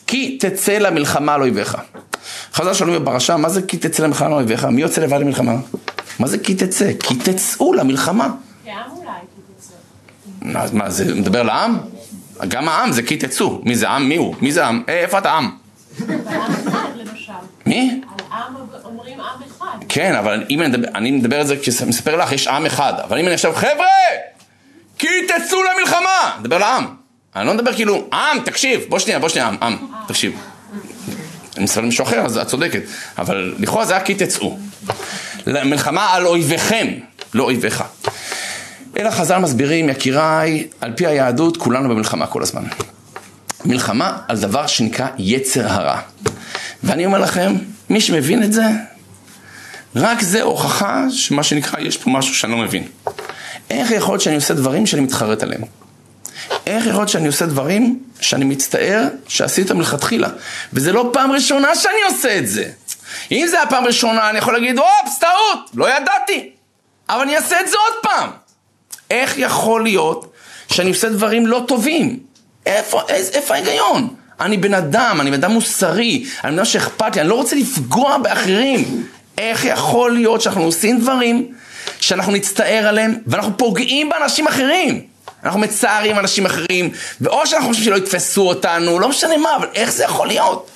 כי 0.06 0.38
תצא 0.40 0.72
למלחמה 0.72 1.34
על 1.34 1.40
אויביך. 1.40 1.76
חז"ל 2.54 2.74
שואלים 2.74 3.02
בפרשה, 3.02 3.36
מה 3.36 3.48
זה 3.48 3.62
כי 3.62 3.76
תצא 3.76 4.02
למלחמה 4.02 4.26
על 4.26 4.32
אויביך? 4.32 4.64
מי 4.64 4.80
יוצא 4.80 5.00
לבד 5.00 5.20
למלחמה? 5.20 5.56
מה 6.18 6.26
זה 6.26 6.38
כי 6.38 6.54
תצא? 6.54 6.90
כי 7.02 7.14
תצאו 7.14 7.74
למלחמה. 7.74 8.28
כעם 8.64 8.74
אולי 8.90 9.10
כי. 10.42 10.76
מה, 10.76 10.90
זה 10.90 11.14
מדבר 11.14 11.42
לעם? 11.42 11.78
גם 12.48 12.68
העם 12.68 12.92
זה 12.92 13.02
כי 13.02 13.16
תצאו. 13.16 13.60
מי 13.64 13.76
זה 13.76 13.88
עם? 13.88 14.08
מי 14.08 14.16
הוא? 14.16 14.34
מי 14.40 14.52
זה 14.52 14.66
עם? 14.66 14.82
אה, 14.88 15.00
איפה 15.00 15.18
אתה 15.18 15.32
עם? 15.32 15.50
מי? 17.66 18.00
אומרים 18.84 19.20
עם 19.20 19.42
אחד. 19.48 19.78
כן, 19.88 20.14
אבל 20.14 20.44
אם 20.50 20.60
אני 20.60 20.68
מדבר, 20.68 20.88
אני 20.94 21.10
מדבר 21.10 21.40
על 21.40 21.46
זה 21.46 21.56
כשמספר 21.62 22.16
לך, 22.16 22.32
יש 22.32 22.46
עם 22.46 22.66
אחד. 22.66 22.92
אבל 23.04 23.18
אם 23.18 23.26
אני 23.26 23.34
עכשיו, 23.34 23.52
חבר'ה! 23.54 23.86
כי 24.98 25.08
תצאו 25.28 25.58
למלחמה! 25.62 26.36
מדבר 26.40 26.58
לעם. 26.58 26.86
אני 27.36 27.46
לא 27.46 27.54
מדבר 27.54 27.72
כאילו, 27.72 28.08
עם, 28.12 28.40
תקשיב, 28.44 28.80
בוא 28.88 28.98
שנייה, 28.98 29.18
בוא 29.18 29.28
שנייה, 29.28 29.48
עם, 29.48 29.56
עם, 29.62 29.76
תקשיב. 30.06 30.40
אני 31.56 31.64
מסתכל 31.64 31.80
למישהו 31.80 32.04
אחר, 32.04 32.20
אז 32.20 32.38
את 32.38 32.46
צודקת. 32.46 32.82
אבל 33.18 33.54
לכאורה 33.58 33.86
זה 33.86 33.92
היה 33.92 34.04
כי 34.04 34.14
תצאו. 34.14 34.58
מלחמה 35.46 36.10
על 36.14 36.26
אויביכם, 36.26 36.88
לא 37.34 37.44
אויביך. 37.44 37.84
אלא 38.98 39.10
חז"ל 39.10 39.38
מסבירים, 39.38 39.88
יקיריי, 39.88 40.66
על 40.80 40.92
פי 40.96 41.06
היהדות, 41.06 41.56
כולנו 41.56 41.88
במלחמה 41.88 42.26
כל 42.26 42.42
הזמן. 42.42 42.64
מלחמה 43.64 44.18
על 44.28 44.36
דבר 44.36 44.66
שנקרא 44.66 45.06
יצר 45.18 45.68
הרע. 45.68 46.00
ואני 46.82 47.06
אומר 47.06 47.18
לכם, 47.18 47.56
מי 47.90 48.00
שמבין 48.00 48.42
את 48.42 48.52
זה, 48.52 48.66
רק 49.96 50.20
זה 50.20 50.42
הוכחה 50.42 51.04
שמה 51.10 51.42
שנקרא, 51.42 51.80
יש 51.80 51.96
פה 51.96 52.10
משהו 52.10 52.34
שאני 52.34 52.52
לא 52.52 52.58
מבין. 52.58 52.84
איך 53.70 53.90
יכול 53.90 54.12
להיות 54.12 54.22
שאני 54.22 54.36
עושה 54.36 54.54
דברים 54.54 54.86
שאני 54.86 55.02
מתחרט 55.02 55.42
עליהם? 55.42 55.62
איך 56.66 56.86
יכול 56.86 57.00
להיות 57.00 57.08
שאני 57.08 57.26
עושה 57.26 57.46
דברים 57.46 57.98
שאני 58.20 58.44
מצטער 58.44 59.08
שעשיתי 59.28 59.62
אותם 59.62 59.78
מלכתחילה? 59.78 60.28
וזה 60.72 60.92
לא 60.92 61.10
פעם 61.12 61.32
ראשונה 61.32 61.74
שאני 61.74 62.02
עושה 62.08 62.38
את 62.38 62.48
זה. 62.48 62.70
אם 63.32 63.46
זה 63.50 63.62
הפעם 63.62 63.84
ראשונה, 63.84 64.30
אני 64.30 64.38
יכול 64.38 64.52
להגיד, 64.54 64.78
אופס, 64.78 65.18
טעות, 65.18 65.70
לא 65.74 65.96
ידעתי. 65.96 66.50
אבל 67.08 67.20
אני 67.20 67.36
אעשה 67.36 67.60
את 67.60 67.68
זה 67.68 67.76
עוד 67.76 68.02
פעם. 68.02 68.30
איך 69.10 69.34
יכול 69.38 69.82
להיות 69.82 70.32
שאני 70.68 70.88
עושה 70.88 71.08
דברים 71.08 71.46
לא 71.46 71.64
טובים? 71.68 72.18
איפה, 72.66 73.02
איזה, 73.08 73.32
איפה 73.32 73.54
ההיגיון? 73.54 74.14
אני 74.40 74.56
בן 74.56 74.74
אדם, 74.74 75.18
אני 75.20 75.30
בן 75.30 75.36
אדם 75.36 75.50
מוסרי, 75.50 76.26
אני 76.44 76.52
בן 76.52 76.58
אדם 76.58 76.64
שאכפת 76.64 77.16
לי, 77.16 77.20
אני 77.20 77.28
לא 77.28 77.34
רוצה 77.34 77.56
לפגוע 77.56 78.18
באחרים. 78.18 79.06
איך 79.38 79.64
יכול 79.64 80.12
להיות 80.12 80.40
שאנחנו 80.40 80.62
עושים 80.62 81.00
דברים 81.00 81.54
שאנחנו 82.00 82.32
נצטער 82.32 82.86
עליהם 82.86 83.14
ואנחנו 83.26 83.58
פוגעים 83.58 84.08
באנשים 84.08 84.46
אחרים? 84.46 85.09
אנחנו 85.44 85.60
מצערים 85.60 86.18
אנשים 86.18 86.46
אחרים, 86.46 86.90
ואו 87.20 87.46
שאנחנו 87.46 87.68
חושבים 87.68 87.84
שלא 87.84 87.96
יתפסו 87.96 88.48
אותנו, 88.48 88.98
לא 88.98 89.08
משנה 89.08 89.36
מה, 89.36 89.56
אבל 89.56 89.66
איך 89.74 89.92
זה 89.92 90.04
יכול 90.04 90.26
להיות? 90.26 90.70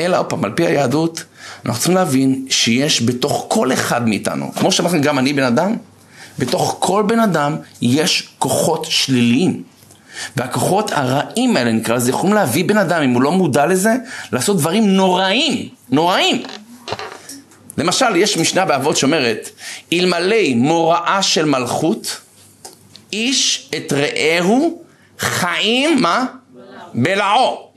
אלא 0.00 0.18
עוד 0.18 0.26
פעם, 0.26 0.44
על 0.44 0.52
פי 0.52 0.66
היהדות, 0.66 1.24
אנחנו 1.66 1.80
צריכים 1.80 1.96
להבין 1.96 2.46
שיש 2.50 3.02
בתוך 3.02 3.46
כל 3.48 3.72
אחד 3.72 4.08
מאיתנו, 4.08 4.52
כמו 4.54 4.72
שאמרתי 4.72 4.98
גם 4.98 5.18
אני 5.18 5.32
בן 5.32 5.42
אדם, 5.42 5.76
בתוך 6.38 6.76
כל 6.78 7.02
בן 7.06 7.20
אדם 7.20 7.56
יש 7.82 8.28
כוחות 8.38 8.86
שליליים. 8.90 9.62
והכוחות 10.36 10.92
הרעים 10.92 11.56
האלה, 11.56 11.72
נקרא 11.72 11.96
לזה, 11.96 12.10
יכולים 12.10 12.34
להביא 12.34 12.64
בן 12.64 12.78
אדם, 12.78 13.02
אם 13.02 13.10
הוא 13.10 13.22
לא 13.22 13.32
מודע 13.32 13.66
לזה, 13.66 13.94
לעשות 14.32 14.56
דברים 14.56 14.88
נוראים, 14.88 15.68
נוראים. 15.90 16.42
למשל, 17.78 18.16
יש 18.16 18.36
משנה 18.36 18.64
באבות 18.64 18.96
שאומרת, 18.96 19.50
אלמלא 19.92 20.54
מוראה 20.54 21.22
של 21.22 21.44
מלכות, 21.44 22.20
איש 23.12 23.70
את 23.76 23.92
רעהו 23.92 24.82
חיים, 25.18 26.02
מה? 26.02 26.26
בלעו. 26.94 27.70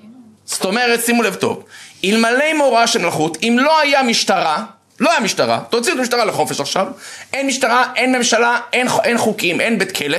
זאת 0.45 0.65
אומרת, 0.65 1.05
שימו 1.05 1.23
לב 1.23 1.35
טוב, 1.35 1.63
אלמלא 2.05 2.53
מאורע 2.57 2.87
של 2.87 2.99
מלכות, 2.99 3.37
אם 3.43 3.57
לא 3.59 3.79
היה 3.79 4.03
משטרה, 4.03 4.65
לא 4.99 5.11
היה 5.11 5.19
משטרה, 5.19 5.59
תוציאו 5.69 5.95
את 5.95 5.99
המשטרה 5.99 6.25
לחופש 6.25 6.59
עכשיו, 6.59 6.87
אין 7.33 7.47
משטרה, 7.47 7.83
אין 7.95 8.15
ממשלה, 8.15 8.59
אין, 8.73 8.87
אין 9.03 9.17
חוקים, 9.17 9.61
אין 9.61 9.79
בית 9.79 9.91
כלא, 9.91 10.17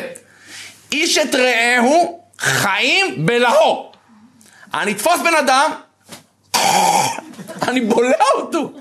איש 0.93 1.19
את 1.19 1.35
רעהו 1.35 2.21
חיים 2.39 3.27
בלעו. 3.27 3.93
אני 4.75 4.93
אתפוס 4.93 5.21
בן 5.25 5.35
אדם, 5.35 5.71
אני 7.69 7.81
בולע 7.81 8.25
אותו. 8.35 8.73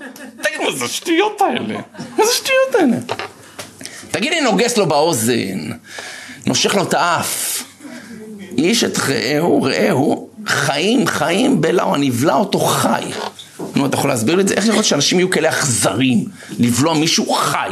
תגיד, 0.42 0.60
מה 0.64 0.72
זה 0.72 0.84
השטויות 0.84 1.40
האלה? 1.40 1.78
מה 2.16 2.24
זה 2.24 2.30
השטויות 2.30 2.74
האלה? 2.74 2.96
תגיד 4.10 4.32
לי, 4.32 4.40
נוגס 4.40 4.76
לו 4.76 4.86
באוזן, 4.86 5.70
נושך 6.46 6.74
לו 6.74 6.82
את 6.82 6.94
האף. 6.94 7.62
איש 8.58 8.84
את 8.84 8.98
רעהו, 8.98 9.62
רעהו, 9.62 10.28
חיים, 10.46 11.06
חיים 11.06 11.60
בלעו, 11.60 11.94
אני 11.94 12.10
אבלע 12.10 12.34
אותו 12.34 12.58
חי. 12.58 13.02
נו, 13.76 13.86
אתה 13.86 13.96
יכול 13.96 14.10
להסביר 14.10 14.34
לי 14.34 14.42
את 14.42 14.48
זה? 14.48 14.54
איך 14.54 14.64
יכול 14.64 14.76
להיות 14.76 14.86
שאנשים 14.86 15.18
יהיו 15.18 15.30
כאלה 15.30 15.48
אכזרים, 15.48 16.24
לבלוע 16.58 16.94
מישהו 16.94 17.32
חי? 17.32 17.68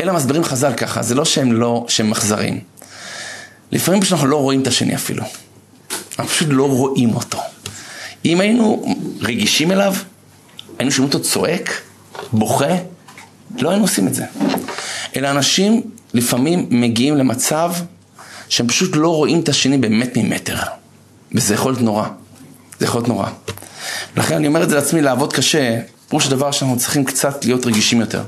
אלא 0.00 0.12
מסבירים 0.12 0.44
חז"ל 0.44 0.72
ככה, 0.72 1.02
זה 1.02 1.14
לא 1.14 1.24
שהם 1.24 1.52
לא, 1.52 1.84
שהם 1.88 2.12
אכזרים. 2.12 2.60
לפעמים 3.72 4.00
פשוט 4.00 4.12
אנחנו 4.12 4.26
לא 4.26 4.36
רואים 4.36 4.62
את 4.62 4.66
השני 4.66 4.94
אפילו. 4.94 5.24
אנחנו 6.18 6.34
פשוט 6.34 6.48
לא 6.50 6.68
רואים 6.68 7.14
אותו. 7.14 7.38
אם 8.24 8.40
היינו 8.40 8.94
רגישים 9.20 9.72
אליו, 9.72 9.94
היינו 10.78 10.92
שומעים 10.92 11.12
אותו 11.14 11.28
צועק, 11.28 11.80
בוכה, 12.32 12.74
לא 13.58 13.70
היינו 13.70 13.84
עושים 13.84 14.08
את 14.08 14.14
זה. 14.14 14.24
אלא 15.16 15.30
אנשים 15.30 15.80
לפעמים 16.14 16.66
מגיעים 16.70 17.16
למצב 17.16 17.72
שהם 18.48 18.68
פשוט 18.68 18.96
לא 18.96 19.08
רואים 19.08 19.40
את 19.40 19.48
השני 19.48 19.78
באמת 19.78 20.16
ממטר. 20.16 20.56
וזה 21.34 21.54
יכול 21.54 21.72
להיות 21.72 21.82
נורא. 21.82 22.08
זה 22.78 22.86
יכול 22.86 22.98
להיות 22.98 23.08
נורא. 23.08 23.26
לכן 24.16 24.34
אני 24.34 24.46
אומר 24.46 24.62
את 24.62 24.68
זה 24.68 24.74
לעצמי, 24.74 25.02
לעבוד 25.02 25.32
קשה, 25.32 25.80
פירוש 26.08 26.26
הדבר 26.26 26.50
שאנחנו 26.50 26.78
צריכים 26.78 27.04
קצת 27.04 27.44
להיות 27.44 27.66
רגישים 27.66 28.00
יותר. 28.00 28.22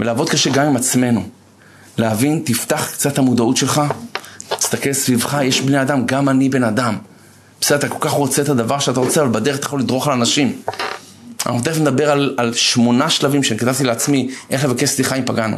ולעבוד 0.00 0.30
קשה 0.30 0.50
גם 0.50 0.66
עם 0.66 0.76
עצמנו. 0.76 1.22
להבין, 1.98 2.42
תפתח 2.44 2.90
קצת 2.92 3.18
המודעות 3.18 3.56
שלך, 3.56 3.82
תסתכל 4.58 4.92
סביבך, 4.92 5.38
יש 5.42 5.60
בני 5.60 5.82
אדם, 5.82 6.06
גם 6.06 6.28
אני 6.28 6.48
בן 6.48 6.64
אדם. 6.64 6.98
בסדר, 7.60 7.78
אתה 7.78 7.88
כל 7.88 7.98
כך 8.00 8.10
רוצה 8.10 8.42
את 8.42 8.48
הדבר 8.48 8.78
שאתה 8.78 9.00
רוצה, 9.00 9.22
אבל 9.22 9.30
בדרך 9.30 9.56
אתה 9.56 9.66
יכול 9.66 9.80
לדרוך 9.80 10.08
על 10.08 10.12
אנשים. 10.12 10.62
אנחנו 11.46 11.60
תכף 11.60 11.78
נדבר 11.78 12.10
על, 12.10 12.34
על 12.36 12.54
שמונה 12.54 13.10
שלבים 13.10 13.42
שאני 13.42 13.58
כתבתי 13.58 13.84
לעצמי, 13.84 14.28
איך 14.50 14.64
לבקש 14.64 14.88
סליחה 14.88 15.16
אם 15.16 15.22
פגענו. 15.26 15.56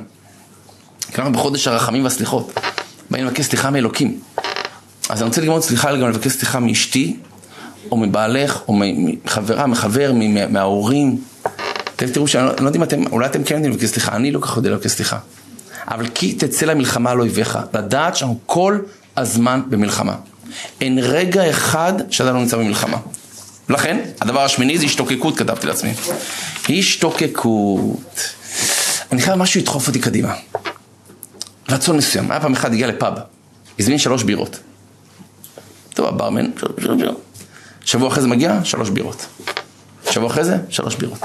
כלומר 1.14 1.30
בחודש 1.30 1.68
הרחמים 1.68 2.04
והסליחות. 2.04 2.52
באים 3.10 3.24
לבקש 3.26 3.44
סליחה 3.44 3.70
מאלוקים. 3.70 4.20
אז 5.08 5.22
אני 5.22 5.28
רוצה 5.28 5.40
ללמוד 5.40 5.62
סליחה 5.62 5.96
גם 5.96 6.08
לבקש 6.08 6.32
סליחה 6.32 6.60
מאשתי, 6.60 7.16
או 7.90 7.96
מבעלך, 7.96 8.60
או 8.68 8.74
מחברה, 9.24 9.66
מחבר, 9.66 10.12
מההורים. 10.48 11.18
אתם 11.96 12.06
תראו 12.06 12.28
שאני 12.28 12.46
לא, 12.46 12.52
לא 12.60 12.66
יודע 12.66 12.78
אם 12.78 12.82
אתם, 12.82 13.06
אולי 13.06 13.26
אתם 13.26 13.44
כן 13.44 13.54
יודעים 13.54 13.72
לבקש 13.72 13.88
סליחה, 13.88 14.16
אני 14.16 14.30
לא 14.30 14.40
ככה 14.40 14.58
יודע 14.58 14.70
לבקש 14.70 14.90
סליחה. 14.90 15.18
אבל 15.88 16.08
כי 16.14 16.32
תצא 16.32 16.66
למלחמה 16.66 17.10
על 17.10 17.20
אויביך, 17.20 17.58
לדעת 17.74 18.16
שאנחנו 18.16 18.38
כל 18.46 18.78
הזמן 19.16 19.62
במלחמה. 19.68 20.14
אין 20.80 20.98
רגע 20.98 21.50
אחד 21.50 21.92
שאתה 22.10 22.32
לא 22.32 22.38
נמצא 22.38 22.56
במלחמה. 22.56 22.96
לכן, 23.68 24.00
הדבר 24.20 24.44
השמיני 24.44 24.78
זה 24.78 24.84
השתוקקות, 24.84 25.38
כתבתי 25.38 25.66
לעצמי. 25.66 25.92
השתוקקות. 26.68 28.30
אני 29.12 29.22
חייב 29.22 29.36
משהו 29.36 29.60
לדחוף 29.60 29.88
אותי 29.88 29.98
קדימה. 29.98 30.34
רצון 31.68 31.96
מסוים. 31.96 32.30
היה 32.30 32.40
פעם 32.40 32.52
אחד 32.52 32.72
הגיע 32.72 32.86
לפאב, 32.86 33.14
הזמין 33.78 33.98
שלוש 33.98 34.22
בירות. 34.22 34.58
טוב, 35.94 36.06
הברמן. 36.06 36.50
שבוע 37.84 38.08
אחרי 38.08 38.22
זה 38.22 38.28
מגיע, 38.28 38.64
שלוש 38.64 38.90
בירות. 38.90 39.26
שבוע 40.10 40.26
אחרי 40.26 40.44
זה, 40.44 40.56
שלוש 40.68 40.94
בירות. 40.94 41.18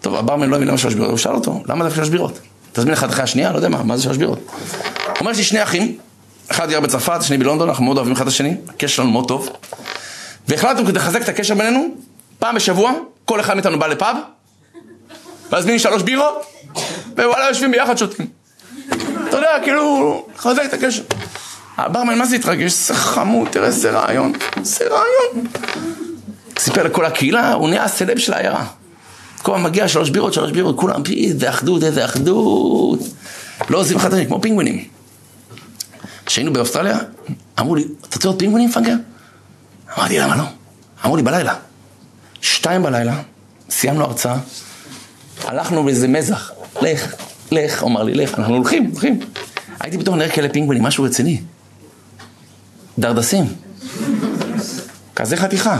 טוב, 0.00 0.14
הברמן 0.14 0.48
לא 0.48 0.56
הבין 0.56 0.68
למה 0.68 0.78
שלוש 0.78 0.94
בירות, 0.94 1.10
הוא 1.10 1.18
שאל 1.18 1.34
אותו, 1.34 1.62
למה 1.66 1.84
דווקא 1.84 1.96
שלוש 1.96 2.08
בירות? 2.08 2.38
תזמין 2.72 2.92
אחד 2.92 3.10
אחרי 3.10 3.22
השנייה, 3.22 3.52
לא 3.52 3.56
יודע 3.56 3.68
מה, 3.68 3.82
מה 3.82 3.96
זה 3.96 4.02
שלוש 4.02 4.16
בירות? 4.16 4.38
אומר, 5.20 5.30
יש 5.30 5.38
לי 5.38 5.44
שני 5.44 5.62
אחים, 5.62 5.98
אחד 6.50 6.70
גר 6.70 6.80
בצרפת, 6.80 7.20
השני 7.20 7.38
בלונדון, 7.38 7.68
אנחנו 7.68 7.84
מאוד 7.84 7.96
אוהבים 7.96 8.12
אחד 8.12 8.22
את 8.22 8.28
השני, 8.28 8.56
הקשר 8.68 8.94
שלנו 8.94 9.10
מאוד 9.10 9.28
טוב. 9.28 9.48
והחלטנו 10.48 10.86
כדי 10.86 10.98
לחזק 10.98 11.22
את 11.22 11.28
הקשר 11.28 11.54
בינינו, 11.54 11.86
פעם 12.38 12.54
בשבוע, 12.54 12.92
כל 13.24 13.40
אחד 13.40 13.54
מאיתנו 13.54 13.78
בא 13.78 13.86
לפאב, 13.86 14.16
מזמין 15.52 15.78
שלוש 15.78 16.02
בירות, 16.02 16.42
ווואלה 17.16 17.48
יושבים 17.48 17.70
ביחד 17.70 17.98
שותים. 17.98 18.26
יודע, 19.36 19.50
כאילו, 19.62 20.26
לחזק 20.34 20.62
את 20.64 20.72
הקשר. 20.72 21.02
הברמן, 21.76 22.18
מה 22.18 22.26
זה 22.26 22.36
התרגש? 22.36 22.72
זה 22.72 22.94
חמוד, 22.94 23.48
תראה 23.48 23.66
איזה 23.66 23.90
רעיון. 23.90 24.32
איזה 24.56 24.84
רעיון. 24.84 25.46
סיפר 26.58 26.82
לכל 26.82 27.04
הקהילה, 27.04 27.52
הוא 27.52 27.68
נהיה 27.68 27.84
הסלב 27.84 28.18
של 28.18 28.32
העיירה. 28.32 28.66
כל 29.42 29.52
פעם 29.52 29.62
מגיע 29.62 29.88
שלוש 29.88 30.10
בירות, 30.10 30.32
שלוש 30.32 30.52
בירות, 30.52 30.76
כולם, 30.78 31.02
איזה 31.16 31.50
אחדות, 31.50 31.82
איזה 31.82 32.04
אחדות. 32.04 33.00
לא 33.70 33.78
עוזבים 33.78 33.96
אחד 33.96 34.14
את 34.14 34.26
כמו 34.26 34.42
פינגווינים. 34.42 34.84
כשהיינו 36.26 36.52
באוסטרליה, 36.52 36.98
אמרו 37.60 37.74
לי, 37.74 37.84
אתה 38.00 38.16
רוצה 38.16 38.28
עוד 38.28 38.38
פינגווינים, 38.38 38.72
פאנקר? 38.72 38.94
אמרתי, 39.98 40.18
למה 40.18 40.36
לא? 40.36 40.44
אמרו 41.04 41.16
לי, 41.16 41.22
בלילה. 41.22 41.54
שתיים 42.40 42.82
בלילה, 42.82 43.20
סיימנו 43.70 44.04
הרצאה, 44.04 44.36
הלכנו 45.44 45.84
באיזה 45.84 46.08
מזח, 46.08 46.52
לך, 46.82 47.14
לך, 47.50 47.82
אמר 47.82 48.02
לי, 48.02 48.14
לך, 48.14 48.38
אנחנו 48.38 48.54
הולכים, 48.54 48.84
הולכים. 48.84 49.20
הייתי 49.80 49.98
פתאום 49.98 50.16
נראה 50.16 50.30
כאלה 50.30 50.48
פינגווינים, 50.48 50.84
משהו 50.84 51.04
רציני. 51.04 51.40
דרדסים. 52.98 53.44
כזה 55.16 55.36
חתיכה. 55.36 55.78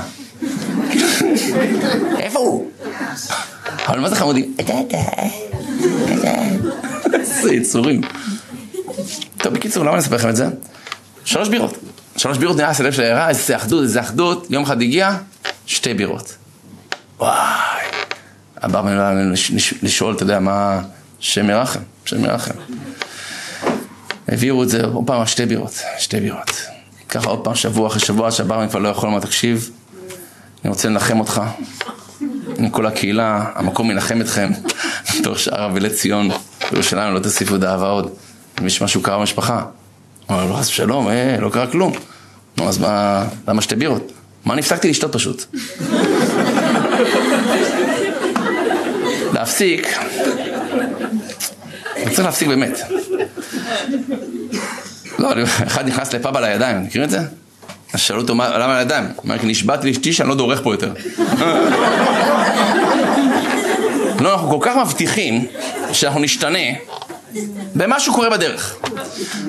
איפה 2.18 2.38
הוא? 2.38 2.70
אבל 3.86 4.00
מה 4.00 4.08
זה 4.08 4.16
חמודים? 4.16 4.54
איזה 7.12 7.54
יצורים. 7.54 8.00
טוב, 9.38 9.54
בקיצור, 9.54 9.84
למה 9.84 9.92
אני 9.92 10.00
אספר 10.00 10.16
לכם 10.16 10.28
את 10.28 10.36
זה? 10.36 10.46
שלוש 11.24 11.48
בירות. 11.48 11.76
שלוש 12.16 12.38
בירות 12.38 12.56
נראה 12.56 12.68
הסלב 12.68 12.92
של 12.92 13.02
העיירה, 13.02 13.28
איזה 13.28 13.56
אחדות, 13.56 13.82
איזה 13.82 14.00
אחדות. 14.00 14.46
יום 14.50 14.62
אחד 14.62 14.82
הגיע, 14.82 15.16
שתי 15.66 15.94
בירות. 15.94 16.36
וואי. 17.18 17.86
הברמן 18.56 18.96
בא 18.96 19.12
לשאול, 19.82 20.14
אתה 20.14 20.22
יודע, 20.22 20.40
מה... 20.40 20.80
שם 21.20 21.50
ירחם, 21.50 21.80
שם 22.04 22.24
ירחם. 22.24 22.54
הביאו 24.28 24.62
את 24.62 24.68
זה 24.68 24.84
עוד 24.84 25.06
פעם, 25.06 25.26
שתי 25.26 25.46
בירות, 25.46 25.82
שתי 25.98 26.20
בירות. 26.20 26.62
ככה 27.08 27.28
עוד 27.28 27.44
פעם, 27.44 27.54
שבוע 27.54 27.86
אחרי 27.88 28.00
שבוע, 28.00 28.30
שהברמן 28.30 28.68
כבר 28.68 28.78
לא 28.78 28.88
יכול 28.88 29.08
לומר, 29.08 29.20
תקשיב, 29.20 29.70
אני 30.64 30.70
רוצה 30.70 30.88
לנחם 30.88 31.20
אותך. 31.20 31.42
עם 32.58 32.70
כל 32.70 32.86
הקהילה, 32.86 33.44
המקום 33.54 33.90
ינחם 33.90 34.20
אתכם, 34.20 34.50
בתור 35.20 35.36
שאר 35.36 35.66
אבילי 35.66 35.90
ציון, 35.90 36.30
בירושלים, 36.70 37.14
לא 37.14 37.18
תוסיפו 37.18 37.56
דאבה 37.56 37.88
עוד. 37.88 38.10
אם 38.60 38.66
יש 38.66 38.82
משהו 38.82 39.02
קרה 39.02 39.18
במשפחה. 39.18 39.62
אומר, 40.28 40.46
לא, 40.46 40.54
חס 40.56 40.68
ושלום, 40.68 41.08
אה, 41.08 41.36
לא 41.40 41.50
קרה 41.50 41.66
כלום. 41.66 41.92
נו, 42.56 42.68
אז 42.68 42.78
מה, 42.78 43.24
למה 43.48 43.62
שתי 43.62 43.76
בירות? 43.76 44.12
מה 44.44 44.54
נפסקתי 44.54 44.90
לשתות 44.90 45.12
פשוט? 45.12 45.44
להפסיק, 49.34 49.98
אני 49.98 50.35
צריך 52.08 52.24
להפסיק 52.24 52.48
באמת. 52.48 52.80
לא, 55.18 55.32
אחד 55.66 55.88
נכנס 55.88 56.14
לפאב 56.14 56.36
על 56.36 56.44
הידיים, 56.44 56.82
מכירים 56.82 57.04
את 57.04 57.10
זה? 57.10 57.18
אז 57.92 58.00
שאלו 58.00 58.20
אותו 58.20 58.34
למה 58.34 58.72
על 58.72 58.78
הידיים? 58.78 59.04
הוא 59.16 59.36
כי 59.38 59.46
נשבעתי 59.46 59.86
לאשתי 59.86 60.12
שאני 60.12 60.28
לא 60.28 60.34
דורך 60.34 60.62
פה 60.62 60.74
יותר. 60.74 60.92
לא, 64.20 64.32
אנחנו 64.32 64.48
כל 64.48 64.58
כך 64.60 64.76
מבטיחים 64.76 65.46
שאנחנו 65.92 66.20
נשתנה 66.20 66.58
במשהו 67.74 68.14
קורה 68.14 68.30
בדרך. 68.30 68.76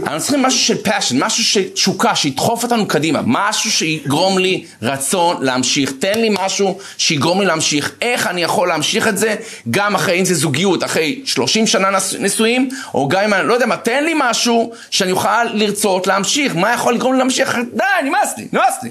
אנחנו 0.04 0.20
צריכים 0.20 0.42
משהו 0.42 0.60
של 0.60 0.76
passion, 0.86 1.14
משהו 1.14 1.44
של 1.44 1.70
תשוקה, 1.74 2.16
שידחוף 2.16 2.64
אותנו 2.64 2.88
קדימה, 2.88 3.22
משהו 3.26 3.72
שיגרום 3.72 4.38
לי 4.38 4.66
רצון 4.82 5.38
להמשיך. 5.42 5.92
תן 6.00 6.20
לי 6.20 6.30
משהו 6.32 6.78
שיגרום 6.98 7.40
לי 7.40 7.46
להמשיך. 7.46 7.92
איך 8.02 8.28
אני 8.28 8.44
יכול 8.44 8.68
להמשיך 8.68 9.08
את 9.08 9.18
זה, 9.18 9.36
גם 9.72 9.96
אחרי, 9.96 10.20
אם 10.20 10.26
זה 10.26 10.36
זוגיות, 10.36 10.84
אחרי 10.84 11.22
30 11.26 11.68
שנה 11.68 11.88
נשואים, 12.20 12.70
או 12.94 13.08
גם 13.08 13.24
אם 13.24 13.34
אני 13.34 13.48
לא 13.48 13.54
יודע 13.54 13.66
מה, 13.66 13.78
תן 13.78 14.04
לי 14.04 14.14
משהו 14.16 14.72
שאני 14.90 15.12
אוכל 15.12 15.44
לרצות 15.44 16.08
להמשיך. 16.08 16.56
מה 16.56 16.74
יכול 16.74 16.94
לגרום 16.94 17.14
לי 17.14 17.20
להמשיך? 17.20 17.58
די, 17.74 17.84
נמאס 18.04 18.38
לי, 18.38 18.48
נמאס 18.54 18.84
לי. 18.84 18.90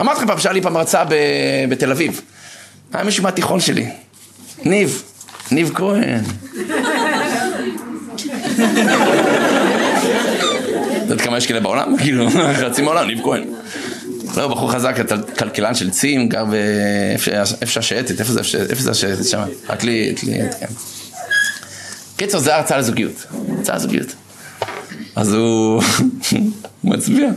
אמרתי 0.00 0.18
לכם 0.18 0.26
פעם, 0.26 0.40
שהיה 0.40 0.52
לי 0.52 0.62
פעם 0.62 0.76
הרצאה 0.76 1.04
בתל 1.68 1.90
אביב. 1.90 2.20
היה 2.92 3.04
מישהו 3.04 3.22
מהתיכון 3.22 3.60
שלי, 3.60 3.88
ניב, 4.64 5.02
ניב 5.50 5.70
כהן. 5.74 6.24
יודעת 11.02 11.20
כמה 11.20 11.38
יש 11.38 11.46
כאלה 11.46 11.60
בעולם? 11.60 11.96
כאילו, 12.02 12.28
חצי 12.54 12.82
מהעולם, 12.82 13.06
ניב 13.06 13.20
כהן. 13.22 13.44
לא, 14.36 14.48
בחור 14.48 14.72
חזק, 14.72 14.96
כלכלן 15.38 15.74
של 15.74 15.90
צים, 15.90 16.28
גר 16.28 16.44
באיפה 16.44 17.30
שהשייטת, 17.66 18.20
איפה 18.20 18.32
זה 18.82 18.90
השייטת 18.90 19.24
שם? 19.24 19.42
עתלית, 19.68 20.18
עתלית, 20.18 20.54
כן. 20.60 20.66
קיצור, 22.16 22.40
זה 22.40 22.56
הרצאה 22.56 22.78
לזוגיות. 22.78 23.26
הרצאה 23.48 23.76
לזוגיות. 23.76 24.14
אז 25.16 25.34
הוא 25.34 25.82
מצביע. 26.84 27.28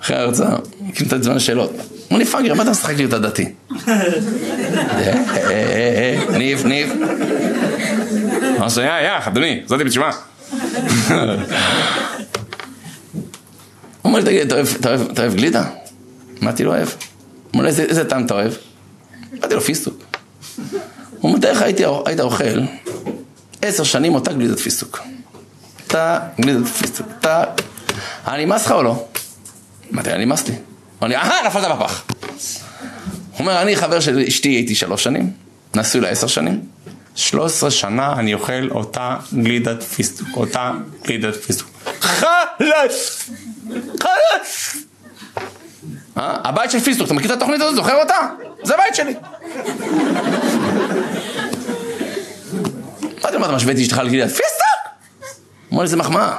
אחרי 0.00 0.16
ההרצאה, 0.16 0.56
כאילו 0.94 1.16
את 1.16 1.22
זמן 1.22 1.36
השאלות. 1.36 1.72
אמר 2.10 2.18
לי, 2.18 2.24
פאגר, 2.24 2.54
מה 2.54 2.62
אתה 2.62 2.70
משחק 2.70 2.96
לי 2.96 3.04
אותה 3.04 3.18
דתי? 3.18 3.44
ניב, 6.38 6.66
ניב. 6.66 6.92
אמר 8.58 8.68
שנייה, 8.68 9.02
יא, 9.02 9.28
אדוני, 9.28 9.60
זאתי 9.66 9.84
בתשובה. 9.84 10.10
הוא 14.02 14.10
אומר 14.12 14.18
לי, 14.18 14.24
תגיד, 14.24 14.52
אתה 14.52 15.22
אוהב 15.22 15.34
גלידה? 15.34 15.64
אמרתי 16.42 16.64
לו, 16.64 16.70
אוהב. 16.70 16.88
הוא 16.88 16.96
אומר 17.54 17.64
לי, 17.64 17.68
איזה 17.68 18.08
טעם 18.08 18.26
אתה 18.26 18.34
אוהב? 18.34 18.52
אמרתי 19.38 19.54
לו, 19.54 19.60
פיסטוק. 19.60 20.02
הוא 21.20 21.32
אומר, 21.32 21.48
איך 21.48 21.62
היית 21.62 22.20
אוכל 22.20 22.60
עשר 23.62 23.84
שנים 23.84 24.14
אותה 24.14 24.32
גלידת 24.32 24.58
פיסטוק. 24.58 25.00
אותה 25.82 26.18
גלידת 26.40 26.66
פיסטוק. 26.66 27.06
אותה... 27.16 27.44
היה 28.26 28.44
נמאס 28.44 28.66
לך 28.66 28.72
או 28.72 28.82
לא? 28.82 29.06
אמרתי, 29.92 30.10
היה 30.10 30.18
נמאס 30.18 30.48
לי. 30.48 30.54
אמר 31.00 31.08
לי, 31.08 31.16
אהה, 31.16 31.46
נפלת 31.46 31.64
בפח. 31.76 32.04
הוא 32.08 33.38
אומר, 33.38 33.62
אני 33.62 33.76
חבר 33.76 34.00
של 34.00 34.18
אשתי 34.18 34.48
הייתי 34.48 34.74
שלוש 34.74 35.04
שנים, 35.04 35.32
נשוי 35.74 36.00
לה 36.00 36.08
עשר 36.08 36.26
שנים. 36.26 36.60
שלוש 37.14 37.52
עשרה 37.52 37.70
שנה 37.70 38.12
אני 38.12 38.34
אוכל 38.34 38.70
אותה 38.70 39.16
גלידת 39.42 39.82
פיסטוק, 39.82 40.28
אותה 40.36 40.72
גלידת 41.04 41.36
פיסטוק. 41.36 41.68
חלאס! 42.00 43.30
חלאס! 44.00 44.76
אה? 46.16 46.36
הבית 46.44 46.70
של 46.70 46.80
פיסטוק, 46.80 47.06
אתה 47.06 47.14
מכיר 47.14 47.32
את 47.32 47.36
התוכנית 47.36 47.60
הזאת? 47.60 47.74
זוכר 47.74 47.94
אותה? 48.00 48.28
זה 48.62 48.74
הבית 48.74 48.94
שלי. 48.94 49.14
אמרתי 53.20 53.34
לו, 53.34 53.40
מה 53.40 53.46
אתה 53.46 53.54
משווה 53.54 53.72
את 53.72 53.78
אשתך 53.78 54.00
לגלידת 54.04 54.30
פיסטוק? 54.30 54.70
אמר 55.72 55.82
לי, 55.82 55.88
זה 55.88 55.96
מחמאה. 55.96 56.36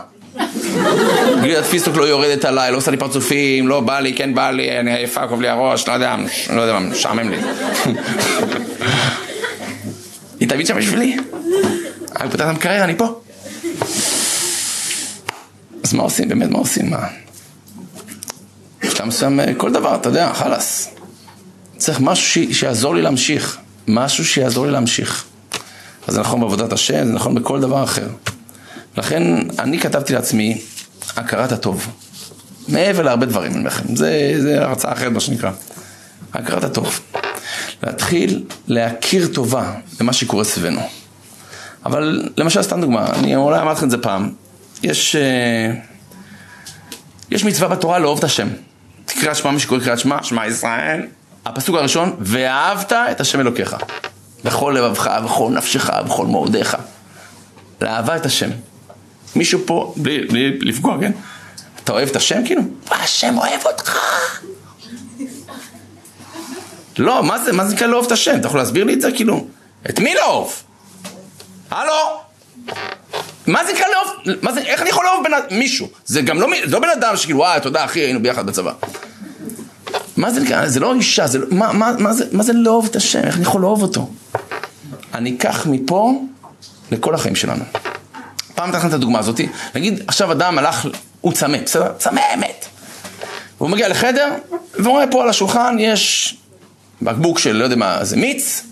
גלידת 1.41 1.65
פיסטוק 1.65 1.95
לא 1.95 2.03
יורדת 2.03 2.45
עליי, 2.45 2.71
לא 2.71 2.77
עושה 2.77 2.91
לי 2.91 2.97
פרצופים, 2.97 3.67
לא 3.67 3.79
בא 3.79 3.99
לי, 3.99 4.13
כן 4.13 4.35
בא 4.35 4.51
לי, 4.51 4.79
אני 4.79 4.95
עייפה, 4.95 5.27
כואב 5.27 5.41
לי 5.41 5.49
הראש, 5.49 5.87
לא 5.87 5.93
יודע, 5.93 6.15
לא 6.53 6.61
יודע 6.61 6.73
מה, 6.73 6.79
משעמם 6.79 7.29
לי. 7.29 7.37
תמיד 10.53 10.67
שם 10.67 10.77
בשבילי. 10.77 11.17
אני 12.19 12.29
פותח 12.31 12.43
את 12.43 12.49
המקרר, 12.49 12.83
אני 12.83 12.97
פה. 12.97 13.21
אז 15.83 15.93
מה 15.93 16.03
עושים, 16.03 16.29
באמת, 16.29 16.49
מה 16.49 16.57
עושים, 16.57 16.89
מה? 16.89 17.07
בשלב 18.83 19.05
מסוים, 19.05 19.39
כל 19.57 19.71
דבר, 19.71 19.95
אתה 19.95 20.09
יודע, 20.09 20.33
חלאס. 20.33 20.89
צריך 21.77 21.99
משהו 21.99 22.53
שיעזור 22.53 22.95
לי 22.95 23.01
להמשיך. 23.01 23.57
משהו 23.87 24.25
שיעזור 24.25 24.65
לי 24.65 24.71
להמשיך. 24.71 25.25
אז 26.07 26.13
זה 26.13 26.19
נכון 26.21 26.41
בעבודת 26.41 26.73
השם, 26.73 27.05
זה 27.05 27.13
נכון 27.13 27.35
בכל 27.35 27.61
דבר 27.61 27.83
אחר. 27.83 28.07
לכן 28.97 29.23
אני 29.59 29.79
כתבתי 29.79 30.13
לעצמי 30.13 30.61
הכרת 31.15 31.51
הטוב. 31.51 31.87
מעבר 32.67 33.03
להרבה 33.03 33.25
דברים, 33.25 33.51
אני 33.51 33.59
אומר 33.59 33.69
לכם. 33.69 33.95
זה 33.95 34.57
הרצאה 34.57 34.93
אחרת, 34.93 35.11
מה 35.11 35.19
שנקרא. 35.19 35.51
הכרת 36.33 36.63
הטוב. 36.63 36.99
להתחיל 37.83 38.43
להכיר 38.67 39.27
טובה 39.27 39.73
למה 39.99 40.13
שקורה 40.13 40.43
סביבנו. 40.43 40.81
אבל 41.85 42.29
למשל, 42.37 42.61
סתם 42.61 42.81
דוגמה, 42.81 43.05
אני 43.13 43.35
אולי 43.35 43.61
אמרתי 43.61 43.77
לכם 43.77 43.85
את 43.85 43.91
זה 43.91 43.97
פעם. 43.97 44.33
יש, 44.83 45.15
אה, 45.15 45.73
יש 47.31 47.45
מצווה 47.45 47.67
בתורה 47.67 47.99
לאהוב 47.99 48.17
את 48.17 48.23
השם. 48.23 48.47
קריאת 49.05 49.35
שמע, 49.35 49.51
מי 49.51 49.59
שקורא 49.59 49.79
קריאת 49.79 49.99
שמע, 49.99 50.23
שמע 50.23 50.47
ישראל. 50.47 51.07
הפסוק 51.45 51.75
הראשון, 51.75 52.15
ואהבת 52.19 52.91
את 52.91 53.21
השם 53.21 53.39
אלוקיך. 53.39 53.75
בכל 54.43 54.75
לבבך, 54.77 55.07
בכל 55.23 55.51
נפשך, 55.51 55.89
בכל 55.89 56.25
מאודיך. 56.25 56.77
לאהבה 57.81 58.15
את 58.15 58.25
השם. 58.25 58.49
מישהו 59.35 59.59
פה, 59.65 59.93
בלי, 59.97 60.25
בלי 60.25 60.59
לפגוע, 60.61 60.97
כן? 60.99 61.11
אתה 61.83 61.91
אוהב 61.91 62.09
את 62.09 62.15
השם 62.15 62.41
כאילו? 62.45 62.61
השם 62.91 63.37
אוהב 63.37 63.61
אותך. 63.65 63.99
לא, 66.97 67.23
מה 67.23 67.43
זה, 67.43 67.53
מה 67.53 67.65
זה 67.65 67.75
נקרא 67.75 67.87
לאהוב 67.87 68.05
את 68.05 68.11
השם? 68.11 68.35
אתה 68.39 68.47
יכול 68.47 68.59
להסביר 68.59 68.83
לי 68.83 68.93
את 68.93 69.01
זה 69.01 69.11
כאילו? 69.11 69.47
את 69.89 69.99
מי 69.99 70.15
לאהוב? 70.15 70.63
הלו? 71.71 71.93
מה 73.47 73.65
זה 73.65 73.73
נקרא 73.73 73.85
לאהוב? 73.87 74.37
מה 74.41 74.53
זה, 74.53 74.59
איך 74.59 74.81
אני 74.81 74.89
יכול 74.89 75.05
לאהוב 75.05 75.23
בן, 75.23 75.55
מישהו? 75.57 75.87
זה 76.05 76.21
גם 76.21 76.41
לא, 76.41 76.47
לא 76.65 76.79
בן 76.79 76.89
אדם 76.89 77.17
שכאילו, 77.17 77.39
וואי, 77.39 77.59
תודה 77.61 77.85
אחי, 77.85 77.99
היינו 77.99 78.21
ביחד 78.21 78.45
בצבא. 78.45 78.71
מה 80.17 80.31
זה 80.31 80.41
נקרא? 80.41 80.67
זה 80.67 80.79
לא 80.79 80.93
אישה, 80.93 81.27
זה 81.27 81.39
לא, 81.39 81.47
מה, 81.51 81.73
מה, 81.73 81.91
מה, 81.99 82.13
זה, 82.13 82.25
מה 82.31 82.43
זה 82.43 82.53
לאהוב 82.53 82.85
את 82.85 82.95
השם? 82.95 83.19
איך 83.23 83.35
אני 83.35 83.43
יכול 83.43 83.61
לאהוב 83.61 83.81
אותו? 83.81 84.09
אני 85.13 85.35
אקח 85.37 85.67
מפה 85.67 86.21
לכל 86.91 87.15
החיים 87.15 87.35
שלנו. 87.35 87.63
פעם 88.55 88.69
נתן 88.69 88.87
את 88.87 88.93
הדוגמה 88.93 89.19
הזאתי, 89.19 89.47
נגיד 89.75 90.03
עכשיו 90.07 90.31
אדם 90.31 90.57
הלך, 90.57 90.87
הוא 91.21 91.33
צמא, 91.33 91.57
בסדר? 91.65 91.91
צמא 91.97 92.21
אמת. 92.33 92.65
והוא 93.57 93.69
מגיע 93.69 93.89
לחדר, 93.89 94.29
והוא 94.73 94.91
רואה 94.93 95.07
פה 95.07 95.23
על 95.23 95.29
השולחן 95.29 95.75
יש 95.79 96.35
בקבוק 97.01 97.39
של 97.39 97.55
לא 97.55 97.63
יודע 97.63 97.75
מה, 97.75 98.05
זה 98.05 98.17
מיץ, 98.17 98.63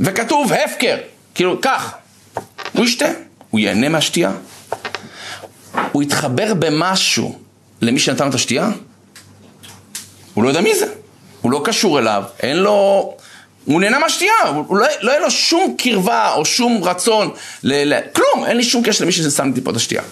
וכתוב 0.00 0.52
הפקר, 0.52 0.96
כאילו 1.34 1.60
כך. 1.60 1.94
הוא 2.72 2.84
ישתה, 2.84 3.06
הוא 3.50 3.60
ייהנה 3.60 3.88
מהשתייה, 3.88 4.32
הוא 5.92 6.02
יתחבר 6.02 6.54
במשהו 6.54 7.38
למי 7.80 7.98
שנתן 7.98 8.28
את 8.28 8.34
השתייה, 8.34 8.70
הוא 10.34 10.44
לא 10.44 10.48
יודע 10.48 10.60
מי 10.60 10.74
זה, 10.74 10.86
הוא 11.40 11.52
לא 11.52 11.62
קשור 11.64 11.98
אליו, 11.98 12.22
אין 12.42 12.56
לו... 12.56 13.16
הוא 13.64 13.80
נהנה 13.80 13.98
מהשתייה, 13.98 14.32
הוא 14.54 14.76
לא, 14.76 14.86
לא 15.00 15.10
יהיה 15.10 15.20
לו 15.20 15.30
שום 15.30 15.74
קרבה 15.78 16.32
או 16.32 16.44
שום 16.44 16.84
רצון, 16.84 17.30
ל, 17.62 17.94
ל, 17.94 18.00
כלום, 18.12 18.44
אין 18.46 18.56
לי 18.56 18.64
שום 18.64 18.82
קשר 18.82 19.04
למי 19.04 19.12
ששם 19.12 19.52
לי 19.54 19.60
פה 19.60 19.70
את 19.70 19.76
השתייה. 19.76 20.02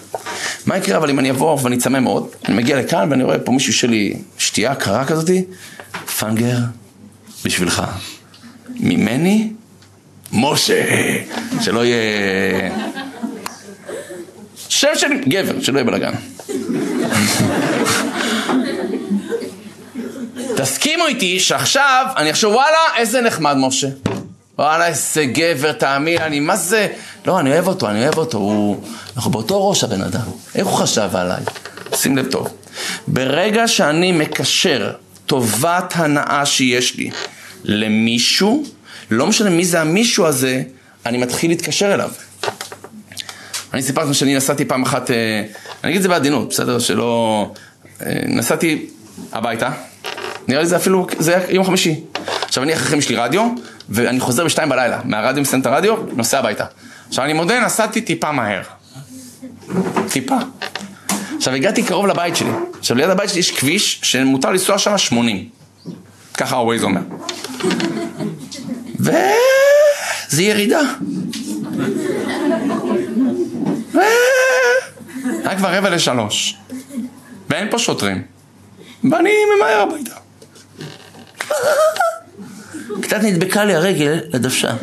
מה 0.65 0.77
יקרה 0.77 0.97
אבל 0.97 1.09
אם 1.09 1.19
אני 1.19 1.31
אבוא 1.31 1.57
ואני 1.61 1.77
צמא 1.77 1.99
מאוד, 1.99 2.29
אני 2.45 2.55
מגיע 2.55 2.79
לכאן 2.79 3.07
ואני 3.11 3.23
רואה 3.23 3.39
פה 3.39 3.51
מישהו 3.51 3.73
שלי 3.73 4.13
שתייה 4.37 4.75
קרה 4.75 5.05
כזאתי, 5.05 5.45
פאנגר, 6.19 6.57
בשבילך. 7.45 7.83
ממני, 8.69 9.51
משה, 10.31 10.83
שלא 11.61 11.85
יהיה... 11.85 12.71
שם 14.69 14.87
של 14.95 15.07
גבר, 15.27 15.61
שלא 15.61 15.77
יהיה 15.77 15.85
בלאגן. 15.85 16.11
תסכימו 20.55 21.05
איתי 21.07 21.39
שעכשיו 21.39 22.05
אני 22.17 22.31
אחשוב 22.31 22.53
וואלה 22.53 22.77
איזה 22.97 23.21
נחמד 23.21 23.55
משה. 23.57 23.87
וואלה 24.59 24.87
איזה 24.87 25.25
גבר 25.25 25.71
תאמין 25.71 26.21
אני 26.21 26.39
מה 26.39 26.55
זה? 26.55 26.87
לא 27.25 27.39
אני 27.39 27.51
אוהב 27.51 27.67
אותו 27.67 27.89
אני 27.89 28.03
אוהב 28.03 28.17
אותו 28.17 28.37
הוא 28.37 28.83
אנחנו 29.15 29.31
באותו 29.31 29.69
ראש 29.69 29.83
הבן 29.83 30.01
אדם. 30.01 30.21
איך 30.55 30.67
הוא 30.67 30.77
חשב 30.77 31.09
עליי? 31.13 31.41
שים 31.95 32.17
לב 32.17 32.31
טוב. 32.31 32.47
ברגע 33.07 33.67
שאני 33.67 34.11
מקשר 34.11 34.91
טובת 35.29 35.93
הנאה 35.95 36.45
שיש 36.45 36.95
לי 36.95 37.09
למישהו 37.63 38.63
לא 39.11 39.27
משנה 39.27 39.49
מי 39.49 39.65
זה 39.65 39.81
המישהו 39.81 40.25
הזה 40.25 40.63
אני 41.05 41.17
מתחיל 41.17 41.51
להתקשר 41.51 41.93
אליו 41.93 42.11
אני 43.73 43.81
סיפרתי 43.81 44.13
שאני 44.13 44.35
נסעתי 44.35 44.65
פעם 44.65 44.83
אחת 44.83 45.11
אה, 45.11 45.43
אני 45.83 45.91
אגיד 45.91 45.95
את 45.95 46.03
זה 46.03 46.09
בעדינות 46.09 46.49
בסדר 46.49 46.79
שלא 46.79 47.51
אה, 48.01 48.19
נסעתי 48.27 48.85
הביתה 49.31 49.71
נראה 50.49 50.61
לי 50.61 50.67
זה 50.67 50.75
אפילו, 50.75 51.07
זה 51.19 51.37
היה 51.37 51.45
יום 51.49 51.65
חמישי. 51.65 52.01
עכשיו 52.45 52.63
אני 52.63 52.73
אחריכם 52.73 52.97
יש 52.97 53.09
לי 53.09 53.15
רדיו, 53.15 53.47
ואני 53.89 54.19
חוזר 54.19 54.45
בשתיים 54.45 54.69
בלילה. 54.69 54.99
מהרדיו 55.03 55.41
מסיים 55.41 55.61
את 55.61 55.65
הרדיו, 55.65 55.95
נוסע 56.15 56.39
הביתה. 56.39 56.65
עכשיו 57.07 57.25
אני 57.25 57.33
מודה, 57.33 57.65
נסעתי 57.65 58.01
טיפה 58.01 58.31
מהר. 58.31 58.61
טיפה. 60.09 60.37
עכשיו 61.39 61.53
הגעתי 61.53 61.83
קרוב 61.83 62.07
לבית 62.07 62.35
שלי. 62.35 62.49
עכשיו 62.79 62.97
ליד 62.97 63.09
הבית 63.09 63.29
שלי 63.29 63.39
יש 63.39 63.51
כביש 63.51 63.99
שמותר 64.03 64.51
לנסוע 64.51 64.77
שם 64.77 64.97
80. 64.97 65.49
ככה 66.33 66.55
הווייז 66.55 66.83
אומר. 66.83 67.01
וזה 68.99 70.43
ירידה. 70.43 70.81
היה 75.43 75.57
כבר 75.57 75.77
רבע 75.77 75.89
לשלוש. 75.89 76.55
ואין 77.49 77.71
פה 77.71 77.79
שוטרים. 77.79 78.23
ואני 79.11 79.31
ממהר 79.57 79.81
הביתה. 79.81 80.15
קצת 83.01 83.19
נדבקה 83.23 83.65
לי 83.65 83.75
הרגל 83.75 84.19
לדוושה. 84.33 84.73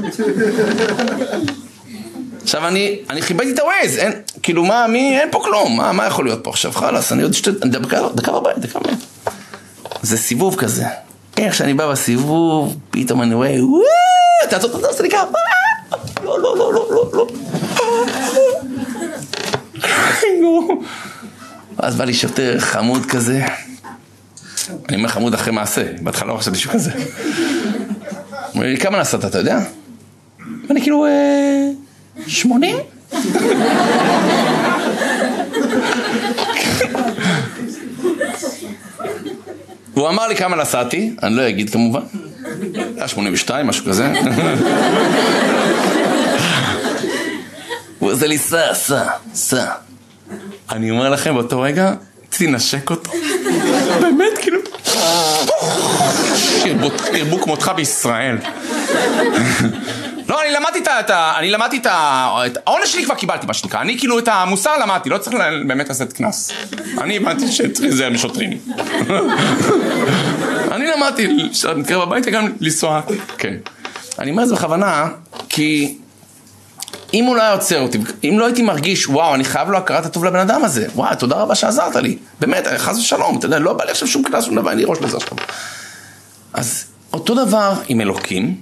עכשיו 2.47 2.68
אני, 2.68 2.99
אני 3.11 3.22
חיבאתי 3.22 3.51
את 3.51 3.59
הווייז, 3.59 3.99
אין, 3.99 4.12
כאילו 4.42 4.64
מה, 4.64 4.86
מי, 4.86 5.18
אין 5.20 5.28
פה 5.30 5.40
כלום, 5.44 5.76
מה, 5.76 5.92
מה 5.92 6.07
יכול 6.07 6.24
להיות 6.24 6.44
פה 6.44 6.51
עכשיו, 6.51 6.72
חלאס, 6.72 7.12
אני 7.12 7.22
עוד 7.22 7.32
שתי, 7.32 7.51
דקה, 7.51 8.09
דקה 8.14 8.32
בבית, 8.32 8.59
דקה 8.59 8.78
בבית. 8.78 8.99
זה 10.03 10.16
סיבוב 10.16 10.57
כזה. 10.57 10.84
איך 11.36 11.55
שאני 11.55 11.74
בא 11.74 11.90
בסיבוב, 11.90 12.76
פתאום 12.90 13.22
אני 13.22 13.34
רואה, 13.34 13.64
וואו, 13.64 13.82
שמונים? 32.26 32.76
והוא 39.94 40.08
אמר 40.08 40.28
לי 40.28 40.36
כמה 40.36 40.56
נסעתי, 40.56 41.10
אני 41.22 41.36
לא 41.36 41.48
אגיד 41.48 41.70
כמובן. 41.70 42.00
היה 42.96 43.08
82, 43.08 43.66
משהו 43.66 43.84
כזה. 43.84 44.12
הוא 47.98 48.12
עושה 48.12 48.26
לי, 48.26 48.38
סע, 48.38 48.74
סע, 48.74 49.04
סע. 49.34 49.66
אני 50.72 50.90
אומר 50.90 51.10
לכם, 51.10 51.34
באותו 51.34 51.60
רגע, 51.60 51.92
רציתי 52.28 52.46
לנשק 52.46 52.90
אותו. 52.90 53.10
באמת, 54.00 54.38
כאילו... 54.40 54.60
שירבו 56.36 57.40
כמותך 57.42 57.72
בישראל. 57.76 58.36
לא, 60.29 60.43
אני 60.43 60.53
למדתי 60.53 60.79
את 60.79 61.11
ה... 61.11 61.39
אני 61.39 61.51
למדתי 61.51 61.77
את 61.77 61.87
ה... 61.87 61.93
העונש 62.66 62.93
שלי 62.93 63.05
כבר 63.05 63.14
קיבלתי, 63.14 63.47
מה 63.47 63.55
שנקרא. 63.55 63.81
אני 63.81 63.99
כאילו 63.99 64.18
את 64.18 64.29
המוסר 64.29 64.79
למדתי, 64.79 65.09
לא 65.09 65.18
צריך 65.18 65.37
באמת 65.66 65.89
לעשות 65.89 66.12
קנס. 66.12 66.51
אני 66.99 67.16
הבנתי 67.16 67.53
שצריך 67.53 67.81
להיזהר 67.81 68.11
משוטרים. 68.11 68.51
אני 70.74 70.87
למדתי, 70.97 71.49
כשאני 71.53 71.81
מתקרב 71.81 72.03
הביתה 72.03 72.31
גם 72.31 72.53
לנסוע. 72.61 73.01
כן. 73.39 73.55
אני 74.18 74.31
אומר 74.31 74.43
את 74.43 74.49
זה 74.49 74.55
בכוונה, 74.55 75.09
כי... 75.49 75.99
אם 77.14 77.24
הוא 77.24 77.37
לא 77.37 77.43
היה 77.43 77.53
עוצר 77.53 77.81
אותי, 77.81 77.99
אם 78.24 78.39
לא 78.39 78.45
הייתי 78.45 78.62
מרגיש, 78.62 79.09
וואו, 79.09 79.35
אני 79.35 79.45
חייב 79.45 79.70
לו 79.70 79.79
הכרת 79.79 80.07
הטוב 80.07 80.24
לבן 80.24 80.39
אדם 80.39 80.64
הזה, 80.64 80.87
וואו, 80.95 81.14
תודה 81.14 81.37
רבה 81.37 81.55
שעזרת 81.55 81.97
לי, 81.97 82.18
באמת, 82.41 82.66
חס 82.77 82.99
ושלום, 82.99 83.39
אתה 83.39 83.47
יודע, 83.47 83.59
לא 83.59 83.72
בא 83.72 83.85
לי 83.85 83.91
עכשיו 83.91 84.09
שום 84.09 84.22
קנס, 84.22 84.45
שום 84.45 84.57
דבר, 84.57 84.70
אין 84.70 84.79
לי 84.79 84.85
ראש 84.85 84.99
לזה 85.01 85.16
עכשיו. 85.16 85.39
אז 86.53 86.85
אותו 87.12 87.35
דבר 87.35 87.72
עם 87.89 88.01
אלוקים, 88.01 88.57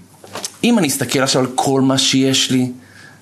אם 0.65 0.79
אני 0.79 0.89
אסתכל 0.89 1.19
עכשיו 1.19 1.43
על 1.43 1.49
כל 1.55 1.81
מה 1.81 1.99
שיש 1.99 2.51
לי, 2.51 2.71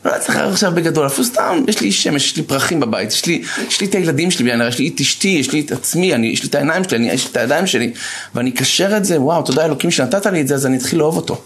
לא 0.04 0.12
צריך 0.20 0.38
עכשיו 0.38 0.72
בגדול, 0.74 1.06
אפילו 1.06 1.24
סתם, 1.24 1.64
יש 1.68 1.80
לי 1.80 1.92
שמש, 1.92 2.24
יש 2.24 2.36
לי 2.36 2.42
פרחים 2.42 2.80
בבית, 2.80 3.12
יש 3.12 3.26
לי, 3.26 3.42
יש 3.68 3.80
לי 3.80 3.86
את 3.86 3.94
הילדים 3.94 4.30
שלי, 4.30 4.50
יש 4.68 4.78
לי 4.78 4.88
את 4.88 5.00
אשתי, 5.00 5.28
יש 5.28 5.52
לי 5.52 5.60
את 5.60 5.72
עצמי, 5.72 6.14
אני, 6.14 6.26
יש 6.26 6.42
לי 6.42 6.48
את 6.48 6.54
העיניים 6.54 6.84
שלי, 6.84 6.96
אני, 6.96 7.10
יש 7.10 7.24
לי 7.24 7.30
את 7.30 7.36
הידיים 7.36 7.66
שלי, 7.66 7.92
ואני 8.34 8.50
אקשר 8.50 8.96
את 8.96 9.04
זה, 9.04 9.20
וואו, 9.20 9.42
תודה 9.42 9.64
אלוקים 9.64 9.90
שנתת 9.90 10.26
לי 10.26 10.40
את 10.40 10.48
זה, 10.48 10.54
אז 10.54 10.66
אני 10.66 10.76
אתחיל 10.76 10.98
לאהוב 10.98 11.16
אותו. 11.16 11.40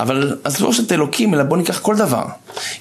אבל 0.00 0.36
אז 0.44 0.60
לא 0.60 0.72
שאת 0.72 0.92
אלוקים, 0.92 1.34
אלא 1.34 1.42
בוא 1.42 1.56
ניקח 1.56 1.78
כל 1.78 1.96
דבר. 1.96 2.24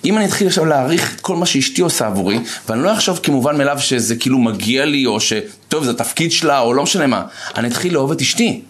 אם 0.06 0.18
אני 0.18 0.26
אתחיל 0.26 0.48
עכשיו 0.48 0.66
להעריך 0.66 1.18
כל 1.22 1.36
מה 1.36 1.46
שאשתי 1.46 1.82
עושה 1.82 2.08
עבורי, 2.08 2.40
ואני 2.70 2.84
לא 2.84 2.94
אחשוב 2.94 3.20
כמובן 3.24 3.58
מאליו 3.58 3.80
שזה 3.80 4.16
כאילו 4.16 4.38
מגיע 4.38 4.86
לי, 4.86 5.06
או 5.06 5.20
שטוב, 5.20 5.84
זה 5.84 5.92
התפקיד 5.92 6.32
שלה, 6.32 6.60
או 6.60 6.74
לא 6.74 6.84
משנה 6.84 7.08
מה, 7.08 7.24
אני 7.58 7.68
אתחיל 7.68 7.94
לאהוב 7.94 8.12
את 8.12 8.22
אשתי. 8.22 8.62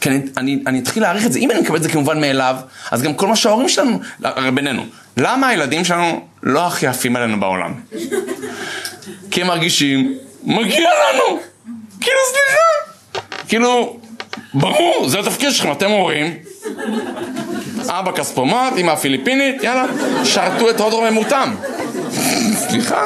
כי 0.00 0.08
אני, 0.08 0.20
אני, 0.36 0.62
אני 0.66 0.78
אתחיל 0.78 1.02
להעריך 1.02 1.26
את 1.26 1.32
זה. 1.32 1.38
אם 1.38 1.50
אני 1.50 1.60
מקבל 1.60 1.76
את 1.76 1.82
זה 1.82 1.88
כמובן 1.88 2.20
מאליו, 2.20 2.56
אז 2.90 3.02
גם 3.02 3.14
כל 3.14 3.26
מה 3.26 3.36
שההורים 3.36 3.68
שלנו, 3.68 4.00
הרי 4.22 4.50
בינינו, 4.50 4.82
למה 5.16 5.48
הילדים 5.48 5.84
שלנו 5.84 6.26
לא 6.42 6.66
הכי 6.66 6.86
יפים 6.86 7.16
עלינו 7.16 7.40
בעולם? 7.40 7.74
כי 9.30 9.40
הם 9.40 9.46
מרגישים, 9.46 10.14
מגיע 10.44 10.90
לנו! 10.90 11.40
כאילו, 12.00 12.18
סליחה! 12.30 13.22
כאילו, 13.48 14.00
ברור, 14.54 15.08
זה 15.08 15.18
התפקיד 15.20 15.52
שלכם, 15.52 15.72
אתם 15.72 15.90
הורים. 15.90 16.36
אבא 17.88 18.12
כספומט, 18.12 18.72
אמא 18.76 18.94
פיליפינית, 18.94 19.62
יאללה, 19.62 19.84
שרתו 20.24 20.70
את 20.70 20.80
הוד 20.80 20.92
רוממותם. 20.92 21.54
סליחה. 22.68 23.04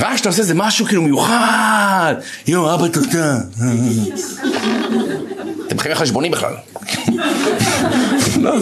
ואז 0.00 0.14
כשאתה 0.14 0.28
עושה 0.28 0.42
איזה 0.42 0.54
משהו 0.54 0.86
כאילו 0.86 1.02
מיוחד, 1.02 2.14
יואו, 2.46 2.74
אבא 2.74 2.88
תודה. 2.88 3.38
אתם 5.66 5.78
חייבים 5.78 6.00
חשבונים 6.00 6.32
בכלל. 6.32 6.54
לא. 8.42 8.54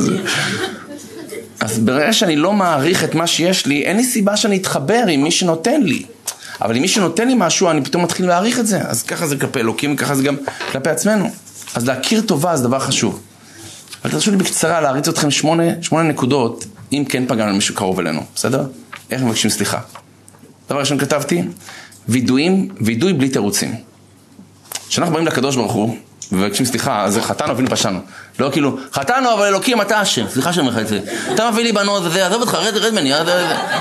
אז 1.61 1.78
ברגע 1.78 2.12
שאני 2.12 2.36
לא 2.36 2.53
מעריך 2.53 3.05
את 3.05 3.14
מה 3.14 3.26
שיש 3.26 3.66
לי, 3.66 3.82
אין 3.82 3.97
לי 3.97 4.05
סיבה 4.05 4.36
שאני 4.36 4.57
אתחבר 4.57 5.05
עם 5.09 5.22
מי 5.22 5.30
שנותן 5.30 5.82
לי. 5.82 6.03
אבל 6.61 6.76
אם 6.76 6.82
מי 6.82 6.89
שנותן 6.89 7.28
לי 7.28 7.34
משהו, 7.36 7.70
אני 7.70 7.84
פתאום 7.84 8.05
מתחיל 8.05 8.26
להעריך 8.26 8.59
את 8.59 8.66
זה. 8.66 8.80
אז 8.82 9.03
ככה 9.03 9.26
זה 9.26 9.36
כלפי 9.36 9.61
אלוקים, 9.61 9.95
וככה 9.95 10.14
זה 10.14 10.22
גם 10.22 10.36
כלפי 10.72 10.91
עצמנו. 10.91 11.30
אז 11.74 11.86
להכיר 11.86 12.20
טובה 12.20 12.57
זה 12.57 12.62
דבר 12.62 12.78
חשוב. 12.78 13.20
אבל 14.05 14.11
תרשו 14.11 14.30
לי 14.30 14.36
בקצרה 14.36 14.80
להריץ 14.80 15.09
אתכם 15.09 15.30
שמונה, 15.30 15.62
שמונה 15.80 16.09
נקודות, 16.09 16.64
אם 16.93 17.05
כן 17.09 17.24
פגענו 17.28 17.53
למישהו 17.53 17.74
קרוב 17.74 18.01
אלינו, 18.01 18.20
בסדר? 18.34 18.66
איך 19.11 19.22
מבקשים 19.22 19.51
סליחה? 19.51 19.80
דבר 20.69 20.79
ראשון 20.79 20.99
כתבתי, 20.99 21.43
וידויים, 22.09 22.69
וידוי 22.81 23.12
בלי 23.12 23.29
תירוצים. 23.29 23.75
כשאנחנו 24.89 25.14
באים 25.14 25.27
לקדוש 25.27 25.57
ברוך 25.57 25.73
הוא, 25.73 25.97
ומבקשים 26.33 26.66
סליחה, 26.66 27.05
אז 27.05 27.14
זה 27.14 27.23
חטאנו 27.23 27.53
אבינו 27.53 27.71
פשענו. 27.71 28.01
לא 28.39 28.49
כאילו, 28.53 28.79
חטאנו 28.93 29.33
אבל 29.33 29.47
אלוקים 29.47 29.81
אתה 29.81 30.03
אשם, 30.03 30.29
סליחה 30.29 30.53
שאני 30.53 30.69
אומר 30.69 30.79
לך 30.79 30.83
את 30.83 30.89
זה. 30.89 31.01
אתה 31.35 31.51
מביא 31.51 31.64
לי 31.64 31.73
בנות 31.73 32.03
וזה, 32.05 32.27
עזוב 32.27 32.41
אותך, 32.41 32.55
רד, 32.55 32.77
רד 32.77 32.93
ממני, 32.93 33.12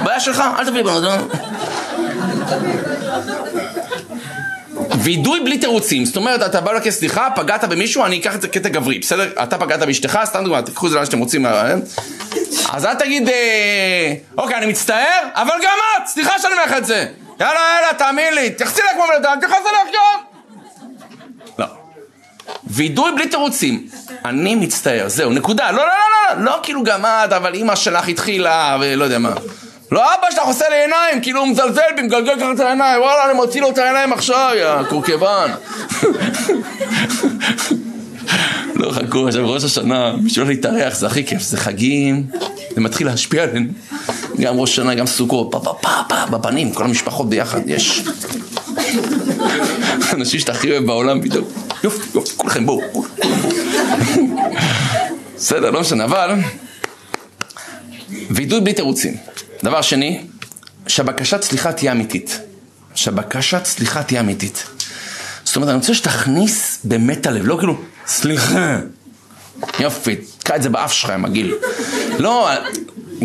בעיה 0.03 0.19
שלך, 0.19 0.43
אל 0.59 0.65
תביא 0.65 0.77
לי 0.77 0.83
בנות. 0.83 1.03
וידוי 5.03 5.39
בלי 5.39 5.57
תירוצים, 5.57 6.05
זאת 6.05 6.15
אומרת, 6.15 6.41
אתה 6.41 6.61
בא 6.61 6.71
לבקש 6.71 6.93
סליחה, 6.93 7.27
פגעת 7.35 7.63
במישהו, 7.63 8.05
אני 8.05 8.19
אקח 8.19 8.35
את 8.35 8.41
זה 8.41 8.47
קטע 8.47 8.69
גברי, 8.69 8.99
בסדר? 8.99 9.29
אתה 9.43 9.57
פגעת 9.57 9.79
באשתך, 9.79 10.19
סתם 10.23 10.43
דוגמא, 10.43 10.61
תקחו 10.61 10.85
את 10.85 10.91
זה 10.91 10.97
לאן 10.97 11.05
שאתם 11.05 11.19
רוצים. 11.19 11.45
אה? 11.45 11.73
אז 12.73 12.85
אל 12.85 12.93
תגיד, 12.93 13.29
אה, 13.29 14.13
אוקיי, 14.37 14.57
אני 14.57 14.65
מצטער, 14.65 15.27
אבל 15.33 15.53
גם 15.63 15.77
את, 15.97 16.07
סליחה 16.07 16.39
שאני 16.39 16.53
אומר 16.53 16.65
לך 16.65 16.73
את 16.77 16.85
זה. 16.85 17.05
יאללה, 17.39 17.59
יאללה, 17.75 17.93
תאמין 17.97 18.33
לי, 18.33 18.49
תחסי 18.49 18.81
לה 18.81 18.93
כמו 18.93 19.03
בן 19.07 19.25
אדם, 19.25 19.37
תכעס 19.41 19.63
עליך 19.65 19.95
גם. 19.95 20.23
לא. 21.59 21.65
וידוי 22.67 23.11
בלי 23.15 23.27
תירוצים. 23.27 23.87
אני 24.25 24.55
מצטער, 24.55 25.07
זהו, 25.07 25.31
נקודה. 25.31 25.71
לא, 25.71 25.77
לא, 25.77 25.83
לא, 25.85 26.37
לא, 26.37 26.45
לא 26.45 26.59
כאילו 26.63 26.83
גם 26.83 27.05
את, 27.05 27.33
אבל 27.33 27.53
אימא 27.53 27.75
שלך 27.75 28.07
התחילה, 28.07 28.77
ולא 28.81 29.03
יודע 29.03 29.19
מה. 29.19 29.33
לא 29.91 30.15
אבא 30.15 30.27
שלך 30.31 30.43
עושה 30.45 30.65
לי 30.69 30.81
עיניים, 30.81 31.21
כאילו 31.21 31.39
הוא 31.39 31.47
מזלזל 31.47 31.81
בי, 31.95 32.01
מגלגל 32.01 32.39
ככה 32.39 32.51
את 32.51 32.59
העיניים, 32.59 33.01
וואלה 33.01 33.25
אני 33.25 33.33
מוציא 33.33 33.61
לו 33.61 33.69
את 33.69 33.77
העיניים 33.77 34.13
עכשיו, 34.13 34.51
יא 34.55 34.83
קורקבן. 34.89 35.51
לא 38.75 38.91
חכו, 38.91 39.27
עכשיו 39.27 39.53
ראש 39.53 39.63
השנה, 39.63 40.13
בשביל 40.25 40.45
לא 40.45 40.51
להתארח 40.51 40.95
זה 40.95 41.07
הכי 41.07 41.25
כיף, 41.25 41.41
זה 41.41 41.57
חגים, 41.57 42.23
זה 42.75 42.81
מתחיל 42.81 43.07
להשפיע 43.07 43.43
עלינו. 43.43 43.69
גם 44.39 44.59
ראש 44.59 44.71
השנה, 44.71 44.95
גם 44.95 45.07
סוכות, 45.07 45.47
פה 45.51 45.59
פה 45.63 45.77
פה 45.81 45.89
פה, 46.09 46.37
בפנים, 46.37 46.73
כל 46.73 46.83
המשפחות 46.83 47.29
ביחד, 47.29 47.59
יש. 47.65 48.03
אנשים 50.13 50.39
שאתה 50.39 50.51
הכי 50.51 50.71
אוהב 50.71 50.85
בעולם 50.85 51.21
פתאום, 51.21 51.45
יופי, 51.83 52.07
יופי, 52.15 52.33
כולכם 52.37 52.65
בואו. 52.65 52.81
בסדר, 55.35 55.71
לא 55.71 55.81
משנה, 55.81 56.03
אבל... 56.03 56.31
וידוי 58.29 58.59
בלי 58.59 58.73
תירוצים. 58.73 59.13
דבר 59.63 59.81
שני, 59.81 60.21
שהבקשת 60.87 61.43
סליחה 61.43 61.71
תהיה 61.71 61.91
אמיתית. 61.91 62.39
שהבקשת 62.95 63.65
סליחה 63.65 64.03
תהיה 64.03 64.21
אמיתית. 64.21 64.63
זאת 65.43 65.55
אומרת, 65.55 65.69
אני 65.69 65.77
רוצה 65.77 65.93
שתכניס 65.93 66.79
באמת 66.83 67.27
הלב, 67.27 67.47
לא 67.47 67.57
כאילו, 67.57 67.77
סליחה. 68.07 68.79
יופי, 69.79 70.15
תקע 70.15 70.55
את 70.55 70.61
זה 70.61 70.69
באף 70.69 70.91
שלך, 70.93 71.09
מגעיל. 71.09 71.53
לא, 72.19 72.49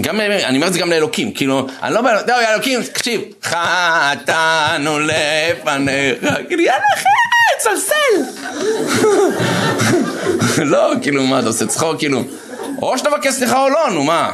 גם, 0.01 0.21
אני 0.21 0.57
אומר 0.57 0.67
את 0.67 0.73
זה 0.73 0.79
גם 0.79 0.91
לאלוקים, 0.91 1.33
כאילו, 1.33 1.67
אני 1.83 1.95
לא 1.95 2.01
בא, 2.03 2.27
זהו, 2.27 2.37
אלוקים, 2.53 2.83
תקשיב, 2.83 3.21
חטאנו 3.43 4.99
לפניך, 4.99 6.25
כאילו, 6.49 6.63
יאללה, 6.63 6.85
חטא, 6.97 7.59
צלצל. 7.59 8.15
לא, 10.73 10.93
כאילו, 11.03 11.27
מה, 11.27 11.39
אתה 11.39 11.47
עושה 11.47 11.67
צחוק, 11.67 11.99
כאילו, 11.99 12.23
או 12.83 12.99
שאתה 12.99 13.11
מבקש 13.11 13.33
סליחה 13.33 13.63
או 13.63 13.69
לא, 13.69 13.91
נו, 13.91 14.05
מה? 14.05 14.31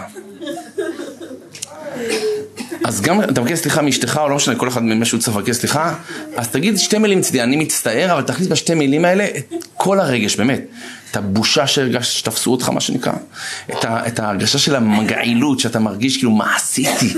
אז 2.85 3.01
גם 3.01 3.23
אתה 3.23 3.41
מבקש 3.41 3.59
סליחה 3.59 3.83
מאשתך, 3.83 4.21
או 4.23 4.29
לא 4.29 4.37
משנה, 4.37 4.55
כל 4.55 4.69
אחד 4.69 4.83
ממה 4.83 5.05
שהוא 5.05 5.21
צריך 5.21 5.37
לבקש 5.37 5.57
סליחה, 5.57 5.95
אז 6.37 6.49
תגיד 6.49 6.79
שתי 6.79 6.99
מילים 6.99 7.19
מצדי, 7.19 7.43
אני 7.43 7.57
מצטער, 7.57 8.13
אבל 8.13 8.23
תכניס 8.23 8.49
בשתי 8.49 8.75
מילים 8.75 9.05
האלה 9.05 9.25
את 9.25 9.65
כל 9.75 10.01
הרגש, 10.01 10.37
באמת. 10.37 10.61
את 11.11 11.17
הבושה 11.17 11.67
שהרגשת 11.67 12.13
שתפסו 12.13 12.53
אותך, 12.53 12.69
מה 12.69 12.81
שנקרא. 12.81 13.13
את, 13.71 13.85
ה, 13.85 14.07
את 14.07 14.19
ההרגשה 14.19 14.59
של 14.59 14.77
המגעילות, 14.77 15.61
שאתה 15.61 15.79
מרגיש 15.79 16.17
כאילו, 16.17 16.31
מה 16.31 16.57
עשיתי? 16.57 17.15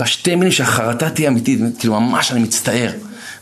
בשתי 0.00 0.34
מילים 0.34 0.52
שהחרטה 0.52 1.10
תהיה 1.10 1.28
אמיתית, 1.28 1.60
כאילו, 1.78 2.00
ממש 2.00 2.32
אני 2.32 2.40
מצטער. 2.40 2.90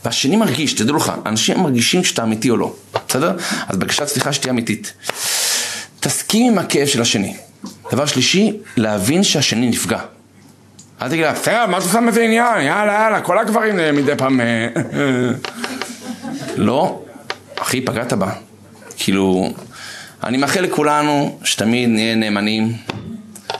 והשני 0.05 0.35
מרגיש, 0.35 0.73
תדעו 0.73 0.95
לך, 0.95 1.11
אנשים 1.25 1.59
מרגישים 1.59 2.03
שאתה 2.03 2.23
אמיתי 2.23 2.49
או 2.49 2.57
לא, 2.57 2.75
בסדר? 3.09 3.35
אז 3.67 3.77
בקשת 3.77 4.05
סליחה 4.05 4.33
שתהיה 4.33 4.51
אמיתית. 4.51 4.93
תסכים 5.99 6.51
עם 6.51 6.57
הכאב 6.57 6.87
של 6.87 7.01
השני. 7.01 7.35
דבר 7.91 8.05
שלישי, 8.05 8.53
להבין 8.77 9.23
שהשני 9.23 9.69
נפגע. 9.69 9.99
אל 11.03 11.09
תגיד 11.09 11.25
לה, 11.25 11.33
בסדר, 11.33 11.65
מה 11.67 11.77
אתה 11.77 11.87
שם 11.87 12.05
בזה 12.07 12.23
עניין? 12.23 12.61
יאללה, 12.61 12.93
יאללה, 12.93 13.21
כל 13.21 13.39
הגברים 13.39 13.79
אה, 13.79 13.91
מדי 13.91 14.15
פעם... 14.17 14.41
אה, 14.41 14.67
לא, 16.55 17.01
אחי, 17.59 17.81
פגעת 17.81 18.13
בה. 18.13 18.31
כאילו, 18.97 19.53
אני 20.23 20.37
מאחל 20.37 20.61
לכולנו 20.61 21.39
שתמיד 21.43 21.89
נהיה 21.89 22.15
נאמנים, 22.15 22.73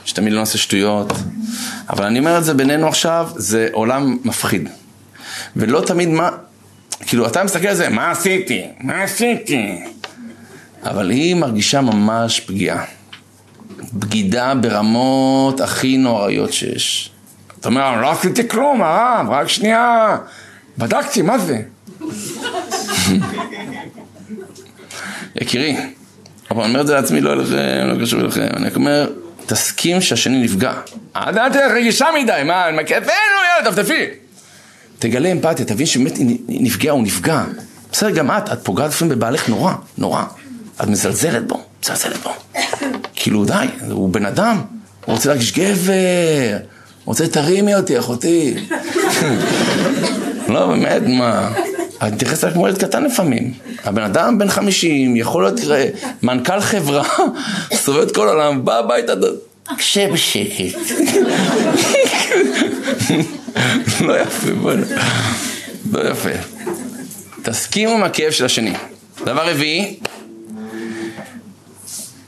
שתמיד 0.04 0.32
לא 0.32 0.38
נעשה 0.38 0.58
שטויות, 0.58 1.12
אבל 1.90 2.04
אני 2.04 2.18
אומר 2.18 2.38
את 2.38 2.44
זה 2.44 2.54
בינינו 2.54 2.88
עכשיו, 2.88 3.28
זה 3.36 3.68
עולם 3.72 4.16
מפחיד. 4.24 4.68
ולא 5.56 5.82
תמיד 5.86 6.08
מה, 6.08 6.30
כאילו, 7.06 7.26
אתה 7.26 7.44
מסתכל 7.44 7.68
על 7.68 7.76
זה, 7.76 7.88
מה 7.88 8.10
עשיתי? 8.10 8.62
מה 8.80 9.02
עשיתי? 9.02 9.84
אבל 10.84 11.10
היא 11.10 11.34
מרגישה 11.34 11.80
ממש 11.80 12.40
פגיעה. 12.40 12.84
בגידה 13.92 14.54
ברמות 14.54 15.60
הכי 15.60 15.96
נוראיות 15.96 16.52
שיש. 16.52 17.13
אתה 17.64 17.70
אומר, 17.70 18.00
לא 18.00 18.10
עשיתי 18.10 18.48
כלום, 18.48 18.82
הרב, 18.82 19.26
רק 19.30 19.48
שנייה, 19.48 20.16
בדקתי, 20.78 21.22
מה 21.22 21.38
זה? 21.38 21.60
יקירי, 25.40 25.76
אבל 26.50 26.62
אני 26.62 26.70
אומר 26.70 26.80
את 26.80 26.86
זה 26.86 26.94
לעצמי, 26.94 27.20
לא 27.20 27.32
אליכם, 27.32 27.86
לא 27.86 28.02
קשור 28.02 28.20
אליכם, 28.20 28.46
אני 28.56 28.74
אומר, 28.74 29.10
תסכים 29.46 30.00
שהשני 30.00 30.44
נפגע. 30.44 30.72
אל 31.16 31.52
תהיה 31.52 31.74
רגישה 31.74 32.06
מדי, 32.22 32.42
מה, 32.46 32.68
אני 32.68 32.82
מכירנו, 32.82 33.06
יאללה, 33.06 33.70
טפטפי. 33.70 34.04
תגלה 34.98 35.32
אמפתיה, 35.32 35.66
תבין 35.66 35.86
שבאמת 35.86 36.16
היא 36.16 36.38
נפגעה, 36.48 36.92
הוא 36.92 37.02
נפגע. 37.02 37.42
בסדר, 37.92 38.10
גם 38.10 38.30
את, 38.30 38.52
את 38.52 38.58
פוגעת 38.64 38.90
לפעמים 38.90 39.14
בבעלך 39.14 39.48
נורא, 39.48 39.72
נורא. 39.98 40.22
את 40.82 40.86
מזלזלת 40.86 41.46
בו, 41.46 41.64
מזלזלת 41.82 42.22
בו. 42.22 42.30
כאילו, 43.14 43.44
די, 43.44 43.66
הוא 43.90 44.08
בן 44.08 44.26
אדם, 44.26 44.60
הוא 45.04 45.14
רוצה 45.14 45.28
להרגיש 45.28 45.52
גבר, 45.52 46.56
רוצה 47.04 47.26
תרימי 47.26 47.74
אותי, 47.74 47.98
אחותי. 47.98 48.54
לא, 50.52 50.66
באמת, 50.66 51.02
מה? 51.06 51.52
אני 52.00 52.10
מתייחס 52.14 52.44
אליו 52.44 52.54
כמו 52.54 52.68
ילד 52.68 52.78
קטן 52.78 53.04
לפעמים. 53.04 53.52
הבן 53.84 54.02
אדם 54.02 54.38
בן 54.38 54.48
50, 54.48 55.16
יכול 55.16 55.42
להיות 55.42 55.60
תראה, 55.60 55.88
מנכ"ל 56.22 56.60
חברה, 56.60 57.04
סובב 57.84 58.00
את 58.00 58.14
כל 58.14 58.28
העולם, 58.28 58.64
בא 58.64 58.78
הביתה, 58.78 59.12
קשה 59.76 60.12
בשקט. 60.12 60.78
לא 64.06 64.20
יפה, 64.20 64.54
בוא'נה. 64.62 64.86
לא 65.92 66.10
יפה. 66.10 66.30
תסכימו 67.42 67.92
עם 67.92 68.02
הכאב 68.02 68.30
של 68.32 68.44
השני. 68.44 68.72
דבר 69.24 69.50
רביעי, 69.50 69.96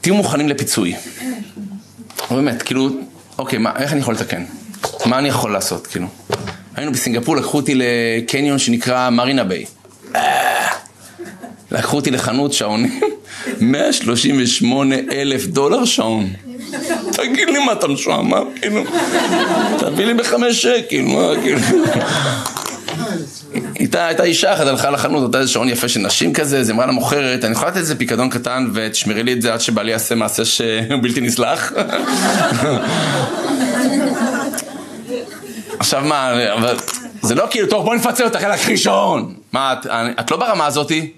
תהיו 0.01 0.15
מוכנים 0.15 0.49
לפיצוי. 0.49 0.95
באמת, 2.31 2.63
כאילו, 2.63 2.89
אוקיי, 3.39 3.59
מה, 3.59 3.73
איך 3.77 3.93
אני 3.93 4.01
יכול 4.01 4.15
לתקן? 4.15 4.45
מה 5.07 5.19
אני 5.19 5.29
יכול 5.29 5.53
לעשות, 5.53 5.87
כאילו? 5.87 6.07
היינו 6.77 6.93
בסינגפור, 6.93 7.37
לקחו 7.37 7.57
אותי 7.57 7.75
לקניון 7.75 8.59
שנקרא 8.59 9.11
מרינה 9.11 9.45
ביי. 9.45 9.65
לקחו 11.71 11.97
אותי 11.97 12.11
לחנות 12.11 12.53
שעונים, 12.53 13.01
138 13.61 14.97
אלף 15.13 15.47
דולר 15.47 15.85
שעון. 15.85 16.29
תגיד 17.13 17.49
לי 17.49 17.65
מה 17.65 17.73
אתה 17.73 17.89
משועמם, 17.89 18.45
כאילו, 18.61 18.85
תביא 19.79 20.07
לי 20.07 20.15
בחמש 20.15 20.63
שקל, 20.63 21.03
מה, 21.03 21.33
כאילו. 21.43 21.61
הייתה, 23.75 24.07
הייתה 24.07 24.23
אישה 24.23 24.53
אחת, 24.53 24.67
הלכה 24.67 24.91
לחנות, 24.91 25.23
הייתה 25.23 25.39
איזה 25.39 25.51
שעון 25.51 25.69
יפה 25.69 25.89
של 25.89 26.01
נשים 26.01 26.33
כזה, 26.33 26.65
זה 26.65 26.73
אמרה 26.73 26.87
למוכרת, 26.87 27.45
אני 27.45 27.53
יכולה 27.53 27.71
לתת 27.71 27.77
איזה 27.77 27.97
פיקדון 27.99 28.31
קטן 28.31 28.71
ותשמרי 28.75 29.23
לי 29.23 29.33
את 29.33 29.43
זה 29.43 29.53
עד 29.53 29.61
שבעלי 29.61 29.93
יעשה 29.93 30.15
מעשה 30.15 30.45
שהוא 30.45 30.97
בלתי 31.03 31.21
נסלח? 31.21 31.73
עכשיו 35.87 36.05
מה, 36.05 36.53
אבל 36.53 36.77
זה 37.23 37.35
לא 37.35 37.47
כאילו, 37.51 37.69
טוב 37.69 37.85
בוא 37.85 37.95
נפצה 37.95 38.25
אותך, 38.25 38.41
יאללה, 38.41 38.57
קחי 38.57 38.77
שעון. 38.77 39.35
מה, 39.53 39.73
את, 39.73 39.87
את 40.21 40.31
לא 40.31 40.37
ברמה 40.37 40.67
הזאתי? 40.67 41.13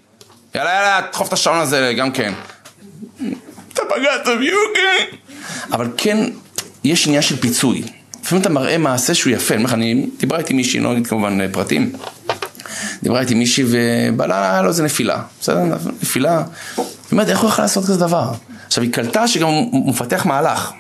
יאללה, 0.55 0.71
יאללה, 0.71 1.01
תדחוף 1.11 1.29
את 1.29 1.33
השעון 1.33 1.59
הזה 1.59 1.95
גם 1.97 2.13
כן. 2.13 2.33
אתה 3.73 3.83
פגעת 3.89 4.39
בי, 4.39 4.51
אוקיי. 4.69 5.19
אבל 5.73 5.89
כן, 5.97 6.17
יש 6.85 7.07
עניין 7.07 7.23
של 7.23 7.37
פיצוי. 7.37 7.83
לפעמים 8.23 8.43
אתה 8.43 8.51
מראה 8.51 8.79
מעשה 8.79 9.15
שהוא 9.15 9.33
יפה, 9.33 9.55
אני 9.55 9.63
אומר 9.63 9.69
לך, 9.69 9.75
אני 9.75 10.07
דיברה 10.19 10.39
איתי 10.39 10.55
מישהי, 10.55 10.81
לא 10.81 10.93
אגיד 10.93 11.07
כמובן 11.07 11.53
פרטים. 11.53 11.93
דיברה 13.03 13.21
איתי 13.21 13.35
מישהי 13.35 13.65
ובעלה 13.69 14.53
היה 14.53 14.63
לו 14.63 14.69
איזה 14.69 14.83
נפילה, 14.83 15.23
בסדר? 15.41 15.61
נפילה. 16.03 16.43
באמת, 17.13 17.29
איך 17.29 17.41
הוא 17.41 17.51
יכול 17.51 17.65
לעשות 17.65 17.85
כזה 17.85 17.97
דבר? 17.97 18.33
עכשיו, 18.67 18.85
היא 18.85 18.93
קלטה 18.93 19.29
שגם 19.29 19.49
הוא 19.49 19.91
מפתח 19.91 20.27
מהלך. 20.27 20.73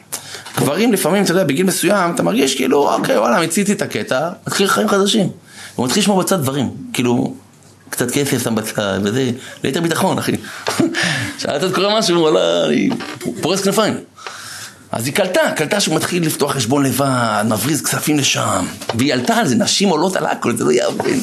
גברים 0.58 0.92
לפעמים, 0.92 1.24
אתה 1.24 1.32
יודע, 1.32 1.44
בגיל 1.44 1.66
מסוים, 1.66 2.14
אתה 2.14 2.22
מרגיש 2.22 2.56
כאילו, 2.56 2.94
אוקיי, 2.94 3.18
וואלה, 3.18 3.40
מיציתי 3.40 3.72
את 3.72 3.82
הקטע, 3.82 4.30
מתחיל 4.46 4.66
חיים 4.66 4.88
חדשים. 4.88 5.28
הוא 5.74 5.86
מתחיל 5.86 6.02
לשמור 6.02 6.20
בצד 6.22 6.40
דברים, 6.40 6.70
כאילו, 6.92 7.34
קצת 7.90 8.10
כסף 8.10 8.44
שם 8.44 8.54
בצד, 8.54 9.00
וזה, 9.02 9.30
ליתר 9.64 9.80
ביטחון, 9.80 10.18
אחי. 10.18 10.32
שאלת 11.38 11.64
את 11.64 11.74
קורה 11.74 11.98
משהו, 11.98 12.20
וואלה, 12.20 12.66
אני 12.66 12.88
פורס 13.40 13.62
כנפיים. 13.62 13.94
אז 14.92 15.06
היא 15.06 15.14
קלטה, 15.14 15.40
קלטה 15.56 15.80
שהוא 15.80 15.96
מתחיל 15.96 16.26
לפתוח 16.26 16.52
חשבון 16.52 16.86
לבד, 16.86 17.44
מבריז 17.48 17.82
כספים 17.82 18.18
לשם. 18.18 18.66
והיא 18.94 19.12
עלתה 19.12 19.34
על 19.34 19.48
זה, 19.48 19.54
נשים 19.54 19.88
עולות 19.88 20.16
על 20.16 20.26
הכל, 20.26 20.56
זה 20.56 20.64
לא 20.64 20.72
יאמן. 20.72 21.20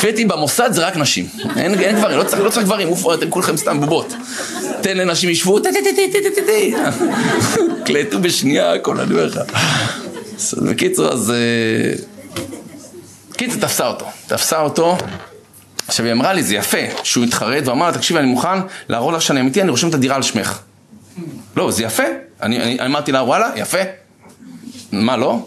פטי 0.00 0.24
במוסד 0.24 0.72
זה 0.72 0.86
רק 0.86 0.96
נשים. 0.96 1.28
אין, 1.56 1.74
גברים, 1.96 2.18
לא 2.18 2.24
צריך, 2.24 2.56
לא 2.56 2.62
גברים, 2.62 2.88
אוף, 2.88 3.06
אתם 3.14 3.30
כולכם 3.30 3.56
סתם 3.56 3.80
בובות. 3.80 4.14
תן 4.80 4.96
לנשים 4.96 5.30
ישבו, 5.30 5.60
טה 5.60 5.68
טה 5.72 5.78
טה 5.84 6.02
טה 6.12 6.18
טה 6.22 6.40
טה 6.40 6.42
טה. 6.46 7.04
קלטו 7.84 8.18
בשנייה 8.18 8.72
הכל, 8.72 9.00
אני 9.00 9.12
אומר 9.12 9.26
לך. 9.26 9.40
בקיצור, 10.62 11.12
אז... 11.12 11.32
קיצור, 13.32 13.60
תפסה 13.60 13.86
אותו. 13.86 14.06
תפסה 14.26 14.60
אותו. 14.60 14.98
עכשיו 15.88 16.06
היא 16.06 16.12
אמרה 16.12 16.32
לי, 16.32 16.42
זה 16.42 16.54
יפה, 16.54 16.78
שהוא 17.02 17.24
התחרט 17.24 17.66
ואמר 17.66 17.86
לה, 17.86 17.92
תקשיבי, 17.92 18.18
אני 18.18 18.28
מוכן 18.28 18.58
להראות 18.88 19.14
לך 19.14 19.22
שאני 19.22 19.40
אמיתי, 19.40 19.62
אני 19.62 19.70
רושם 19.70 19.88
את 19.88 19.94
הדירה 19.94 20.16
על 20.16 20.22
שמך. 20.22 20.58
לא, 21.56 21.70
זה 21.70 21.82
יפה. 21.82 22.27
אני, 22.42 22.78
אני 22.78 22.86
אמרתי 22.86 23.12
לה, 23.12 23.22
וואלה, 23.22 23.50
יפה. 23.56 23.78
מה, 24.92 25.16
לא? 25.16 25.46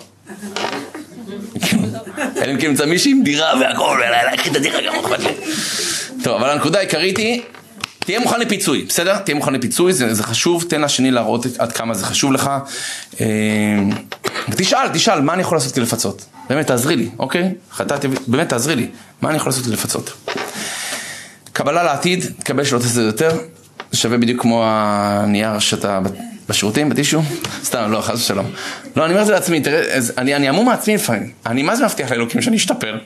אלא 2.38 2.52
אם 2.52 2.58
כן 2.60 2.68
נמצא 2.68 2.86
מישהי 2.86 3.12
עם 3.12 3.24
דירה 3.24 3.60
והכל, 3.60 4.02
ולקחי 4.32 4.50
את 4.50 4.56
הדירה 4.56 4.82
גם 4.82 4.96
אכפת 4.96 5.20
לי. 5.20 5.34
טוב, 6.24 6.34
אבל 6.34 6.50
הנקודה 6.50 6.78
העיקרית 6.78 7.18
היא, 7.18 7.42
תהיה 8.00 8.20
מוכן 8.20 8.39
לפיצוי, 8.39 8.86
בסדר? 8.89 9.18
תהיה 9.18 9.36
מוכן 9.36 9.54
לפיצוי, 9.54 9.94
זה, 9.94 10.14
זה 10.14 10.24
חשוב, 10.24 10.66
תן 10.70 10.82
לשני 10.82 11.12
להראות 11.12 11.46
עד 11.58 11.72
כמה 11.72 11.94
זה 11.94 12.06
חשוב 12.06 12.32
לך. 12.32 12.52
ותשאל, 14.50 14.88
תשאל, 14.94 15.22
מה 15.22 15.34
אני 15.34 15.42
יכול 15.42 15.58
לעשות 15.58 15.72
כדי 15.72 15.82
לפצות? 15.82 16.26
באמת, 16.50 16.68
תעזרי 16.68 16.96
לי, 16.96 17.10
אוקיי? 17.20 17.54
חטאתי, 17.72 18.08
באמת, 18.28 18.50
תעזרי 18.50 18.76
לי. 18.76 18.88
מה 19.22 19.30
אני 19.30 19.38
יכול 19.38 19.50
לעשות 19.50 19.64
כדי 19.66 19.74
לפצות? 19.74 20.14
קבלה 21.54 21.84
לעתיד, 21.84 22.26
תקבל 22.39 22.64
שלא 22.64 22.80
תעשה 22.80 23.02
יותר. 23.02 23.38
זה 23.92 23.98
שווה 23.98 24.18
בדיוק 24.18 24.42
כמו 24.42 24.64
הנייר 24.66 25.60
שאתה 25.60 26.00
בשירותים, 26.50 26.89
בטישו? 26.89 27.22
סתם, 27.64 27.92
לא, 27.92 28.02
חס 28.02 28.16
ושלום. 28.16 28.46
לא, 28.96 29.06
אני 29.06 29.12
אומר 29.14 29.22
את 29.22 29.28
זה 29.28 29.34
לעצמי, 29.34 29.62
תראה, 29.62 29.98
אני, 30.18 30.50
המום 30.50 30.66
מעצמי 30.66 30.96
לפעמים. 30.96 31.32
אני 31.46 31.64
מה 31.64 31.76
זה 31.76 31.86
מבטיח 31.86 32.12
לאלוקים 32.12 32.42
שאני 32.42 32.58
אשתפר? 32.58 32.98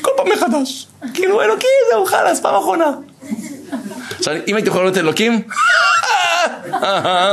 כל 0.00 0.10
פעם 0.16 0.26
מחדש. 0.36 0.86
כאילו, 1.14 1.42
אלוקים, 1.42 1.68
זהו, 1.92 2.06
חלאס, 2.06 2.40
פעם 2.40 2.54
אחרונה. 2.54 2.90
עכשיו, 4.18 4.34
אם 4.48 4.54
הייתי 4.54 4.68
יכול 4.68 4.82
לראות 4.82 4.96
אלוקים, 4.96 5.42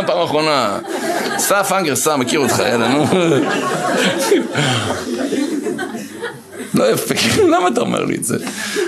פעם 0.07 0.23
אחרונה. 0.23 0.79
סף 1.37 1.71
אנגר, 1.71 1.95
סע, 1.95 2.15
מכיר 2.15 2.39
אותך, 2.39 2.59
יאללה, 2.59 2.87
נו. 2.87 3.05
לא 6.73 6.91
יפה, 6.91 7.15
למה 7.55 7.67
אתה 7.67 7.81
אומר 7.81 8.03
לי 8.03 8.15
את 8.15 8.23
זה? 8.23 8.37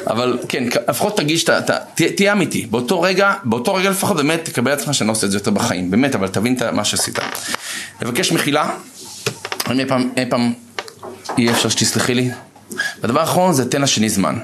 אבל 0.08 0.40
כן, 0.50 0.64
לפחות 0.90 1.18
תרגיש, 1.18 1.46
תהיה 2.16 2.34
אמיתי. 2.34 2.66
באותו 2.66 3.02
רגע, 3.02 3.34
באותו 3.44 3.74
רגע 3.74 3.90
לפחות 3.90 4.18
באמת 4.18 4.46
תקבל 4.46 4.72
לעצמך 4.72 4.94
שאני 4.94 5.08
לא 5.08 5.12
עושה 5.12 5.26
את 5.26 5.32
זה 5.32 5.38
יותר 5.38 5.52
בחיים. 5.52 5.92
באמת, 5.92 6.16
אבל 6.16 6.28
תבין 6.28 6.58
מה 6.74 6.86
שעשית. 6.86 7.20
לבקש 8.02 8.32
מחילה, 8.32 8.70
אני 9.68 9.84
אי 9.84 9.88
פעם, 9.88 10.10
אי 10.18 10.26
פעם 10.30 10.54
יהיה 11.38 11.52
אפשר 11.52 11.70
שתסלחי 11.70 12.14
לי. 12.14 12.30
והדבר 13.02 13.20
האחרון 13.20 13.54
זה 13.54 13.70
תן 13.70 13.82
לשני 13.82 14.10
זמן. 14.10 14.36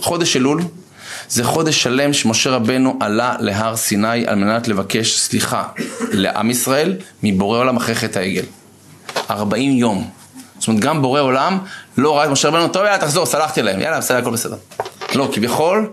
חודש 0.00 0.36
אלול 0.36 0.62
זה 1.28 1.44
חודש 1.44 1.82
שלם 1.82 2.12
שמשה 2.12 2.50
רבנו 2.50 2.96
עלה 3.00 3.36
להר 3.40 3.76
סיני 3.76 4.26
על 4.26 4.34
מנת 4.34 4.68
לבקש 4.68 5.18
סליחה 5.18 5.64
לעם 6.12 6.50
ישראל 6.50 6.96
מבורא 7.22 7.58
עולם 7.58 7.76
אחרי 7.76 7.94
חטא 7.94 8.18
העגל. 8.18 8.44
40 9.30 9.72
יום. 9.72 10.10
זאת 10.58 10.68
אומרת, 10.68 10.82
גם 10.82 11.02
בורא 11.02 11.20
עולם 11.20 11.58
לא 11.98 12.16
ראה 12.16 12.24
את 12.24 12.30
משה 12.30 12.48
רבנו, 12.48 12.68
טוב, 12.68 12.84
יאללה, 12.84 12.98
תחזור, 12.98 13.26
סלחתי 13.26 13.62
להם, 13.62 13.80
יאללה, 13.80 13.98
בסדר, 13.98 14.18
הכל 14.18 14.30
בסדר. 14.30 14.56
לא, 15.14 15.30
כביכול, 15.32 15.90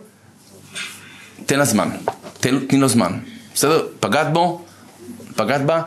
תן 1.45 1.59
לה 1.59 1.65
זמן, 1.65 1.89
תן, 2.39 2.59
תני 2.59 2.79
לו 2.79 2.87
זמן. 2.87 3.19
בסדר? 3.55 3.87
פגעת 3.99 4.33
בו, 4.33 4.61
פגעת 5.35 5.65
בה, 5.65 5.81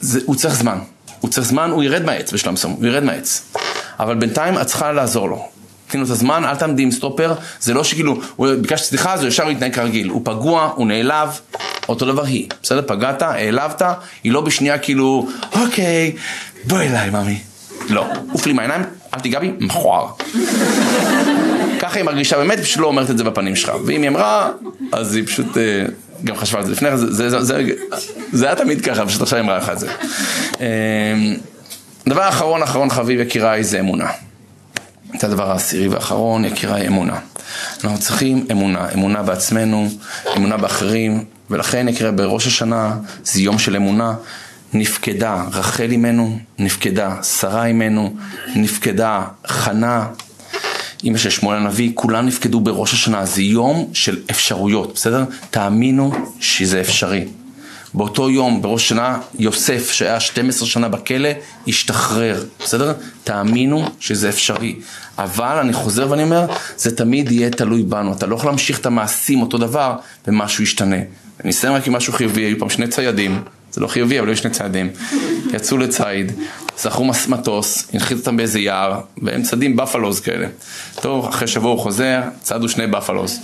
זה, 0.00 0.20
הוא 0.26 0.36
צריך 0.36 0.54
זמן. 0.54 0.78
הוא 1.20 1.30
צריך 1.30 1.46
זמן, 1.46 1.70
הוא 1.70 1.82
ירד 1.82 2.04
מהעץ 2.04 2.32
בשלב 2.32 2.52
מסוים, 2.52 2.72
הוא 2.72 2.86
ירד 2.86 3.04
מהעץ. 3.04 3.52
אבל 4.00 4.14
בינתיים 4.14 4.58
את 4.58 4.66
צריכה 4.66 4.92
לעזור 4.92 5.28
לו. 5.28 5.48
תני 5.88 6.00
לו 6.00 6.06
את 6.06 6.10
הזמן, 6.10 6.44
אל 6.44 6.56
תעמדי 6.56 6.82
עם 6.82 6.90
סטופר, 6.90 7.34
זה 7.60 7.74
לא 7.74 7.84
שכאילו, 7.84 8.20
הוא 8.36 8.48
ביקש 8.60 8.82
סליחה, 8.82 9.12
אז 9.12 9.20
הוא 9.20 9.28
ישר 9.28 9.48
מתנהג 9.48 9.74
כרגיל. 9.74 10.08
הוא 10.08 10.20
פגוע, 10.24 10.72
הוא 10.74 10.86
נעלב, 10.86 11.28
אותו 11.88 12.06
דבר 12.06 12.24
היא. 12.24 12.48
בסדר? 12.62 12.82
פגעת, 12.86 13.22
העלבת, 13.22 13.82
היא 14.24 14.32
לא 14.32 14.40
בשנייה 14.40 14.78
כאילו, 14.78 15.28
אוקיי, 15.52 16.16
בואי 16.64 16.88
אליי, 16.88 17.10
ממי. 17.10 17.40
לא, 17.88 18.06
עוף 18.32 18.46
לי 18.46 18.52
מהעיניים, 18.52 18.82
אל 19.14 19.20
תיגע 19.20 19.38
בי, 19.40 19.52
מכוער. 19.60 20.06
ככה 21.80 21.98
היא 21.98 22.04
מרגישה 22.04 22.36
באמת, 22.36 22.60
פשוט 22.60 22.80
לא 22.80 22.86
אומרת 22.86 23.10
את 23.10 23.18
זה 23.18 23.24
בפנים 23.24 23.56
שלך. 23.56 23.72
ואם 23.86 24.02
היא 24.02 24.10
אמרה, 24.10 24.50
אז 24.92 25.14
היא 25.14 25.26
פשוט 25.26 25.58
אה, 25.58 25.84
גם 26.24 26.36
חשבה 26.36 26.58
על 26.58 26.66
זה 26.66 26.72
לפני 26.72 26.90
כן, 26.90 26.96
זה, 26.96 27.30
זה, 27.30 27.42
זה, 27.42 27.62
זה 28.32 28.46
היה 28.46 28.56
תמיד 28.56 28.80
ככה, 28.80 29.06
פשוט 29.06 29.22
עכשיו 29.22 29.38
היא 29.38 29.44
אמרה 29.44 29.58
לך 29.58 29.70
את 29.70 29.78
זה. 29.78 29.88
אה, 30.60 31.34
דבר 32.08 32.28
אחרון, 32.28 32.62
אחרון 32.62 32.90
חביב 32.90 33.20
יקיריי, 33.20 33.64
זה 33.64 33.80
אמונה. 33.80 34.10
זה 35.20 35.26
הדבר 35.26 35.50
העשירי 35.50 35.88
והאחרון, 35.88 36.44
יקיריי, 36.44 36.86
אמונה. 36.86 37.18
אנחנו 37.84 37.98
צריכים 37.98 38.46
אמונה, 38.50 38.88
אמונה 38.94 39.22
בעצמנו, 39.22 39.88
אמונה 40.36 40.56
באחרים, 40.56 41.24
ולכן 41.50 41.88
יקרה 41.88 42.10
בראש 42.10 42.46
השנה, 42.46 42.96
זה 43.24 43.40
יום 43.40 43.58
של 43.58 43.76
אמונה. 43.76 44.14
נפקדה 44.74 45.44
רחל 45.52 45.90
אימנו, 45.90 46.38
נפקדה 46.58 47.22
שרה 47.22 47.66
אימנו, 47.66 48.14
נפקדה 48.56 49.24
חנה. 49.46 50.06
אמא 51.04 51.18
של 51.18 51.30
שמואל 51.30 51.58
הנביא, 51.58 51.90
כולם 51.94 52.26
נפקדו 52.26 52.60
בראש 52.60 52.92
השנה, 52.92 53.26
זה 53.26 53.42
יום 53.42 53.90
של 53.92 54.18
אפשרויות, 54.30 54.94
בסדר? 54.94 55.24
תאמינו 55.50 56.12
שזה 56.40 56.80
אפשרי. 56.80 57.24
באותו 57.94 58.30
יום, 58.30 58.62
בראש 58.62 58.84
השנה, 58.84 59.18
יוסף, 59.38 59.90
שהיה 59.90 60.20
12 60.20 60.68
שנה 60.68 60.88
בכלא, 60.88 61.28
השתחרר, 61.68 62.44
בסדר? 62.60 62.92
תאמינו 63.24 63.88
שזה 64.00 64.28
אפשרי. 64.28 64.76
אבל 65.18 65.58
אני 65.60 65.72
חוזר 65.72 66.10
ואני 66.10 66.22
אומר, 66.22 66.46
זה 66.76 66.96
תמיד 66.96 67.32
יהיה 67.32 67.50
תלוי 67.50 67.82
בנו. 67.82 68.12
אתה 68.12 68.26
לא 68.26 68.36
יכול 68.36 68.50
להמשיך 68.50 68.78
את 68.78 68.86
המעשים 68.86 69.42
אותו 69.42 69.58
דבר, 69.58 69.96
ומשהו 70.28 70.62
ישתנה. 70.62 70.96
אני 71.44 71.50
אסיים 71.50 71.74
רק 71.74 71.86
עם 71.86 71.92
משהו 71.92 72.12
חיובי, 72.12 72.40
היו 72.40 72.58
פעם 72.58 72.70
שני 72.70 72.88
ציידים, 72.88 73.42
זה 73.74 73.80
לא 73.80 73.86
חיובי, 73.86 74.18
אבל 74.18 74.28
היו 74.28 74.36
שני 74.36 74.50
ציידים. 74.50 74.90
יצאו 75.52 75.78
לציד, 75.78 76.32
זכרו 76.78 77.10
מטוס, 77.28 77.88
הנחית 77.92 78.18
אותם 78.18 78.36
באיזה 78.36 78.60
יער, 78.60 79.00
והם 79.22 79.42
צדים 79.42 79.76
בפלוז 79.76 80.20
כאלה. 80.20 80.46
טוב, 81.00 81.28
אחרי 81.28 81.48
שבוע 81.48 81.70
הוא 81.70 81.80
חוזר, 81.80 82.20
צדו 82.42 82.68
שני 82.68 82.86
בפלוז. 82.86 83.38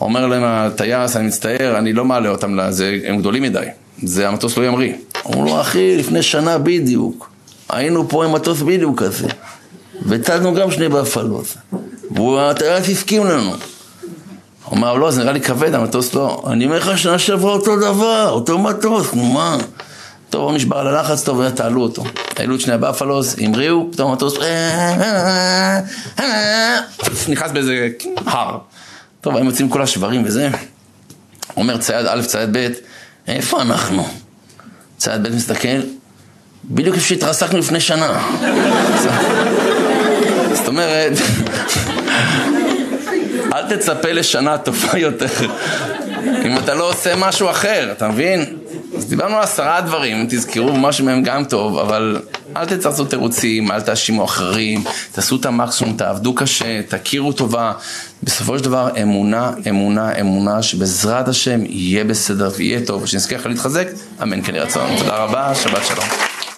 אומר 0.00 0.26
להם 0.26 0.42
הטייס, 0.44 1.16
אני 1.16 1.26
מצטער, 1.26 1.78
אני 1.78 1.92
לא 1.92 2.04
מעלה 2.04 2.28
אותם 2.28 2.54
לזה, 2.54 2.98
הם 3.04 3.18
גדולים 3.18 3.42
מדי. 3.42 3.64
זה 4.02 4.28
המטוס 4.28 4.56
לא 4.56 4.66
ימריא. 4.66 4.92
אמרו 5.26 5.44
לו, 5.44 5.60
אחי, 5.60 5.96
לפני 5.96 6.22
שנה 6.22 6.58
בדיוק, 6.58 7.30
היינו 7.68 8.08
פה 8.08 8.24
עם 8.24 8.32
מטוס 8.32 8.62
בדיוק 8.62 9.02
כזה, 9.02 9.28
וצדנו 10.06 10.54
גם 10.54 10.70
שני 10.70 10.88
בפלוז, 10.88 11.54
והטייס 12.10 12.88
הסכים 12.88 13.24
לנו. 13.26 13.52
הוא 14.68 14.78
אמר, 14.78 14.94
לא, 14.94 15.10
זה 15.10 15.20
נראה 15.20 15.32
לי 15.32 15.40
כבד, 15.40 15.74
המטוס 15.74 16.14
לא. 16.14 16.42
אני 16.50 16.64
אומר 16.64 16.78
לך, 16.78 16.98
שנה 16.98 17.18
שעברה 17.18 17.52
אותו 17.52 17.76
דבר, 17.76 18.30
אותו 18.30 18.58
מטוס, 18.58 19.14
נו 19.14 19.24
מה? 19.24 19.56
טוב, 20.30 20.42
הוא 20.42 20.52
נשבר 20.52 20.78
על 20.78 20.86
הלחץ, 20.86 21.22
טוב, 21.22 21.50
תעלו 21.50 21.82
אותו. 21.82 22.04
העלו 22.36 22.54
את 22.54 22.60
שני 22.60 22.74
הבאפלוס, 22.74 23.36
המריאו, 23.38 23.88
פתאום 23.92 24.10
המטוס 24.10 24.34
נכנס 27.28 27.50
באיזה 27.52 27.88
הר. 28.26 28.58
טוב, 29.20 29.36
הם 29.36 29.46
יוצאים 29.46 29.68
כל 29.68 29.82
השברים 29.82 30.22
וזה. 30.24 30.48
אומר 31.56 31.76
צייד 31.76 32.06
א', 32.06 32.22
צייד 32.22 32.56
ב', 32.56 32.68
איפה 33.28 33.62
אנחנו? 33.62 34.08
צייד 34.96 35.22
ב' 35.22 35.34
מסתכל, 35.34 35.80
בדיוק 36.64 36.96
איפה 36.96 37.06
שהתרסקנו 37.06 37.58
לפני 37.58 37.80
שנה. 37.80 38.30
זאת 40.54 40.68
אומרת, 40.68 41.12
אל 43.58 43.76
תצפה 43.76 44.12
לשנה 44.12 44.58
טובה 44.58 44.98
יותר 44.98 45.26
אם 46.46 46.58
אתה 46.58 46.74
לא 46.74 46.90
עושה 46.90 47.16
משהו 47.16 47.50
אחר, 47.50 47.88
אתה 47.92 48.08
מבין? 48.08 48.44
אז 48.96 49.06
דיברנו 49.06 49.36
על 49.36 49.42
עשרה 49.42 49.80
דברים, 49.80 50.26
תזכרו 50.30 50.72
משהו 50.72 51.04
מהם 51.04 51.22
גם 51.22 51.44
טוב, 51.44 51.78
אבל 51.78 52.18
אל 52.56 52.66
תצרצו 52.66 53.04
תירוצים, 53.04 53.70
אל 53.70 53.80
תאשימו 53.80 54.24
אחרים, 54.24 54.84
תעשו 55.12 55.36
את 55.36 55.46
המקסימום, 55.46 55.96
תעבדו 55.96 56.34
קשה, 56.34 56.82
תכירו 56.82 57.32
טובה. 57.32 57.72
בסופו 58.22 58.58
של 58.58 58.64
דבר, 58.64 58.88
אמונה, 59.02 59.50
אמונה, 59.68 60.20
אמונה, 60.20 60.62
שבעזרת 60.62 61.28
השם 61.28 61.60
יהיה 61.64 62.04
בסדר 62.04 62.50
ויהיה 62.56 62.80
טוב, 62.86 63.02
ושנזכה 63.02 63.36
לך 63.36 63.46
להתחזק, 63.46 63.88
אמן 64.22 64.42
כן 64.42 64.54
ירצון. 64.54 64.96
תודה 64.98 65.16
רבה, 65.16 65.54
שבת 65.54 65.86
שלום. 65.86 66.37